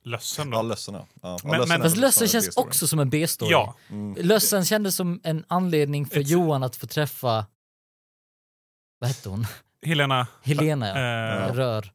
lössen. 0.03 0.49
Ja, 0.51 0.57
Då. 0.61 0.67
lössen 0.67 0.93
ja. 0.95 1.07
ja. 1.21 1.37
Men- 1.43 1.51
lössen 1.51 1.69
men- 1.69 1.81
fast 1.81 1.97
lössen 1.97 2.27
känns 2.27 2.57
också 2.57 2.87
som 2.87 2.99
en 2.99 3.09
B-story. 3.09 3.51
Ja, 3.51 3.75
Lössen 4.17 4.65
kändes 4.65 4.95
som 4.95 5.21
en 5.23 5.45
anledning 5.47 6.05
för 6.05 6.19
Ett- 6.19 6.27
Johan 6.29 6.63
att 6.63 6.75
få 6.75 6.87
träffa, 6.87 7.45
vad 8.99 9.07
hette 9.07 9.29
hon? 9.29 9.45
Helena 9.85 10.27
Helena 10.43 10.87
ja. 10.87 11.47
eh, 11.47 11.53
Rör. 11.53 11.91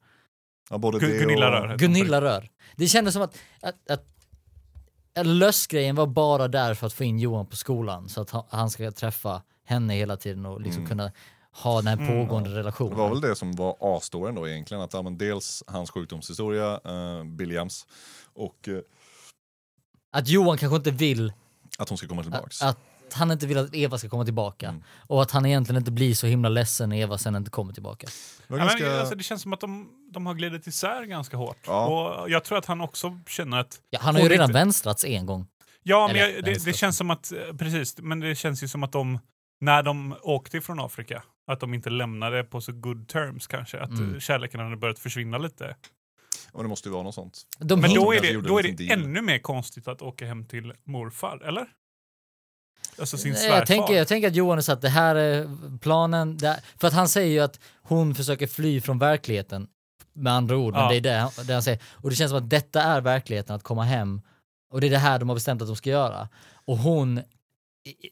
Ja, 0.70 0.78
både 0.78 0.98
Gunilla 0.98 1.46
och... 1.60 1.68
Rör. 1.68 1.76
Gunilla 1.78 2.20
Rör. 2.20 2.48
Det 2.76 2.86
kändes 2.86 3.14
som 3.14 3.22
att, 3.22 3.38
att, 3.62 3.90
att 3.90 4.06
lössgrejen 5.22 5.96
var 5.96 6.06
bara 6.06 6.48
där 6.48 6.74
för 6.74 6.86
att 6.86 6.92
få 6.92 7.04
in 7.04 7.18
Johan 7.18 7.46
på 7.46 7.56
skolan 7.56 8.08
så 8.08 8.20
att 8.20 8.30
han, 8.48 8.70
ska 8.70 8.90
träffa 8.90 9.42
henne 9.64 9.94
hela 9.94 10.16
tiden 10.16 10.46
och 10.46 10.60
liksom 10.60 10.86
kunna 10.86 11.12
ha 11.62 11.82
den 11.82 11.98
här 11.98 12.08
pågående 12.24 12.50
Det 12.50 12.56
relationen. 12.58 12.98
var 12.98 13.08
väl 13.08 13.20
det 13.20 13.36
som 13.36 13.52
var 13.56 13.76
A-storyn 13.80 14.34
då 14.34 14.48
egentligen. 14.48 14.82
Att, 14.82 14.92
ja, 14.94 15.02
men 15.02 15.18
dels 15.18 15.62
hans 15.66 15.90
sjukdomshistoria, 15.90 16.80
uh, 16.88 17.36
Williams, 17.36 17.86
och 18.34 18.68
eh, 18.68 18.78
Att 20.12 20.28
Johan 20.28 20.58
kanske 20.58 20.76
inte 20.76 20.90
vill 20.90 21.32
att 21.78 21.88
hon 21.88 21.98
ska 21.98 22.08
komma 22.08 22.22
tillbaks. 22.22 22.62
att, 22.62 22.68
att 22.68 22.78
han 23.12 23.30
inte 23.30 23.46
vill 23.46 23.58
att 23.58 23.74
Eva 23.74 23.98
ska 23.98 24.08
komma 24.08 24.24
tillbaka 24.24 24.68
Mm. 24.68 24.82
och 25.06 25.22
att 25.22 25.30
han 25.30 25.46
egentligen 25.46 25.78
inte 25.78 25.90
blir 25.92 26.14
så 26.14 26.26
himla 26.26 26.48
ledsen 26.48 26.88
när 26.88 26.96
Eva 26.96 27.18
sen 27.18 27.36
inte 27.36 27.50
kommer 27.50 27.72
tillbaka. 27.72 28.06
Det 28.48 28.56
ganska... 28.56 28.84
men, 28.84 28.98
alltså, 29.00 29.14
det 29.14 29.22
känns 29.24 29.42
som 29.42 29.52
att 29.52 29.60
de, 29.60 29.88
de 30.12 30.26
har 30.26 30.34
glidit 30.34 30.66
isär 30.66 31.04
ganska 31.04 31.36
hårt. 31.36 31.58
Ja. 31.66 31.86
Och 32.20 32.30
jag 32.30 32.44
tror 32.44 32.58
att 32.58 32.66
han 32.66 32.80
också 32.80 33.18
känner 33.28 33.58
att... 33.60 33.80
Ja, 33.90 33.98
han 34.02 34.14
har 34.14 34.22
ju 34.22 34.28
redan 34.28 34.50
inte- 34.50 34.58
vänstrats 34.58 35.04
en 35.04 35.26
gång. 35.26 35.46
Ja, 35.82 36.06
men 36.06 36.16
Eller, 36.16 36.34
jag, 36.34 36.44
det, 36.44 36.64
det 36.64 36.72
känns 36.72 36.96
som 36.96 37.10
att... 37.10 37.32
eh, 37.32 37.56
Precis, 37.58 37.98
men 37.98 38.20
det 38.20 38.34
känns 38.34 38.62
ju 38.62 38.68
som 38.68 38.82
att 38.82 38.92
de... 38.92 39.18
När 39.60 39.82
de 39.82 40.14
åkte 40.22 40.56
ifrån 40.56 40.80
Afrika, 40.80 41.22
att 41.46 41.60
de 41.60 41.74
inte 41.74 41.90
lämnade 41.90 42.44
på 42.44 42.60
så 42.60 42.72
good 42.72 43.08
terms 43.08 43.46
kanske. 43.46 43.80
Att 43.80 43.90
Mm. 43.90 44.04
mm. 44.08 44.20
kärleken 44.20 44.60
hade 44.60 44.76
börjat 44.76 44.98
försvinna 44.98 45.38
lite. 45.38 45.76
Ja, 46.52 46.62
det 46.62 46.68
måste 46.68 46.88
ju 46.88 46.92
vara 46.92 47.02
något 47.02 47.14
sånt. 47.14 47.42
De 47.58 47.80
Men 47.80 47.94
då 47.94 48.12
är 48.12 48.16
kanske 48.18 48.34
det, 48.40 48.48
då 48.48 48.58
är 48.58 48.62
det 48.62 48.90
ännu 48.92 49.20
mer 49.22 49.38
konstigt 49.38 49.88
att 49.88 50.02
åka 50.02 50.26
hem 50.26 50.44
till 50.46 50.72
morfar, 50.84 51.42
eller? 51.44 51.66
Alltså 52.98 53.18
sin 53.18 53.34
svärfar. 53.36 53.56
jag, 53.56 53.66
tänker, 53.66 53.94
jag 53.94 54.08
tänker 54.08 54.28
att 54.28 54.34
Johan 54.36 54.56
har 54.56 54.62
sagt 54.62 54.82
det 54.82 54.88
här 54.88 55.14
är 55.16 55.48
planen. 55.78 56.36
Det 56.36 56.48
här, 56.48 56.60
för 56.80 56.88
att 56.88 56.94
han 56.94 57.08
säger 57.08 57.30
ju 57.32 57.40
att 57.40 57.60
hon 57.82 58.14
försöker 58.14 58.46
fly 58.46 58.80
från 58.80 58.98
verkligheten. 58.98 59.66
Med 60.12 60.32
andra 60.32 60.56
ord, 60.56 60.72
men 60.74 60.82
Ja. 60.82 60.88
det 60.88 60.96
är 60.96 61.00
det, 61.00 61.12
han- 61.14 61.30
det 61.46 61.52
han 61.52 61.62
säger. 61.62 61.80
Och 61.92 62.10
det 62.10 62.16
känns 62.16 62.30
som 62.30 62.38
att 62.38 62.50
detta 62.50 62.82
är 62.82 63.00
verkligheten, 63.00 63.56
att 63.56 63.62
komma 63.62 63.82
hem. 63.84 64.20
Och 64.72 64.80
det 64.80 64.86
är 64.86 64.90
det 64.90 64.98
här 64.98 65.18
de 65.18 65.28
har 65.28 65.36
bestämt 65.36 65.62
att 65.62 65.68
de 65.68 65.76
ska 65.76 65.90
göra. 65.90 66.28
Och 66.64 66.78
hon, 66.78 67.20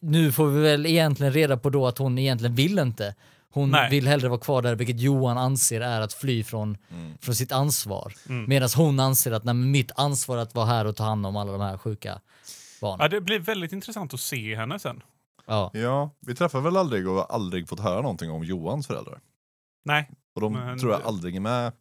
nu 0.00 0.32
får 0.32 0.46
vi 0.46 0.60
väl 0.60 0.86
egentligen 0.86 1.32
reda 1.32 1.56
på 1.56 1.70
då 1.70 1.86
att 1.86 1.98
hon 1.98 2.18
egentligen 2.18 2.54
vill 2.54 2.78
inte. 2.78 3.14
Hon 3.54 3.70
Nej. 3.70 3.90
vill 3.90 4.08
hellre 4.08 4.28
vara 4.28 4.40
kvar 4.40 4.62
där, 4.62 4.74
vilket 4.74 5.00
Johan 5.00 5.38
anser 5.38 5.80
är 5.80 6.00
att 6.00 6.12
fly 6.12 6.44
från, 6.44 6.76
Mm. 6.90 7.12
från 7.20 7.34
sitt 7.34 7.52
ansvar. 7.52 8.14
Mm. 8.28 8.44
Medan 8.48 8.68
hon 8.76 9.00
anser 9.00 9.32
att 9.32 9.44
nej, 9.44 9.54
men 9.54 9.70
mitt 9.70 9.90
ansvar 9.94 10.36
är 10.36 10.42
att 10.42 10.54
vara 10.54 10.66
här 10.66 10.84
och 10.84 10.96
ta 10.96 11.04
hand 11.04 11.26
om 11.26 11.36
alla 11.36 11.52
de 11.52 11.60
här 11.60 11.76
sjuka 11.78 12.20
barnen. 12.82 13.04
Ja, 13.04 13.08
det 13.08 13.20
blir 13.20 13.38
väldigt 13.38 13.72
intressant 13.72 14.14
att 14.14 14.20
se 14.20 14.56
henne 14.56 14.78
sen. 14.78 15.02
Ja. 15.46 15.70
Ja, 15.74 16.10
vi 16.20 16.34
träffar 16.34 16.60
väl 16.60 16.76
aldrig 16.76 17.08
och 17.08 17.14
har 17.14 17.24
aldrig 17.24 17.68
fått 17.68 17.80
höra 17.80 18.00
någonting 18.00 18.30
om 18.30 18.44
Johans 18.44 18.86
föräldrar. 18.86 19.20
Nej, 19.84 20.10
Och 20.34 20.40
de 20.40 20.52
Men- 20.52 20.78
tror 20.78 20.92
jag 20.92 21.02
aldrig 21.02 21.36
är 21.36 21.40
med, 21.40 21.72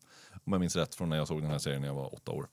om 0.45 0.53
jag 0.53 0.59
minns 0.59 0.75
rätt, 0.75 0.95
från 0.95 1.09
när 1.09 1.17
jag 1.17 1.27
såg 1.27 1.41
den 1.41 1.51
här 1.51 1.57
serien 1.59 1.81
när 1.81 1.87
jag 1.87 1.95
var 1.95 2.13
åtta 2.15 2.31
år. 2.31 2.47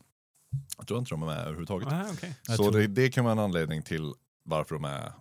Jag 0.79 0.87
tror 0.87 0.99
inte 0.99 1.11
de 1.11 1.23
är 1.23 1.27
med 1.27 1.39
överhuvudtaget. 1.39 1.89
ah, 1.93 2.05
okej. 2.13 2.35
Jag 2.47 2.57
Så 2.57 2.63
tror- 2.63 2.73
det, 2.81 2.87
det 2.87 3.11
kan 3.11 3.25
vara 3.25 3.33
en 3.33 3.39
anledning 3.39 3.83
till 3.83 4.13
varför 4.45 4.75
de 4.75 4.85
är 4.85 5.13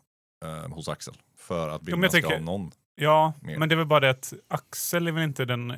eh, 0.45 0.73
hos 0.73 0.87
Axel. 0.89 1.13
För 1.37 1.69
att 1.69 1.83
Vilma 1.83 2.05
jag 2.05 2.11
ska 2.11 2.21
tänker- 2.21 2.37
ha 2.37 2.45
någon. 2.45 2.71
Ja, 2.95 3.33
Mer. 3.41 3.57
men 3.57 3.69
det 3.69 3.75
är 3.75 3.77
väl 3.77 3.85
bara 3.87 3.99
det 3.99 4.09
att 4.09 4.33
Axel 4.47 5.07
är 5.07 5.11
väl 5.11 5.23
inte 5.23 5.45
den, 5.45 5.73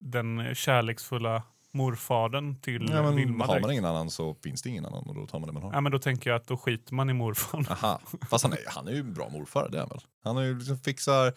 den 0.00 0.54
kärleksfulla 0.54 1.42
morfadern 1.72 2.60
till 2.60 2.88
Ja, 2.90 3.02
men 3.02 3.16
Vilma 3.16 3.44
har 3.44 3.52
man 3.54 3.62
direkt. 3.62 3.72
ingen 3.72 3.84
annan 3.84 4.10
så 4.10 4.34
finns 4.34 4.62
det 4.62 4.68
ingen 4.68 4.86
annan 4.86 5.04
och 5.08 5.14
då 5.14 5.26
tar 5.26 5.38
man 5.38 5.46
det 5.46 5.52
man 5.52 5.62
har. 5.62 5.72
Ja, 5.72 5.80
men 5.80 5.92
då 5.92 5.98
tänker 5.98 6.30
jag 6.30 6.36
att 6.36 6.46
då 6.46 6.56
skiter 6.56 6.94
man 6.94 7.10
i 7.10 7.12
morfar. 7.12 7.66
Aha, 7.70 8.00
fast 8.30 8.44
han 8.44 8.52
är, 8.52 8.58
han 8.66 8.88
är 8.88 8.92
ju 8.92 9.00
en 9.00 9.14
bra 9.14 9.28
morfar, 9.28 9.68
det 9.72 9.76
är 9.76 9.80
han 9.80 9.88
väl? 9.88 10.00
Han 10.24 10.36
är 10.36 10.42
ju 10.42 10.58
liksom 10.58 10.78
fixar 10.78 11.32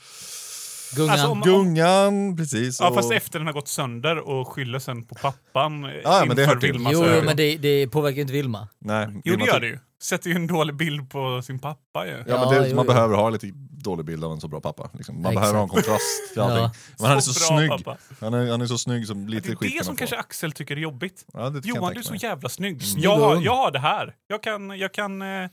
Gungan. 0.96 1.10
Alltså, 1.14 1.28
om- 1.28 1.42
gungan, 1.42 2.36
precis. 2.38 2.80
Ja, 2.80 2.90
och- 2.90 2.96
fast 2.96 3.12
efter 3.12 3.40
den 3.40 3.46
har 3.48 3.54
gått 3.54 3.68
sönder 3.68 4.18
och 4.30 4.48
skyller 4.48 4.80
sen 4.80 5.04
på 5.06 5.16
pappan 5.16 5.84
ja, 5.84 5.92
ja, 6.04 6.26
men 6.28 6.36
det 6.36 6.46
hör 6.46 6.56
till. 6.56 6.72
Vilmas 6.72 6.94
Jo, 6.94 7.06
jo, 7.16 7.22
men 7.26 7.38
det, 7.38 7.58
det 7.58 7.88
påverkar 7.88 8.16
ju 8.16 8.22
inte 8.22 8.34
Vilma. 8.34 8.68
Nej, 8.80 9.08
Jo, 9.14 9.22
Vilma 9.24 9.46
det 9.46 9.52
gör 9.52 9.60
det 9.60 9.68
ju. 9.68 9.80
Sätter 10.04 10.30
ju 10.30 10.36
en 10.36 10.48
dålig 10.48 10.76
bild 10.76 11.10
på 11.10 11.42
sin 11.42 11.60
pappa 11.60 12.06
ju. 12.06 12.12
Ja, 12.12 12.24
Ja, 12.28 12.40
men 12.40 12.50
det, 12.62 12.70
jo, 12.70 12.76
man 12.76 12.86
jo. 12.86 12.94
behöver 12.94 13.16
ha 13.16 13.30
lite 13.30 13.48
dålig 13.72 14.06
bild 14.06 14.24
av 14.24 14.32
en 14.32 14.42
så 14.42 14.48
bra 14.48 14.62
pappa. 14.62 14.90
Liksom. 14.94 15.16
Man 15.16 15.26
Exakt. 15.32 15.36
behöver 15.42 15.58
ha 15.58 15.64
en 15.64 15.70
kontrast 15.70 16.02
till 16.34 16.42
allting. 16.42 16.58
Ja. 16.64 16.72
Men 17.00 17.08
han 17.08 17.18
är 17.18 17.22
så, 17.22 17.50
bra 17.52 17.58
snygg. 17.60 17.70
pappa. 17.86 17.98
Han 18.22 18.34
är, 18.34 18.52
han 18.52 18.62
är 18.62 18.66
så 18.66 18.78
snygg 18.78 19.08
som 19.08 19.28
lite 19.28 19.48
Det 19.48 19.54
är 19.54 19.56
skit 19.56 19.76
det 19.80 19.86
som 19.86 19.96
kanske 19.96 20.18
Axel 20.18 20.52
tycker 20.52 20.76
är 20.76 20.80
jobbigt. 20.80 21.26
Ja, 21.34 21.40
det 21.40 21.62
kan 21.62 21.68
jag 21.70 21.78
Johan, 21.78 21.94
du 21.94 22.00
är 22.00 22.04
så 22.04 22.16
jävla 22.16 22.50
snygg. 22.50 22.84
Snygg 22.84 23.06
Jag, 23.06 23.18
har, 23.18 23.42
jag 23.42 23.56
har 23.56 23.72
det 23.72 23.80
här. 23.80 24.14
Jag 24.28 24.44
kan, 24.44 24.70
jag 24.80 24.94
kan 24.94 25.22
eh, 25.22 25.50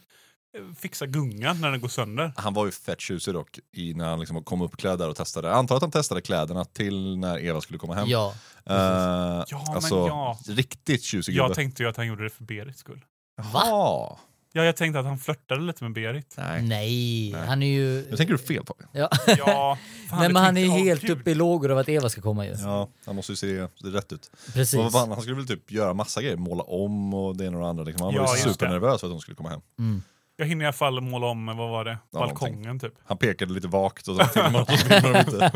fixa 0.78 1.06
gungan 1.06 1.60
när 1.60 1.70
den 1.70 1.80
går 1.80 1.88
sönder. 1.88 2.32
Han 2.36 2.54
var 2.54 2.66
ju 2.66 2.72
fett 2.72 3.00
tjusig 3.00 3.34
dock 3.34 3.58
i 3.72 3.94
när 3.94 4.08
han 4.08 4.20
liksom 4.20 4.44
kom 4.44 4.62
upp 4.62 4.76
kläder 4.76 5.08
och 5.08 5.16
testade. 5.16 5.48
Jag 5.48 5.56
antar 5.56 5.76
att 5.76 5.82
han 5.82 5.90
testade 5.90 6.20
kläderna 6.20 6.64
till 6.64 7.18
när 7.18 7.44
Eva 7.44 7.60
skulle 7.60 7.78
komma 7.78 7.94
hem. 7.94 8.08
Ja. 8.08 8.34
Eh, 8.66 8.74
Ja, 8.74 9.44
men 9.66 9.74
alltså, 9.76 9.94
ja. 10.06 10.38
Riktigt 10.48 11.02
tjusig 11.02 11.32
Jag 11.34 11.44
gubbe. 11.44 11.54
tänkte 11.54 11.82
ju 11.82 11.88
att 11.88 11.96
han 11.96 12.06
gjorde 12.06 12.22
det 12.24 12.30
för 12.30 12.44
Berits 12.44 12.80
skull. 12.80 13.04
Jaha. 13.36 14.16
Ja, 14.54 14.64
jag 14.64 14.76
tänkte 14.76 14.98
att 15.00 15.06
han 15.06 15.18
flörtade 15.18 15.60
lite 15.62 15.84
med 15.84 15.92
Berit. 15.92 16.34
Nej. 16.38 16.62
Nej, 16.62 17.30
Nej. 17.32 17.46
han 17.46 17.62
är 17.62 17.66
ju... 17.66 18.06
Nu 18.10 18.16
tänker 18.16 18.32
du 18.34 18.38
fel 18.38 18.64
Fabian. 18.66 18.88
Ja. 18.92 19.08
Ja, 19.38 19.78
fan, 20.10 20.18
Nej, 20.18 20.32
men 20.32 20.42
han 20.42 20.56
är 20.56 20.68
åh, 20.68 20.74
helt 20.78 21.10
uppe 21.10 21.30
i 21.30 21.34
lågor 21.34 21.70
av 21.70 21.78
att 21.78 21.88
Eva 21.88 22.08
ska 22.08 22.20
komma 22.20 22.46
ju. 22.46 22.52
Ja, 22.58 22.88
han 23.06 23.16
måste 23.16 23.32
ju 23.32 23.36
se 23.36 23.46
det 23.78 23.88
rätt 23.90 24.12
ut. 24.12 24.30
Precis. 24.54 24.78
Vad 24.78 24.92
fan, 24.92 25.10
han 25.10 25.20
skulle 25.20 25.36
väl 25.36 25.46
typ 25.46 25.70
göra 25.70 25.94
massa 25.94 26.22
grejer, 26.22 26.36
måla 26.36 26.62
om 26.62 27.14
och 27.14 27.36
det 27.36 27.44
ena 27.46 27.56
och 27.56 27.62
det 27.62 27.68
andra. 27.68 27.84
Liksom. 27.84 28.04
Han 28.06 28.14
Ja, 28.14 28.22
var 28.22 28.36
ju 28.36 28.42
det. 28.44 28.50
supernervös 28.52 29.00
för 29.00 29.06
att 29.06 29.12
de 29.12 29.20
skulle 29.20 29.34
komma 29.34 29.48
hem. 29.50 29.60
Mm. 29.78 30.02
Jag 30.42 30.48
hinner 30.48 30.64
i 30.64 30.66
alla 30.66 30.72
fall 30.72 31.00
måla 31.00 31.26
om, 31.26 31.46
vad 31.46 31.56
var 31.56 31.84
det? 31.84 31.98
Ja, 32.12 32.18
Balkongen 32.18 32.78
typ. 32.80 32.94
Han 33.04 33.16
pekade 33.16 33.52
lite 33.52 33.68
vagt 33.68 34.08
och 34.08 34.16
så 34.16 34.24
filmade 34.24 34.64
de, 34.68 34.76
så 34.76 34.86
filmade 34.86 35.12
de 35.12 35.18
inte. 35.18 35.52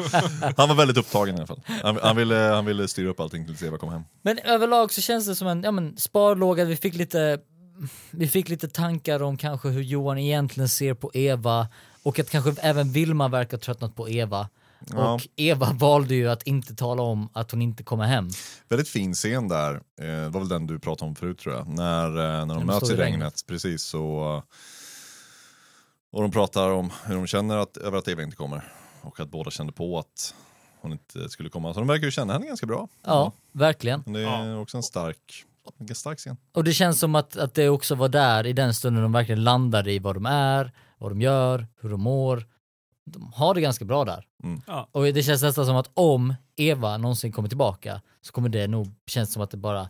Han 0.57 0.69
var 0.69 0.75
väldigt 0.75 0.97
upptagen 0.97 1.35
i 1.35 1.39
alla 1.39 1.47
fall. 1.47 1.61
Han, 1.83 1.99
han, 2.03 2.17
ville, 2.17 2.35
han 2.35 2.65
ville 2.65 2.89
styra 2.89 3.09
upp 3.09 3.21
allting 3.21 3.47
tills 3.47 3.63
Eva 3.63 3.79
kom 3.79 3.93
hem. 3.93 4.03
Men 4.23 4.39
överlag 4.39 4.93
så 4.93 5.01
känns 5.01 5.27
det 5.27 5.35
som 5.35 5.49
en 5.49 5.63
ja, 5.63 5.71
men, 5.71 5.97
sparlåga. 5.97 6.65
Vi 6.65 6.77
fick, 6.77 6.95
lite, 6.95 7.39
vi 8.11 8.29
fick 8.29 8.49
lite 8.49 8.69
tankar 8.69 9.23
om 9.23 9.37
kanske 9.37 9.69
hur 9.69 9.83
Johan 9.83 10.19
egentligen 10.19 10.69
ser 10.69 10.95
på 10.95 11.11
Eva 11.15 11.69
och 12.03 12.19
att 12.19 12.31
kanske 12.31 12.55
även 12.61 12.93
Vilma 12.93 13.29
verkar 13.29 13.59
tröttnat 13.59 13.97
på 13.97 14.09
Eva. 14.09 14.49
Ja. 14.91 15.15
Och 15.15 15.29
Eva 15.37 15.73
valde 15.73 16.15
ju 16.15 16.29
att 16.29 16.43
inte 16.43 16.75
tala 16.75 17.03
om 17.03 17.29
att 17.33 17.51
hon 17.51 17.63
inte 17.63 17.83
kommer 17.83 18.05
hem. 18.05 18.29
Väldigt 18.69 18.89
fin 18.89 19.15
scen 19.15 19.49
där, 19.49 19.75
eh, 19.75 19.81
det 20.07 20.29
var 20.29 20.41
väl 20.41 20.49
den 20.49 20.67
du 20.67 20.79
pratade 20.79 21.09
om 21.09 21.15
förut 21.15 21.39
tror 21.39 21.55
jag. 21.55 21.69
När, 21.69 22.07
eh, 22.07 22.47
när 22.47 22.55
de 22.55 22.59
de 22.59 22.67
möts 22.67 22.91
i 22.91 22.93
regnet, 22.93 23.13
regnet. 23.13 23.45
precis 23.47 23.83
så... 23.83 24.43
Och 26.17 26.23
de 26.23 26.31
pratar 26.31 26.71
om 26.71 26.93
hur 27.05 27.15
de 27.15 27.27
känner 27.27 27.57
att, 27.57 27.77
över 27.77 27.99
att 27.99 28.09
Eva 28.09 28.23
inte 28.23 28.37
kommer. 28.37 28.65
Och 29.03 29.21
att 29.21 29.29
båda 29.29 29.51
kände 29.51 29.73
på 29.73 29.99
att 29.99 30.35
hon 30.81 30.93
inte 30.93 31.29
skulle 31.29 31.49
komma. 31.49 31.75
Så 31.75 31.81
de 31.81 31.89
verkar 31.89 32.05
ju 32.05 32.11
känna 32.11 32.33
henne 32.33 32.47
ganska 32.47 32.67
bra. 32.67 32.89
Ja, 33.05 33.33
verkligen. 33.53 34.03
Men 34.05 34.13
det 34.13 34.23
är 34.23 34.61
också 34.61 34.77
en 34.77 34.83
stark, 34.83 35.45
en 35.79 35.95
stark 35.95 36.19
scen. 36.19 36.37
Och 36.53 36.65
det 36.65 36.73
känns 36.73 37.01
som 37.01 37.15
att, 37.15 37.37
att 37.37 37.55
det 37.55 37.69
också 37.69 37.95
var 37.95 38.09
där 38.09 38.47
i 38.47 38.53
den 38.53 38.75
stunden 38.75 39.03
de 39.03 39.13
verkligen 39.13 39.45
landade 39.45 39.93
i 39.93 39.99
vad 39.99 40.17
de 40.17 40.27
är, 40.27 40.73
vad 40.99 41.11
de 41.11 41.21
gör, 41.21 41.67
hur 41.81 41.91
de 41.91 42.01
mår. 42.01 42.47
De 43.05 43.33
har 43.35 43.55
det 43.55 43.61
ganska 43.61 43.85
bra 43.85 44.05
där. 44.05 44.27
Mm. 44.45 44.61
Ja. 44.67 44.89
Och 44.93 45.05
det 45.05 45.23
känns 45.23 45.43
nästan 45.43 45.67
som 45.67 45.77
att 45.77 45.91
om 45.95 46.35
Eva 46.57 46.97
någonsin 46.97 47.33
kommer 47.33 47.49
tillbaka 47.49 48.03
så 48.21 48.33
kommer 48.33 48.49
det 48.49 48.67
nog 48.67 48.95
känns 49.07 49.33
som 49.33 49.43
att 49.43 49.51
det 49.51 49.57
bara 49.57 49.89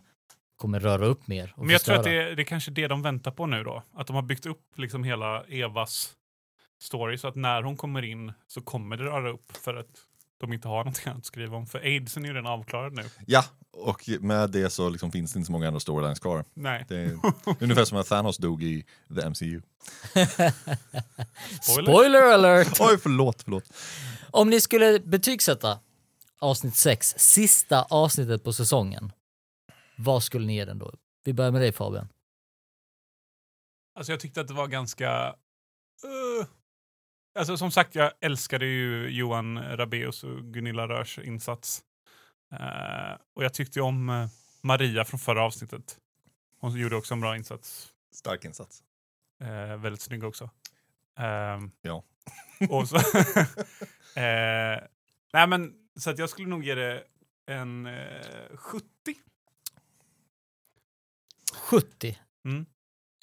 kommer 0.57 0.79
röra 0.79 1.05
upp 1.05 1.27
mer. 1.27 1.53
Och 1.55 1.65
Men 1.65 1.69
jag 1.69 1.81
tror 1.81 1.95
att 1.95 2.03
förstöra. 2.03 2.23
det 2.23 2.31
är, 2.31 2.35
det 2.35 2.41
är 2.41 2.45
kanske 2.45 2.71
det 2.71 2.87
de 2.87 3.01
väntar 3.01 3.31
på 3.31 3.45
nu 3.45 3.63
då. 3.63 3.83
Att 3.93 4.07
de 4.07 4.15
har 4.15 4.23
byggt 4.23 4.45
upp 4.45 4.61
liksom 4.75 5.03
hela 5.03 5.43
Evas 5.43 6.13
story 6.79 7.17
så 7.17 7.27
att 7.27 7.35
när 7.35 7.63
hon 7.63 7.77
kommer 7.77 8.01
in 8.01 8.33
så 8.47 8.61
kommer 8.61 8.97
det 8.97 9.03
röra 9.03 9.29
upp 9.29 9.57
för 9.57 9.75
att 9.75 9.87
de 10.39 10.53
inte 10.53 10.67
har 10.67 10.77
någonting 10.77 11.13
att 11.13 11.25
skriva 11.25 11.57
om. 11.57 11.67
För 11.67 11.79
aidsen 11.79 12.23
är 12.23 12.27
ju 12.27 12.33
redan 12.33 12.51
avklarad 12.51 12.93
nu. 12.93 13.03
Ja, 13.25 13.43
och 13.71 14.09
med 14.19 14.49
det 14.51 14.69
så 14.69 14.89
liksom 14.89 15.11
finns 15.11 15.33
det 15.33 15.37
inte 15.37 15.45
så 15.45 15.51
många 15.51 15.67
andra 15.67 15.79
storylines 15.79 16.19
kvar. 16.19 16.45
Nej. 16.53 16.85
Det 16.87 16.97
är 16.97 17.19
ungefär 17.59 17.85
som 17.85 17.97
att 17.97 18.07
Thanos 18.07 18.37
dog 18.37 18.63
i 18.63 18.85
the 19.15 19.29
MCU. 19.29 19.61
Spoiler. 21.61 21.83
Spoiler 21.83 22.21
alert! 22.21 22.77
Oj, 22.79 22.97
förlåt, 22.97 23.41
förlåt. 23.43 23.73
Om 24.31 24.49
ni 24.49 24.61
skulle 24.61 24.99
betygsätta 24.99 25.79
avsnitt 26.39 26.75
6, 26.75 27.15
sista 27.17 27.83
avsnittet 27.83 28.43
på 28.43 28.53
säsongen, 28.53 29.11
vad 29.97 30.23
skulle 30.23 30.47
ni 30.47 30.55
ge 30.55 30.65
den 30.65 30.79
då? 30.79 30.93
Vi 31.23 31.33
börjar 31.33 31.51
med 31.51 31.61
dig 31.61 31.71
Fabian. 31.71 32.07
Alltså 33.95 34.11
jag 34.11 34.19
tyckte 34.19 34.41
att 34.41 34.47
det 34.47 34.53
var 34.53 34.67
ganska... 34.67 35.35
Uh, 36.05 36.47
alltså 37.37 37.57
som 37.57 37.71
sagt, 37.71 37.95
jag 37.95 38.11
älskade 38.21 38.65
ju 38.65 39.09
Johan 39.09 39.77
Rabeus 39.77 40.23
och 40.23 40.43
Gunilla 40.43 40.87
Rörs 40.87 41.19
insats. 41.19 41.83
Eh, 42.51 43.17
och 43.35 43.43
jag 43.43 43.53
tyckte 43.53 43.81
om 43.81 44.09
eh, 44.09 44.27
Maria 44.61 45.05
från 45.05 45.19
förra 45.19 45.43
avsnittet. 45.43 45.97
Hon 46.59 46.77
gjorde 46.77 46.95
också 46.95 47.13
en 47.13 47.21
bra 47.21 47.35
insats. 47.35 47.93
Stark 48.13 48.45
insats. 48.45 48.83
Eh, 49.41 49.77
väldigt 49.77 50.01
snygg 50.01 50.23
också. 50.23 50.49
Ehm, 51.19 51.71
Ja. 51.81 52.03
Och 52.69 52.89
så, 52.89 52.95
nej 55.33 55.47
men, 55.47 55.73
så 55.99 56.09
att 56.09 56.19
jag 56.19 56.29
skulle 56.29 56.47
nog 56.47 56.63
ge 56.63 56.75
det 56.75 57.03
en 57.45 57.85
eh, 57.85 58.57
70. 58.57 58.85
70. 61.53 62.19
Mm. 62.45 62.65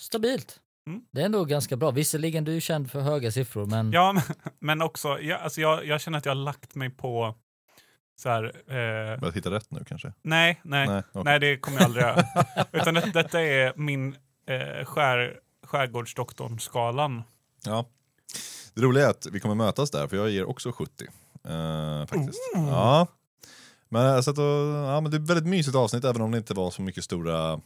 Stabilt. 0.01 0.61
Mm. 0.87 1.01
Det 1.11 1.21
är 1.21 1.25
ändå 1.25 1.45
ganska 1.45 1.77
bra. 1.77 1.91
Visserligen 1.91 2.45
du 2.45 2.57
är 2.57 2.61
känd 2.61 2.91
för 2.91 3.01
höga 3.01 3.31
siffror, 3.33 3.67
men 3.67 3.93
Ja, 3.93 4.23
men, 4.59 4.83
också, 4.83 5.21
jag, 5.21 5.41
alltså 5.41 5.61
jag, 5.61 5.87
jag 5.87 6.01
känner 6.01 6.19
att 6.19 6.25
jag 6.25 6.31
har 6.31 6.43
lagt 6.43 6.75
mig 6.75 6.91
på 6.91 7.35
så 8.17 8.29
här, 8.29 8.45
eh, 8.45 9.21
Börjat 9.21 9.37
hitta 9.37 9.51
rätt 9.51 9.71
nu 9.71 9.85
kanske? 9.89 10.13
nej, 10.23 10.61
nej, 10.65 10.87
nej, 10.89 11.03
okej. 11.13 11.41
det 11.41 11.57
kommer 11.57 11.79
jag 11.79 11.85
aldrig 11.85 12.05
göra. 12.05 12.25
Utan 12.73 12.95
det, 12.95 13.11
detta 13.15 13.41
är 13.43 13.73
min 13.77 14.17
eh, 14.47 14.85
skär, 14.85 15.39
skärgårdsdoktorn-skalan. 15.67 17.23
Ja. 17.65 17.87
Det 18.75 18.81
roliga 18.81 19.07
är 19.07 19.11
att 19.11 19.27
vi 19.33 19.41
kommer 19.41 19.55
mötas 19.55 19.91
där, 19.91 20.07
för 20.09 20.17
jag 20.17 20.31
ger 20.31 20.45
också 20.45 20.73
70. 20.73 21.05
eh, 21.45 22.07
faktiskt. 22.07 22.41
Ja. 22.55 23.07
Men, 23.89 24.07
alltså, 24.07 24.31
att, 24.31 24.39
ja, 24.39 25.01
men 25.01 25.11
det 25.11 25.17
är 25.17 25.21
ett 25.21 25.31
väldigt 25.31 25.47
mysigt 25.49 25.77
avsnitt, 25.77 26.05
även 26.05 26.23
om 26.23 26.31
det 26.31 26.39
inte 26.39 26.55
var 26.55 26.71
så 26.71 26.83
mycket 26.83 27.05
stora 27.05 27.61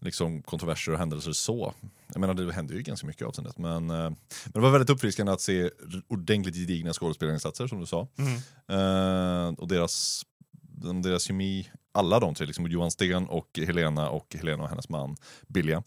liksom, 0.00 0.42
kontroverser 0.42 0.92
och 0.92 0.98
händelser 0.98 1.32
så. 1.32 1.74
Jag 2.06 2.20
menar, 2.20 2.34
det 2.34 2.52
hände 2.52 2.74
ju 2.74 2.82
ganska 2.82 3.06
mycket 3.06 3.22
i 3.22 3.24
avsnittet. 3.24 3.58
Men, 3.58 3.90
eh, 3.90 3.96
men 3.96 4.16
det 4.52 4.60
var 4.60 4.70
väldigt 4.70 4.90
uppfriskande 4.90 5.32
att 5.32 5.40
se 5.40 5.70
ordentligt 6.08 6.54
gedigna 6.56 6.92
skådespelarinsatser, 6.92 7.66
som 7.66 7.80
du 7.80 7.86
sa. 7.86 8.08
Mm. 8.18 8.34
Eh, 8.68 9.54
och 9.58 9.68
deras, 9.68 10.22
de- 10.62 11.02
deras 11.02 11.22
kemi, 11.22 11.70
alla 11.92 12.20
de 12.20 12.34
tre, 12.34 12.46
liksom 12.46 12.66
Johan 12.66 12.90
Sten 12.90 13.26
och 13.28 13.58
Helena 13.66 14.08
och 14.10 14.34
Helena 14.38 14.62
och 14.62 14.68
hennes 14.68 14.88
man 14.88 15.16
Billiam. 15.46 15.82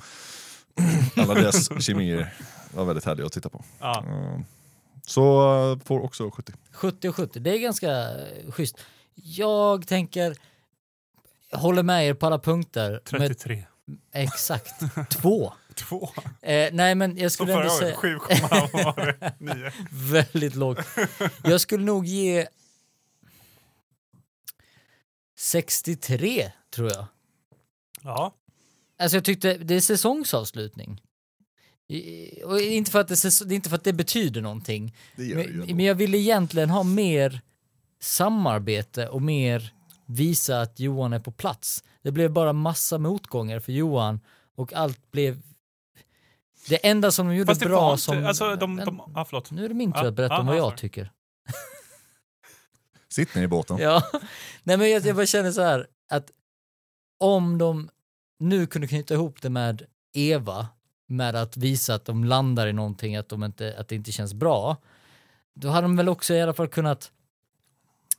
alla 1.15 1.33
deras 1.33 1.83
kemier 1.85 2.33
var 2.73 2.85
väldigt 2.85 3.05
härliga 3.05 3.25
att 3.25 3.33
titta 3.33 3.49
på. 3.49 3.63
Ja. 3.79 4.05
Eh, 4.07 4.39
så 5.05 5.79
får 5.85 5.99
också 6.03 6.31
70. 6.31 6.53
70 6.71 7.09
och 7.09 7.15
70, 7.15 7.39
det 7.39 7.49
är 7.55 7.57
ganska 7.59 8.07
schysst. 8.49 8.77
Jag 9.15 9.87
tänker, 9.87 10.35
håller 11.51 11.83
med 11.83 12.07
er 12.07 12.13
på 12.13 12.25
alla 12.25 12.39
punkter. 12.39 12.91
Med, 13.11 13.21
33. 13.21 13.63
Exakt, 14.13 14.73
två. 15.09 15.53
Två. 15.75 16.09
Eh, 16.41 16.69
nej 16.73 16.95
men 16.95 17.17
jag 17.17 17.31
skulle 17.31 17.53
ändå 17.53 17.69
säga 17.69 17.95
7, 17.95 18.17
vad 18.41 18.71
var 18.71 19.17
det? 19.19 19.33
9. 19.39 19.71
väldigt 19.91 20.55
lågt. 20.55 20.79
Jag 21.43 21.61
skulle 21.61 21.85
nog 21.85 22.05
ge 22.05 22.47
63 25.37 26.51
tror 26.75 26.91
jag. 26.91 27.05
Ja. 28.03 28.33
Alltså 28.99 29.17
jag 29.17 29.25
tyckte 29.25 29.57
det 29.57 29.75
är 29.75 29.81
säsongsavslutning. 29.81 31.01
Och 32.45 32.61
inte 32.61 32.91
för 32.91 32.99
att 32.99 33.07
det, 33.07 33.45
det 33.45 33.53
är 33.53 33.55
inte 33.55 33.69
för 33.69 33.75
att 33.75 33.83
det 33.83 33.93
betyder 33.93 34.41
någonting. 34.41 34.95
Det 35.15 35.35
Men, 35.35 35.75
men 35.75 35.85
jag 35.85 35.95
ville 35.95 36.17
egentligen 36.17 36.69
ha 36.69 36.83
mer 36.83 37.41
samarbete 37.99 39.07
och 39.07 39.21
mer 39.21 39.73
visa 40.05 40.61
att 40.61 40.79
Johan 40.79 41.13
är 41.13 41.19
på 41.19 41.31
plats. 41.31 41.83
Det 42.01 42.11
blev 42.11 42.31
bara 42.31 42.53
massa 42.53 42.97
motgångar 42.97 43.59
för 43.59 43.71
Johan 43.71 44.19
och 44.55 44.73
allt 44.73 45.11
blev... 45.11 45.41
Det 46.69 46.87
enda 46.87 47.11
som 47.11 47.27
de 47.27 47.35
gjorde 47.35 47.51
Fast 47.51 47.61
det 47.61 47.67
bra 47.67 47.81
var 47.81 47.91
inte, 47.91 48.03
som... 48.03 48.25
alltså 48.25 48.55
de, 48.55 48.75
de, 48.77 49.01
ja 49.15 49.25
förlåt. 49.25 49.51
Nu 49.51 49.65
är 49.65 49.69
det 49.69 49.75
min 49.75 49.91
tur 49.91 50.01
Ja, 50.01 50.07
att 50.07 50.13
berätta 50.13 50.33
ja, 50.33 50.39
om 50.39 50.45
vad 50.45 50.55
ja, 50.55 50.59
jag 50.59 50.67
sorry. 50.67 50.77
tycker. 50.77 51.11
Sitt 53.09 53.35
ner 53.35 53.43
i 53.43 53.47
båten. 53.47 53.77
Ja, 53.77 54.03
nej 54.63 54.77
men 54.77 54.91
jag, 54.91 55.05
jag 55.05 55.15
bara 55.15 55.25
känner 55.25 55.51
så 55.51 55.61
här 55.61 55.87
att 56.09 56.31
om 57.17 57.57
de 57.57 57.89
nu 58.39 58.67
kunde 58.67 58.87
knyta 58.87 59.13
ihop 59.13 59.41
det 59.41 59.49
med 59.49 59.85
Eva, 60.13 60.67
med 61.07 61.35
att 61.35 61.57
visa 61.57 61.95
att 61.95 62.05
de 62.05 62.23
landar 62.23 62.67
i 62.67 62.73
någonting, 62.73 63.15
att, 63.15 63.29
de 63.29 63.43
inte, 63.43 63.75
att 63.77 63.87
det 63.87 63.95
inte 63.95 64.11
känns 64.11 64.33
bra, 64.33 64.77
då 65.53 65.69
hade 65.69 65.85
de 65.85 65.95
väl 65.95 66.09
också 66.09 66.33
i 66.33 66.41
alla 66.41 66.53
fall 66.53 66.67
kunnat 66.67 67.11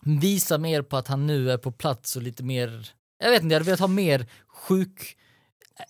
visa 0.05 0.59
mer 0.59 0.83
på 0.83 0.97
att 0.97 1.09
han 1.09 1.27
nu 1.27 1.51
är 1.51 1.59
på 1.59 1.73
plats 1.73 2.17
och 2.17 2.23
lite 2.23 2.43
mer, 2.43 2.89
jag 3.19 3.31
vet 3.31 3.43
inte, 3.43 3.53
jag 3.53 3.61
hade 3.61 3.67
velat 3.67 3.81
ha 3.81 3.87
mer 3.87 4.27
sjuk, 4.49 5.17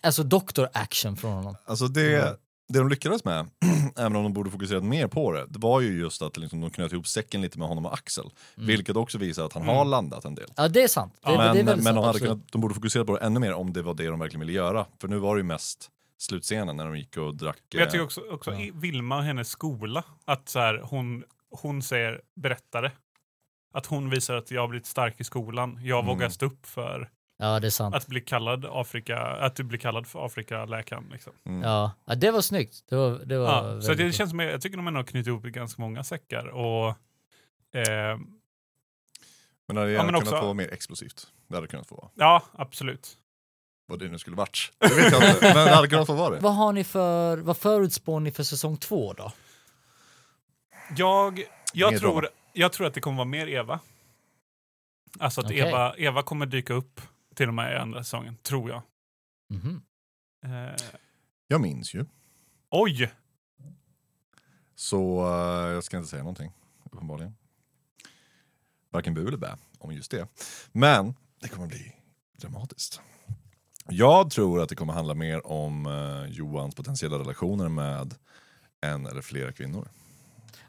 alltså 0.03 0.23
doktor 0.23 0.69
action 0.73 1.17
från 1.17 1.33
honom. 1.33 1.57
Alltså 1.67 1.89
det, 1.89 2.39
det 2.69 2.79
de 2.79 2.89
lyckades 2.89 3.25
med, 3.25 3.49
även 3.97 4.17
om 4.17 4.23
de 4.23 4.33
borde 4.33 4.51
fokuserat 4.51 4.85
mer 4.85 5.09
på 5.09 5.33
det, 5.33 5.47
det 5.49 5.59
var 5.59 5.81
ju 5.81 6.01
just 6.01 6.23
att 6.23 6.37
liksom, 6.37 6.61
de 6.61 6.71
knöt 6.71 6.93
ihop 6.93 7.07
säcken 7.07 7.41
lite 7.41 7.59
med 7.59 7.69
honom 7.69 7.87
och 7.87 7.95
Axel. 7.95 8.31
Vilket 8.55 8.97
också 8.97 9.19
visar 9.19 9.47
att 9.47 9.53
han 9.53 9.63
har 9.63 9.85
landat 9.85 10.25
en 10.25 10.35
del. 10.35 10.49
Ja, 10.57 10.69
det 10.69 10.83
är 10.83 10.89
sant. 10.89 11.15
Det, 11.25 11.31
men 11.31 11.39
det 11.39 11.45
är 11.45 11.47
men 11.47 11.67
väldigt 11.67 11.85
de, 11.85 11.95
sant, 11.95 12.07
hade 12.07 12.19
kunnat, 12.19 12.53
de 12.53 12.61
borde 12.61 12.75
fokusera 12.75 13.05
på 13.05 13.17
det 13.17 13.25
ännu 13.25 13.41
mer 13.41 13.53
om 13.53 13.73
det 13.73 13.83
var 13.83 13.95
det 13.95 14.07
de 14.07 14.19
verkligen 14.19 14.47
ville 14.47 14.53
göra. 14.53 14.87
För 15.01 15.09
nu 15.09 15.19
var 15.19 15.37
det 15.37 15.39
ju 15.39 15.45
mest 15.45 15.91
slutscenen 16.19 16.77
när 16.77 16.85
de 16.85 16.99
gick 16.99 17.17
och 17.17 17.35
drack. 17.35 17.59
Men 17.73 17.79
jag 17.79 17.87
eh, 17.87 17.91
tycker 17.93 18.05
också, 18.05 18.21
också 18.31 18.53
i 18.53 18.73
Vilma 18.75 19.17
och 19.17 19.25
hennes 19.25 19.49
skola, 19.49 20.05
att 20.25 20.49
så 20.49 20.59
här, 20.59 20.81
hon, 20.85 21.25
hon 21.51 21.83
säger 21.83 22.21
berättare. 22.37 22.91
Att 23.75 23.87
hon 23.87 24.11
visar 24.11 24.35
att 24.35 24.51
jag 24.51 24.61
har 24.61 24.69
blivit 24.69 24.87
stark 24.87 25.21
i 25.21 25.25
skolan. 25.25 25.79
Jag 25.83 25.99
Mm. 25.99 26.07
vågar 26.07 26.29
stå 26.29 26.47
upp 26.47 26.67
för 26.67 27.11
Ja, 27.39 27.61
det 27.61 27.67
är 27.67 27.71
sant. 27.71 27.95
att 27.95 28.07
bli 28.07 28.21
kallad 28.21 28.65
Afrika, 28.71 29.19
att 29.19 29.57
du 29.57 29.63
blir 29.65 29.79
kallad 29.79 30.07
för 30.07 30.27
Afrikaläkaren. 30.27 31.05
Liksom. 31.13 31.33
Ja. 31.63 31.93
ja, 32.05 32.15
det 32.15 32.31
var 32.31 32.41
snyggt. 32.41 32.85
Det 32.89 32.97
var, 32.97 33.11
det 33.11 33.39
var 33.39 33.75
Ja, 33.75 33.81
så 33.83 33.95
det 33.95 34.13
känns 34.13 34.31
som, 34.31 34.39
jag 34.41 34.61
tycker 34.61 34.77
de 34.77 34.87
ändå 34.87 34.99
har 34.99 35.05
knutit 35.05 35.27
ihop 35.27 35.43
ganska 35.43 35.83
många 35.83 36.05
säckar. 36.05 36.47
Och, 36.47 36.89
eh, 37.79 38.19
Men 39.67 39.77
det 39.77 39.81
hade 39.81 39.81
Ja, 39.81 39.97
gärna 39.99 40.05
kunnat 40.09 40.23
också- 40.23 40.41
få 40.41 40.55
mer 40.55 40.73
explosivt. 40.73 41.27
Det 41.49 41.55
hade 41.55 41.67
kunnat 41.67 41.87
få. 41.87 42.11
ja, 42.15 42.43
absolut. 42.53 43.17
Vad 43.87 43.99
det 43.99 44.09
nu 44.09 44.19
skulle 44.19 44.37
varit. 44.37 44.73
Det 44.79 44.95
vet 44.95 45.13
jag 45.13 45.31
inte, 45.31 45.55
men 45.55 45.67
det 45.67 45.75
hade 45.75 45.89
kunnat 45.89 46.07
få 46.07 46.15
vara 46.15 46.35
det. 46.35 46.41
Vad 46.41 46.55
har 46.55 46.73
ni 46.73 46.85
för, 46.85 47.37
vad 47.39 47.57
förutspår 47.57 48.21
ni 48.21 48.33
för 48.33 48.43
säsong 48.43 48.77
två 48.77 49.13
då? 49.13 49.33
Jag, 50.97 51.43
jag, 51.73 51.99
tror, 51.99 52.13
drama. 52.21 52.29
Jag 52.55 52.73
tror 52.73 52.87
att 52.87 52.95
det 52.95 53.01
kommer 53.01 53.17
vara 53.17 53.29
mer 53.29 53.47
Eva. 53.49 53.81
Alltså 55.19 55.41
att 55.41 55.47
Okej. 55.47 55.59
Eva, 55.59 55.95
Eva 55.97 56.23
kommer 56.23 56.47
dyka 56.47 56.75
upp 56.75 57.01
till 57.35 57.49
och 57.49 57.55
med 57.55 57.73
i 57.73 57.77
andra 57.77 58.05
säsongen, 58.05 58.37
tror 58.43 58.71
jag. 58.71 58.83
Mhm. 59.51 59.83
Eh, 60.45 60.77
Jag 61.49 61.61
minns 61.61 61.95
ju. 61.95 62.05
oj! 62.71 63.13
Så 64.75 65.27
eh, 65.27 65.73
jag 65.73 65.85
ska 65.85 65.97
inte 65.97 66.09
säga 66.09 66.23
någonting, 66.23 66.53
uppenbarligen. 66.85 67.35
Varken 68.91 69.15
bu 69.15 69.29
eller 69.29 69.39
bä 69.39 69.57
om 69.79 69.93
just 69.93 70.11
det. 70.11 70.29
Men 70.73 71.15
det 71.41 71.49
kommer 71.49 71.67
bli 71.67 71.93
dramatiskt. 72.39 73.01
Jag 73.89 74.31
tror 74.31 74.63
att 74.63 74.69
det 74.69 74.75
kommer 74.77 74.93
handla 74.93 75.15
mer 75.15 75.47
om 75.47 75.87
eh, 75.87 76.33
Johans 76.33 76.75
potentiella 76.75 77.19
relationer 77.19 77.69
med 77.69 78.15
en 78.81 79.07
eller 79.07 79.23
flera 79.23 79.53
kvinnor. 79.53 79.89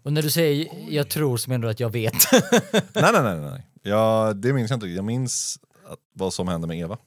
Och 0.05 0.13
när 0.13 0.21
du 0.21 0.29
säger 0.29 0.69
jag 0.89 1.09
tror 1.09 1.37
så 1.37 1.49
menar 1.49 1.61
du 1.61 1.69
att 1.69 1.79
jag 1.79 1.89
vet. 1.89 2.13
nej, 2.71 3.11
nej, 3.13 3.21
nej. 3.23 3.35
nej. 3.35 3.67
Ja, 3.81 4.33
det 4.35 4.53
minns 4.53 4.69
jag 4.69 4.77
inte. 4.77 4.87
Jag 4.87 5.05
minns 5.05 5.59
att, 5.85 5.99
vad 6.13 6.33
som 6.33 6.47
hände 6.47 6.67
med 6.67 6.79
Eva. 6.79 6.97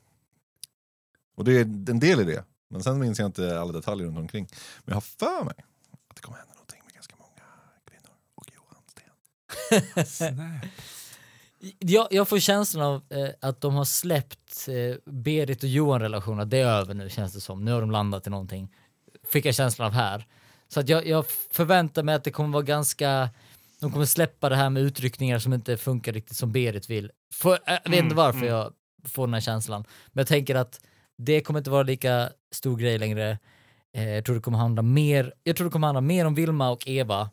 Och 1.36 1.44
det 1.44 1.52
är 1.52 1.60
en 1.60 2.00
del 2.00 2.20
i 2.20 2.24
det. 2.24 2.44
Men 2.70 2.82
sen 2.82 2.98
minns 2.98 3.18
jag 3.18 3.26
inte 3.26 3.60
alla 3.60 3.72
detaljer 3.72 4.06
runt 4.06 4.18
omkring. 4.18 4.48
Men 4.84 4.92
jag 4.92 4.96
har 4.96 5.00
för 5.00 5.44
mig 5.44 5.54
att 6.08 6.16
det 6.16 6.22
kommer 6.22 6.38
hända 6.38 6.54
någonting 6.54 6.80
med 6.84 6.94
ganska 6.94 7.14
många 7.18 7.46
kvinnor 7.84 8.14
och 8.34 8.46
Johan 8.54 8.82
Sten. 10.06 10.60
Jag, 11.78 12.08
jag 12.10 12.28
får 12.28 12.38
känslan 12.38 12.84
av 12.84 13.02
eh, 13.08 13.28
att 13.40 13.60
de 13.60 13.74
har 13.74 13.84
släppt 13.84 14.68
eh, 14.68 15.12
Berit 15.12 15.62
och 15.62 15.68
Johan-relationen, 15.68 16.40
att 16.40 16.50
det 16.50 16.58
är 16.58 16.66
över 16.66 16.94
nu 16.94 17.10
känns 17.10 17.32
det 17.32 17.40
som. 17.40 17.64
Nu 17.64 17.72
har 17.72 17.80
de 17.80 17.90
landat 17.90 18.26
i 18.26 18.30
någonting. 18.30 18.74
Fick 19.32 19.44
jag 19.46 19.54
känslan 19.54 19.86
av 19.86 19.92
här. 19.92 20.26
Så 20.68 20.80
att 20.80 20.88
jag, 20.88 21.06
jag 21.06 21.26
förväntar 21.50 22.02
mig 22.02 22.14
att 22.14 22.24
det 22.24 22.30
kommer 22.30 22.52
vara 22.52 22.62
ganska, 22.62 23.30
de 23.80 23.92
kommer 23.92 24.04
släppa 24.04 24.48
det 24.48 24.56
här 24.56 24.70
med 24.70 24.82
utryckningar 24.82 25.38
som 25.38 25.52
inte 25.52 25.76
funkar 25.76 26.12
riktigt 26.12 26.36
som 26.36 26.52
Berit 26.52 26.90
vill. 26.90 27.10
För, 27.32 27.52
äh, 27.52 27.58
jag 27.84 27.90
vet 27.90 27.98
inte 27.98 27.98
Mm, 27.98 28.16
varför 28.16 28.38
mm. 28.38 28.50
jag 28.50 28.72
får 29.04 29.26
den 29.26 29.34
här 29.34 29.40
känslan. 29.40 29.84
Men 30.06 30.20
jag 30.20 30.28
tänker 30.28 30.54
att 30.54 30.80
det 31.18 31.40
kommer 31.40 31.60
inte 31.60 31.70
vara 31.70 31.82
lika 31.82 32.30
stor 32.50 32.76
grej 32.76 32.98
längre. 32.98 33.38
Eh, 33.92 34.08
jag 34.08 34.24
tror 34.24 34.34
det 34.34 34.40
kommer 34.42 34.58
handla 34.58 34.82
mer, 34.82 35.34
jag 35.44 35.56
tror 35.56 35.64
det 35.64 35.70
kommer 35.70 35.86
handla 35.86 36.00
mer 36.00 36.24
om 36.24 36.34
Vilma 36.34 36.70
och 36.70 36.88
Eva. 36.88 37.30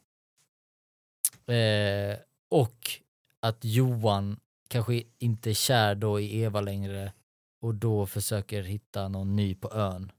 Eh, 1.47 2.17
och 2.49 2.91
att 3.39 3.57
Johan 3.61 4.39
kanske 4.67 5.03
inte 5.19 5.49
är 5.49 5.53
kär 5.53 5.95
då 5.95 6.19
i 6.19 6.41
Eva 6.41 6.61
längre 6.61 7.13
och 7.61 7.75
då 7.75 8.05
försöker 8.05 8.63
hitta 8.63 9.07
någon 9.07 9.35
ny 9.35 9.55
på 9.55 9.73
ön, 9.73 10.11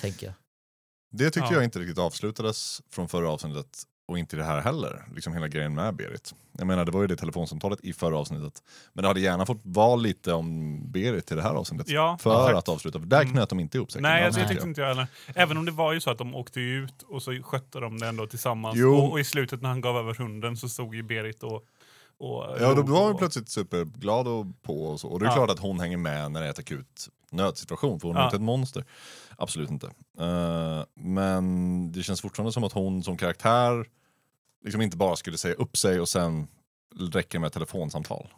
tänker 0.00 0.26
jag. 0.26 0.34
Det 1.16 1.24
tyckte 1.24 1.40
Ja. 1.40 1.52
jag 1.54 1.64
inte 1.64 1.78
riktigt 1.78 1.98
avslutades 1.98 2.82
från 2.90 3.08
förra 3.08 3.30
avsnittet 3.30 3.82
och 4.08 4.18
inte 4.18 4.36
det 4.36 4.44
här 4.44 4.60
heller. 4.60 5.04
Liksom 5.14 5.32
hela 5.32 5.48
grejen 5.48 5.74
med 5.74 5.96
Berit. 5.96 6.34
Jag 6.58 6.66
menar 6.66 6.84
det 6.84 6.92
var 6.92 7.00
ju 7.00 7.06
det 7.06 7.16
telefonsamtalet 7.16 7.80
i 7.80 7.92
förra 7.92 8.18
avsnittet. 8.18 8.62
Men 8.92 9.02
det 9.02 9.08
hade 9.08 9.20
gärna 9.20 9.46
fått 9.46 9.60
vara 9.62 9.96
lite 9.96 10.32
om 10.32 10.80
Berit 10.92 11.32
i 11.32 11.34
det 11.34 11.42
här 11.42 11.54
avsnittet. 11.54 11.88
Ja, 11.88 12.18
för 12.20 12.40
exakt. 12.40 12.58
att 12.58 12.68
avsluta, 12.68 12.98
för 13.00 13.06
där 13.06 13.20
Mm. 13.20 13.32
knöt 13.32 13.48
de 13.48 13.60
inte 13.60 13.78
ihop 13.78 13.92
säcken. 13.92 14.02
Nej, 14.02 14.22
jag 14.24 14.34
tycker 14.34 14.48
tyckte 14.48 14.66
inte 14.66 14.80
jag 14.80 14.88
heller. 14.88 15.06
Även 15.34 15.56
om 15.56 15.64
det 15.64 15.72
var 15.72 15.92
ju 15.92 16.00
så 16.00 16.10
att 16.10 16.18
de 16.18 16.34
åkte 16.34 16.60
ut 16.60 17.02
och 17.02 17.22
så 17.22 17.42
skötte 17.42 17.80
de 17.80 17.98
det 17.98 18.06
ändå 18.06 18.26
tillsammans. 18.26 18.76
Jo. 18.78 18.94
Och, 18.94 19.12
och 19.12 19.20
i 19.20 19.24
slutet 19.24 19.62
när 19.62 19.68
han 19.68 19.80
gav 19.80 19.96
över 19.96 20.14
hunden 20.14 20.56
så 20.56 20.68
stod 20.68 20.94
ju 20.94 21.02
Berit 21.02 21.42
och... 21.42 21.64
och 22.18 22.56
Ja, 22.60 22.74
då 22.74 22.82
var 22.82 23.06
hon 23.06 23.16
plötsligt 23.16 23.48
superglad 23.48 24.28
och 24.28 24.46
på 24.62 24.84
och 24.86 25.00
så. 25.00 25.08
Och 25.08 25.20
det 25.20 25.26
är 25.26 25.30
Ja. 25.30 25.34
klart 25.34 25.50
att 25.50 25.58
hon 25.58 25.80
hänger 25.80 25.96
med 25.96 26.32
när 26.32 26.40
det 26.40 26.46
är 26.46 26.50
ett 26.50 26.58
akut 26.58 27.08
nödsituation, 27.34 28.00
för 28.00 28.08
hon 28.08 28.16
är 28.16 28.20
Ja. 28.20 28.24
inte 28.26 28.36
ett 28.36 28.42
monster. 28.42 28.84
Absolut 29.38 29.70
inte. 29.70 29.86
Eh, 30.18 30.84
men 30.94 31.92
det 31.92 32.02
känns 32.02 32.20
fortfarande 32.22 32.52
som 32.52 32.64
att 32.64 32.72
hon 32.72 33.02
som 33.02 33.16
karaktär 33.16 33.86
liksom 34.64 34.80
inte 34.82 34.96
bara 34.96 35.16
skulle 35.16 35.38
säga 35.38 35.54
upp 35.54 35.76
sig 35.76 36.00
och 36.00 36.08
sen 36.08 36.46
räcker 37.12 37.38
med 37.38 37.46
ett 37.46 37.52
telefonsamtal. 37.52 38.28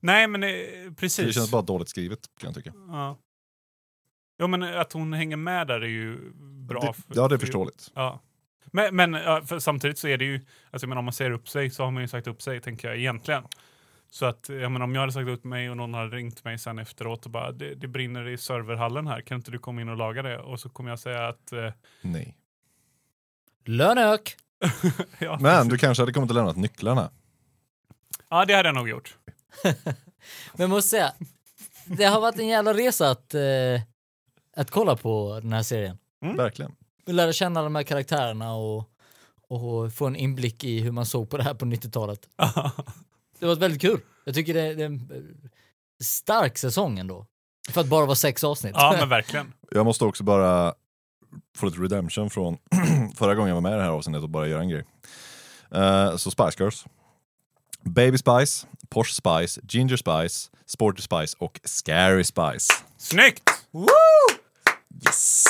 Nej, 0.00 0.26
men 0.26 0.42
eh, 0.42 0.50
Så 0.88 0.94
precis. 0.94 1.26
det 1.26 1.32
känns 1.32 1.50
bara 1.50 1.62
dåligt 1.62 1.88
skrivet 1.88 2.18
kan 2.38 2.48
jag 2.48 2.54
tycka. 2.54 2.72
Ja. 2.88 3.18
ja, 4.36 4.46
men 4.46 4.62
att 4.62 4.92
hon 4.92 5.12
hänger 5.12 5.36
med 5.36 5.66
där 5.66 5.80
är 5.80 5.86
ju 5.86 6.32
bra. 6.66 6.80
Det, 6.80 6.92
för- 6.92 7.02
ja, 7.16 7.28
det 7.28 7.34
är 7.34 7.38
för- 7.38 7.46
förståeligt. 7.46 7.90
Ja. 7.94 8.20
Men, 8.72 8.96
men 8.96 9.12
för 9.46 9.58
samtidigt 9.58 9.98
så 9.98 10.08
är 10.08 10.16
det 10.18 10.24
ju, 10.24 10.40
alltså, 10.70 10.86
menar, 10.86 10.98
om 10.98 11.04
man 11.04 11.14
säger 11.14 11.30
upp 11.30 11.48
sig 11.48 11.70
så 11.70 11.84
har 11.84 11.90
man 11.90 12.02
ju 12.02 12.08
sagt 12.08 12.26
upp 12.26 12.42
sig, 12.42 12.60
tänker 12.60 12.88
jag 12.88 12.96
egentligen. 12.96 13.42
Så 14.10 14.26
att, 14.26 14.48
jag 14.48 14.72
menar, 14.72 14.84
om 14.84 14.94
jag 14.94 15.00
hade 15.00 15.12
sagt 15.12 15.28
upp 15.28 15.44
mig 15.44 15.70
och 15.70 15.76
någon 15.76 15.94
hade 15.94 16.16
ringt 16.16 16.44
mig 16.44 16.58
sen 16.58 16.78
efteråt 16.78 17.24
och 17.24 17.30
bara 17.30 17.52
det, 17.52 17.74
det 17.74 17.88
brinner 17.88 18.28
i 18.28 18.38
serverhallen 18.38 19.06
här, 19.06 19.20
kan 19.20 19.36
inte 19.36 19.50
du 19.50 19.58
komma 19.58 19.80
in 19.80 19.88
och 19.88 19.96
laga 19.96 20.22
det? 20.22 20.38
Och 20.38 20.60
så 20.60 20.68
kommer 20.68 20.90
jag 20.90 20.98
säga 20.98 21.28
att... 21.28 21.52
Eh, 21.52 21.72
Nej. 22.02 22.36
Lönök! 23.64 24.36
ja, 25.18 25.38
Men 25.40 25.56
precis. 25.56 25.70
du 25.70 25.78
kanske 25.78 26.02
hade 26.02 26.12
kommit 26.12 26.30
att 26.30 26.36
lämna 26.36 26.52
nycklarna. 26.52 27.10
ja, 28.28 28.44
det 28.44 28.54
hade 28.54 28.68
jag 28.68 28.74
nog 28.76 28.88
gjort. 28.88 29.16
Men 29.62 29.94
jag 30.56 30.70
måste 30.70 30.88
säga, 30.88 31.12
det 31.84 32.04
har 32.04 32.20
varit 32.20 32.38
en 32.38 32.48
jävla 32.48 32.74
resa 32.74 33.10
att, 33.10 33.34
eh, 33.34 33.80
att 34.56 34.70
kolla 34.70 34.96
på 34.96 35.40
den 35.42 35.52
här 35.52 35.62
serien. 35.62 35.98
Mm. 36.22 36.36
Verkligen. 36.36 36.76
Lära 37.06 37.32
känna 37.32 37.62
de 37.62 37.74
här 37.74 37.82
karaktärerna 37.82 38.54
och, 38.54 38.90
och 39.48 39.92
få 39.92 40.06
en 40.06 40.16
inblick 40.16 40.64
i 40.64 40.80
hur 40.80 40.92
man 40.92 41.06
såg 41.06 41.30
på 41.30 41.36
det 41.36 41.42
här 41.42 41.54
på 41.54 41.64
90-talet. 41.64 42.28
Det 43.38 43.46
var 43.46 43.56
väldigt 43.56 43.80
kul. 43.80 44.00
Jag 44.24 44.34
tycker 44.34 44.54
det, 44.54 44.74
det 44.74 44.82
är 44.82 44.86
en 44.86 44.94
eh, 44.94 45.48
stark 46.04 46.58
säsong 46.58 46.98
ändå. 46.98 47.26
För 47.70 47.80
att 47.80 47.86
bara 47.86 48.06
vara 48.06 48.16
sex 48.16 48.44
avsnitt. 48.44 48.72
ja, 48.74 48.94
men 48.98 49.08
verkligen. 49.08 49.52
Jag 49.70 49.84
måste 49.84 50.04
också 50.04 50.24
bara 50.24 50.74
få 51.56 51.66
lite 51.66 51.78
redemption 51.78 52.30
från 52.30 52.58
förra 53.16 53.34
gången 53.34 53.48
jag 53.48 53.54
var 53.54 53.62
med 53.62 53.72
i 53.72 53.76
det 53.76 53.82
här 53.82 53.90
avsnittet 53.90 54.22
och 54.22 54.28
bara 54.30 54.46
göra 54.46 54.60
en 54.60 54.68
grej. 54.68 54.84
Eh, 55.70 56.16
så 56.16 56.30
Spice 56.30 56.56
Girls. 56.62 56.84
Baby 57.82 58.18
Spice, 58.18 58.66
Posh 58.88 59.10
Spice, 59.12 59.60
Ginger 59.68 59.96
Spice, 59.96 60.50
Sporty 60.66 61.02
Spice 61.02 61.36
och 61.38 61.60
Scary 61.64 62.24
Spice. 62.24 62.72
Snyggt! 62.98 63.50
Yes! 65.06 65.44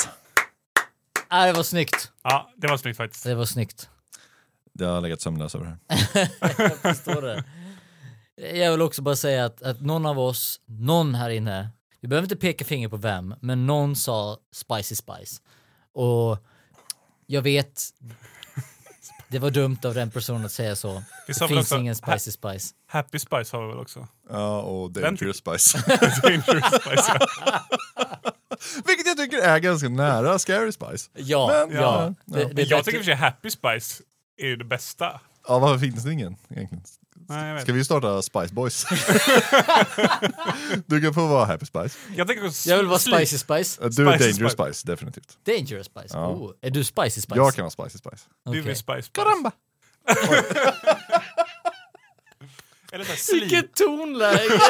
Ja, 1.30 1.47
det 1.47 1.53
var 1.53 1.62
snyggt. 1.62 2.11
Ja, 2.22 2.51
det 2.57 2.66
var 2.68 2.76
snyggt 2.76 2.97
faktiskt. 2.97 3.24
Det 3.24 3.34
var 3.34 3.45
snyggt. 3.45 3.89
Jag 4.72 4.89
har 4.89 5.01
legat 5.01 5.20
sömnlös 5.20 5.55
över 5.55 5.64
det 5.66 5.95
här. 5.95 6.28
Jag 6.59 6.78
förstår 6.78 7.22
det. 7.22 7.45
Jag 8.37 8.70
vill 8.72 8.82
också 8.82 9.03
bara 9.03 9.16
säga 9.16 9.45
att, 9.45 9.62
att 9.62 9.80
någon 9.80 10.07
av 10.07 10.18
oss, 10.18 10.61
någon 10.66 11.14
här 11.14 11.30
inne, 11.30 11.68
vi 12.01 12.09
behöver 12.09 12.24
inte 12.26 12.37
peka 12.37 12.64
finger 12.64 12.89
på 12.89 12.97
vem, 12.97 13.34
men 13.41 13.66
någon 13.66 13.97
sa 13.97 14.39
Spicy 14.53 14.95
Spice. 14.97 15.43
Och 15.93 16.39
jag 17.26 17.43
vet, 17.43 17.82
det 19.28 19.39
var 19.39 19.51
dumt 19.51 19.78
av 19.84 19.95
den 19.95 20.11
personen 20.11 20.45
att 20.45 20.53
säga 20.53 20.76
så. 20.76 20.93
Vi 21.26 21.32
Det 21.32 21.49
finns 21.49 21.61
också 21.61 21.76
ingen 21.78 21.97
ha- 22.03 22.12
Spicy 22.18 22.30
Spice. 22.32 22.74
Happy 22.87 23.18
Spice 23.18 23.57
har 23.57 23.62
vi 23.62 23.68
väl 23.68 23.78
också? 23.78 24.09
Ja, 24.30 24.61
och 24.62 24.91
Dangerous 24.91 25.37
Spice. 25.37 25.78
Dangerous 26.22 26.66
Spice. 26.82 27.18
ja. 27.47 27.61
Vilket 28.87 29.07
jag 29.07 29.16
tycker 29.16 29.39
är 29.39 29.59
ganska 29.59 29.89
nära 29.89 30.39
Scary 30.39 30.72
Spice. 30.72 31.11
Ja, 31.14 31.47
Men- 31.68 31.76
ja. 31.76 31.82
ja, 31.82 32.14
Det, 32.24 32.45
det 32.45 32.55
Men 32.55 32.66
jag 32.68 32.84
tycker 32.84 32.99
för 32.99 33.05
sig 33.05 33.14
Happy 33.14 33.51
Spice 33.51 34.03
är 34.37 34.47
ju 34.47 34.57
det 34.57 34.64
bästa. 34.64 35.20
Ja, 35.49 35.59
varför 35.59 35.78
finns 35.78 36.05
det 36.05 36.12
ingen 36.12 36.37
egentligen? 36.49 36.84
Nej. 37.29 37.62
Ska 37.62 37.72
vi 37.72 37.85
starta 37.85 38.22
Spice 38.22 38.55
Boys? 38.55 38.87
du 40.87 41.01
kan 41.01 41.14
få 41.14 41.27
vara 41.27 41.45
Happy 41.45 41.66
Spice. 41.66 41.99
jag, 42.16 42.27
tänker 42.27 42.68
jag 42.68 42.77
vill 42.77 42.87
vara 42.87 42.99
Spicy 42.99 43.39
Spice. 43.39 43.81
Du 43.81 43.87
är 43.87 44.18
Spicy 44.18 44.31
Dangerous 44.31 44.53
Spice. 44.53 44.72
Spice, 44.72 44.87
definitivt. 44.87 45.39
Dangerous 45.45 45.87
Spice. 45.87 46.09
Ja. 46.11 46.29
Oh, 46.29 46.53
är 46.62 46.70
du 46.70 46.85
Spicy 46.85 47.20
Spice? 47.20 47.37
Jag 47.37 47.55
kan 47.55 47.62
vara 47.62 47.70
Spicy 47.70 47.99
Spice. 47.99 48.24
Du 48.45 48.51
Okej. 48.51 48.61
vill 48.62 48.77
Spice 48.77 49.03
Spice. 49.03 49.11
Caramba! 49.12 49.53
Eller 52.93 53.05
så 53.05 53.11
här 53.11 53.18
slim. 53.18 53.41
Vilket 53.41 53.74
tonläge! 53.74 54.61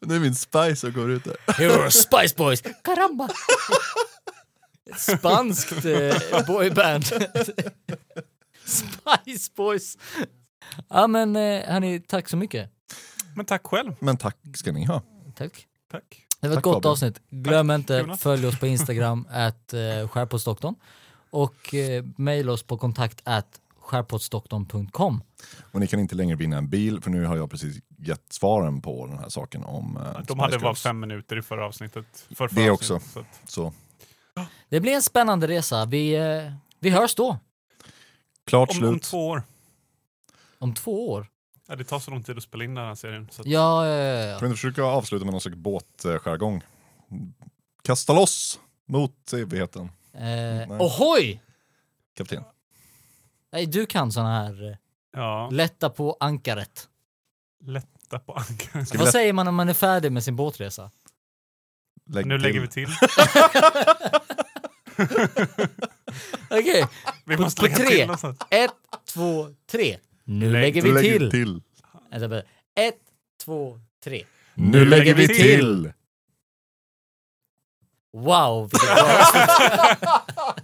Det 0.00 0.14
är 0.14 0.20
min 0.20 0.34
Spice 0.34 0.76
som 0.76 0.92
går 0.92 1.10
ut 1.10 1.24
där. 1.24 1.36
Here 1.52 1.90
Spice 1.90 2.34
Boys! 2.36 2.62
Caramba! 2.84 3.28
Ett 4.90 5.00
Spanskt 5.00 5.84
eh, 5.84 6.46
boyband. 6.46 7.04
Spice 8.64 9.50
Boys. 9.56 9.98
Ja 10.88 11.06
men 11.06 11.36
eh, 11.36 11.42
hörni, 11.72 12.00
tack 12.00 12.28
så 12.28 12.36
mycket. 12.36 12.70
Men 13.36 13.46
tack 13.46 13.66
själv. 13.66 13.92
Men 14.00 14.16
tack 14.16 14.36
ska 14.54 14.72
ni 14.72 14.84
ha. 14.84 15.02
Tack. 15.34 15.66
Tack. 15.90 16.26
Det 16.40 16.48
var 16.48 16.52
ett 16.52 16.56
Tack, 16.56 16.64
gott 16.64 16.74
Fabian. 16.74 16.92
avsnitt. 16.92 17.20
Glöm 17.30 17.70
inte, 17.70 17.94
Jonas. 17.94 18.20
följ 18.22 18.46
oss 18.46 18.60
på 18.60 18.66
Instagram, 18.66 19.26
at 19.30 19.74
eh. 19.74 20.70
Och 21.30 21.74
eh, 21.74 22.04
mejla 22.16 22.52
oss 22.52 22.62
på 22.62 22.78
kontakt 22.78 23.20
at 23.24 23.60
skärpåtsdoktorn.com. 23.80 25.22
Och 25.72 25.80
ni 25.80 25.86
kan 25.86 26.00
inte 26.00 26.14
längre 26.14 26.36
vinna 26.36 26.56
en 26.58 26.68
bil 26.68 27.00
för 27.02 27.10
nu 27.10 27.24
har 27.24 27.36
jag 27.36 27.50
precis 27.50 27.76
gett 27.98 28.32
svaren 28.32 28.82
på 28.82 29.06
den 29.06 29.18
här 29.18 29.28
saken 29.28 29.64
om 29.64 29.96
uh, 29.96 30.02
De 30.02 30.22
Spice 30.24 30.40
hade 30.40 30.58
bara 30.58 30.68
Girls. 30.68 30.82
fem 30.82 31.00
minuter 31.00 31.38
i 31.38 31.42
förra 31.42 31.66
avsnittet. 31.66 32.26
För 32.34 32.48
Det 32.48 32.54
förra 32.54 32.72
också. 32.72 32.94
avsnittet, 32.94 33.28
så 33.46 33.66
att- 33.66 33.72
Så 34.40 34.42
Det 34.68 34.80
blir 34.80 34.92
en 34.92 35.02
spännande 35.02 35.48
resa. 35.48 35.84
Vi, 35.86 36.14
eh, 36.14 36.52
vi 36.80 36.90
hörs 36.90 37.14
då. 37.14 37.38
klart 38.46 38.68
Om, 38.70 38.74
slut. 38.76 38.90
om 38.90 39.00
två 39.00 39.28
år. 39.28 39.42
Om 40.60 40.74
två 40.74 41.10
år. 41.10 41.26
Ja, 41.68 41.76
det 41.76 41.84
tar 41.84 41.98
så 41.98 42.10
lång 42.10 42.22
tid 42.22 42.36
att 42.36 42.42
spela 42.42 42.64
in 42.64 42.74
den 42.74 42.84
här 42.86 42.94
serien. 42.94 43.28
Så 43.30 43.42
att, 43.42 43.48
Ja, 43.48 43.86
ja, 43.86 43.96
ja, 43.96 44.24
ja. 44.26 44.38
Kan 44.38 44.48
vi 44.48 44.50
inte 44.52 44.56
försöka 44.60 44.82
avsluta 44.82 45.24
med 45.24 45.32
någon 45.32 45.40
slags 45.40 45.56
båtskärgång? 45.56 46.62
Kasta 47.84 48.12
loss 48.12 48.60
mot 48.86 49.32
evigheten, 49.32 49.90
Eh, 50.12 50.70
ohoj! 50.70 51.42
kapten. 52.16 52.42
Nej, 53.52 53.66
du 53.66 53.86
kan 53.86 54.12
såna 54.12 54.28
här. 54.42 54.70
eh, 54.70 54.76
ja, 55.12 55.48
Lätta 55.52 55.90
på 55.90 56.16
ankaret. 56.20 56.88
lätta 57.64 58.18
på 58.18 58.32
ankaret. 58.34 58.88
Ska 58.88 58.98
Vad 58.98 59.06
lä- 59.06 59.12
säger 59.12 59.32
man 59.32 59.48
om 59.48 59.54
man 59.54 59.68
är 59.68 59.74
färdig 59.74 60.12
med 60.12 60.24
sin 60.24 60.36
båtresa? 60.36 60.90
Lägg 62.06 62.26
Nu 62.26 62.34
till. 62.34 62.42
lägger 62.42 62.60
vi 62.60 62.68
till. 62.68 62.88
Okej, 66.50 66.86
Vi 67.24 67.36
På- 67.36 67.42
på 67.42 67.50
tre. 67.50 68.08
ett, 68.50 68.70
två, 69.04 69.48
tre. 69.70 69.98
Nu 70.32 70.50
Lägg- 70.52 70.52
lägger 70.62 70.82
Nu 70.82 70.92
vi 70.92 71.00
till. 71.18 71.30
till. 71.30 71.62
Ett, 72.76 72.94
två, 73.44 73.80
tre. 74.04 74.24
Nu 74.54 74.84
lägger 74.84 75.14
vi 75.14 75.26
till. 75.28 75.36
till. 75.36 75.92
Wow, 78.12 78.70
vilket 78.72 78.94
bra 80.00 80.24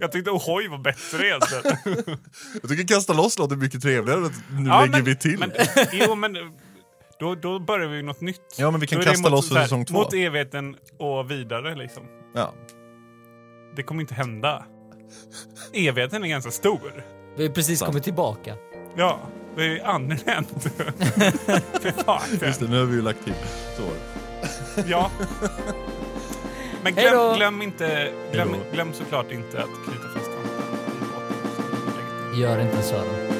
Jag 0.00 0.12
tyckte 0.12 0.30
ohoj 0.30 0.68
var 0.68 0.78
bättre 0.78 1.26
egentligen. 1.26 1.64
Jag 2.62 2.70
tycker 2.70 2.86
kasta 2.94 3.12
loss 3.12 3.38
låter 3.38 3.56
mycket 3.56 3.82
trevligare 3.82 4.18
än 4.20 4.24
att 4.26 4.32
nu 4.50 4.68
Ja, 4.68 4.80
lägger 4.80 4.92
men- 4.92 5.04
vi 5.04 5.16
till. 5.16 5.38
Men, 5.38 5.52
jo, 5.92 6.14
men 6.14 6.36
då, 7.18 7.34
då 7.34 7.58
börjar 7.58 7.88
vi 7.88 8.02
något 8.02 8.20
nytt. 8.20 8.54
ja 8.58 8.70
men 8.70 8.80
vi 8.80 8.86
kan 8.86 8.96
Då 8.96 9.02
är 9.02 9.06
det 9.06 9.10
kasta 9.10 9.22
mot, 9.30 9.36
loss 9.38 9.48
så 9.48 9.54
för 9.54 9.58
här, 9.60 9.66
säsong 9.66 9.84
två. 9.84 9.94
Mot 9.94 10.14
evigheten 10.14 10.76
och 10.98 11.30
vidare 11.30 11.74
liksom. 11.74 12.02
Ja. 12.34 12.54
Det 13.76 13.82
kommer 13.82 14.00
inte 14.00 14.14
hända. 14.14 14.64
Evigheten 15.72 16.24
är 16.24 16.28
ganska 16.28 16.50
stor. 16.50 17.04
Vi 17.36 17.46
har 17.46 17.54
precis 17.54 17.78
Sant. 17.78 17.86
kommit 17.90 18.04
tillbaka. 18.04 18.56
Ja, 18.96 19.18
det 19.56 19.64
är 19.64 19.86
angenämt. 19.86 20.48
Fy 21.82 21.92
fan. 21.92 22.20
Just 22.42 22.60
det, 22.60 22.66
nu 22.68 22.78
har 22.78 22.84
vi 22.86 22.94
ju 22.94 23.02
lagt 23.02 23.24
till. 23.24 23.34
Så 23.76 23.82
var 23.82 23.92
det. 23.94 24.90
Ja. 24.90 25.10
Men 26.82 26.94
glöm, 26.94 27.36
glöm 27.36 27.62
inte, 27.62 28.12
glöm, 28.32 28.56
glöm 28.72 28.92
såklart 28.92 29.32
inte 29.32 29.58
att 29.58 29.84
knyta 29.84 30.08
fast 30.14 30.26
kampen 30.26 30.52
i 30.96 31.00
båten. 31.00 32.40
Gör 32.40 32.60
inte 32.60 32.82
så 32.82 32.94
då. 32.94 33.39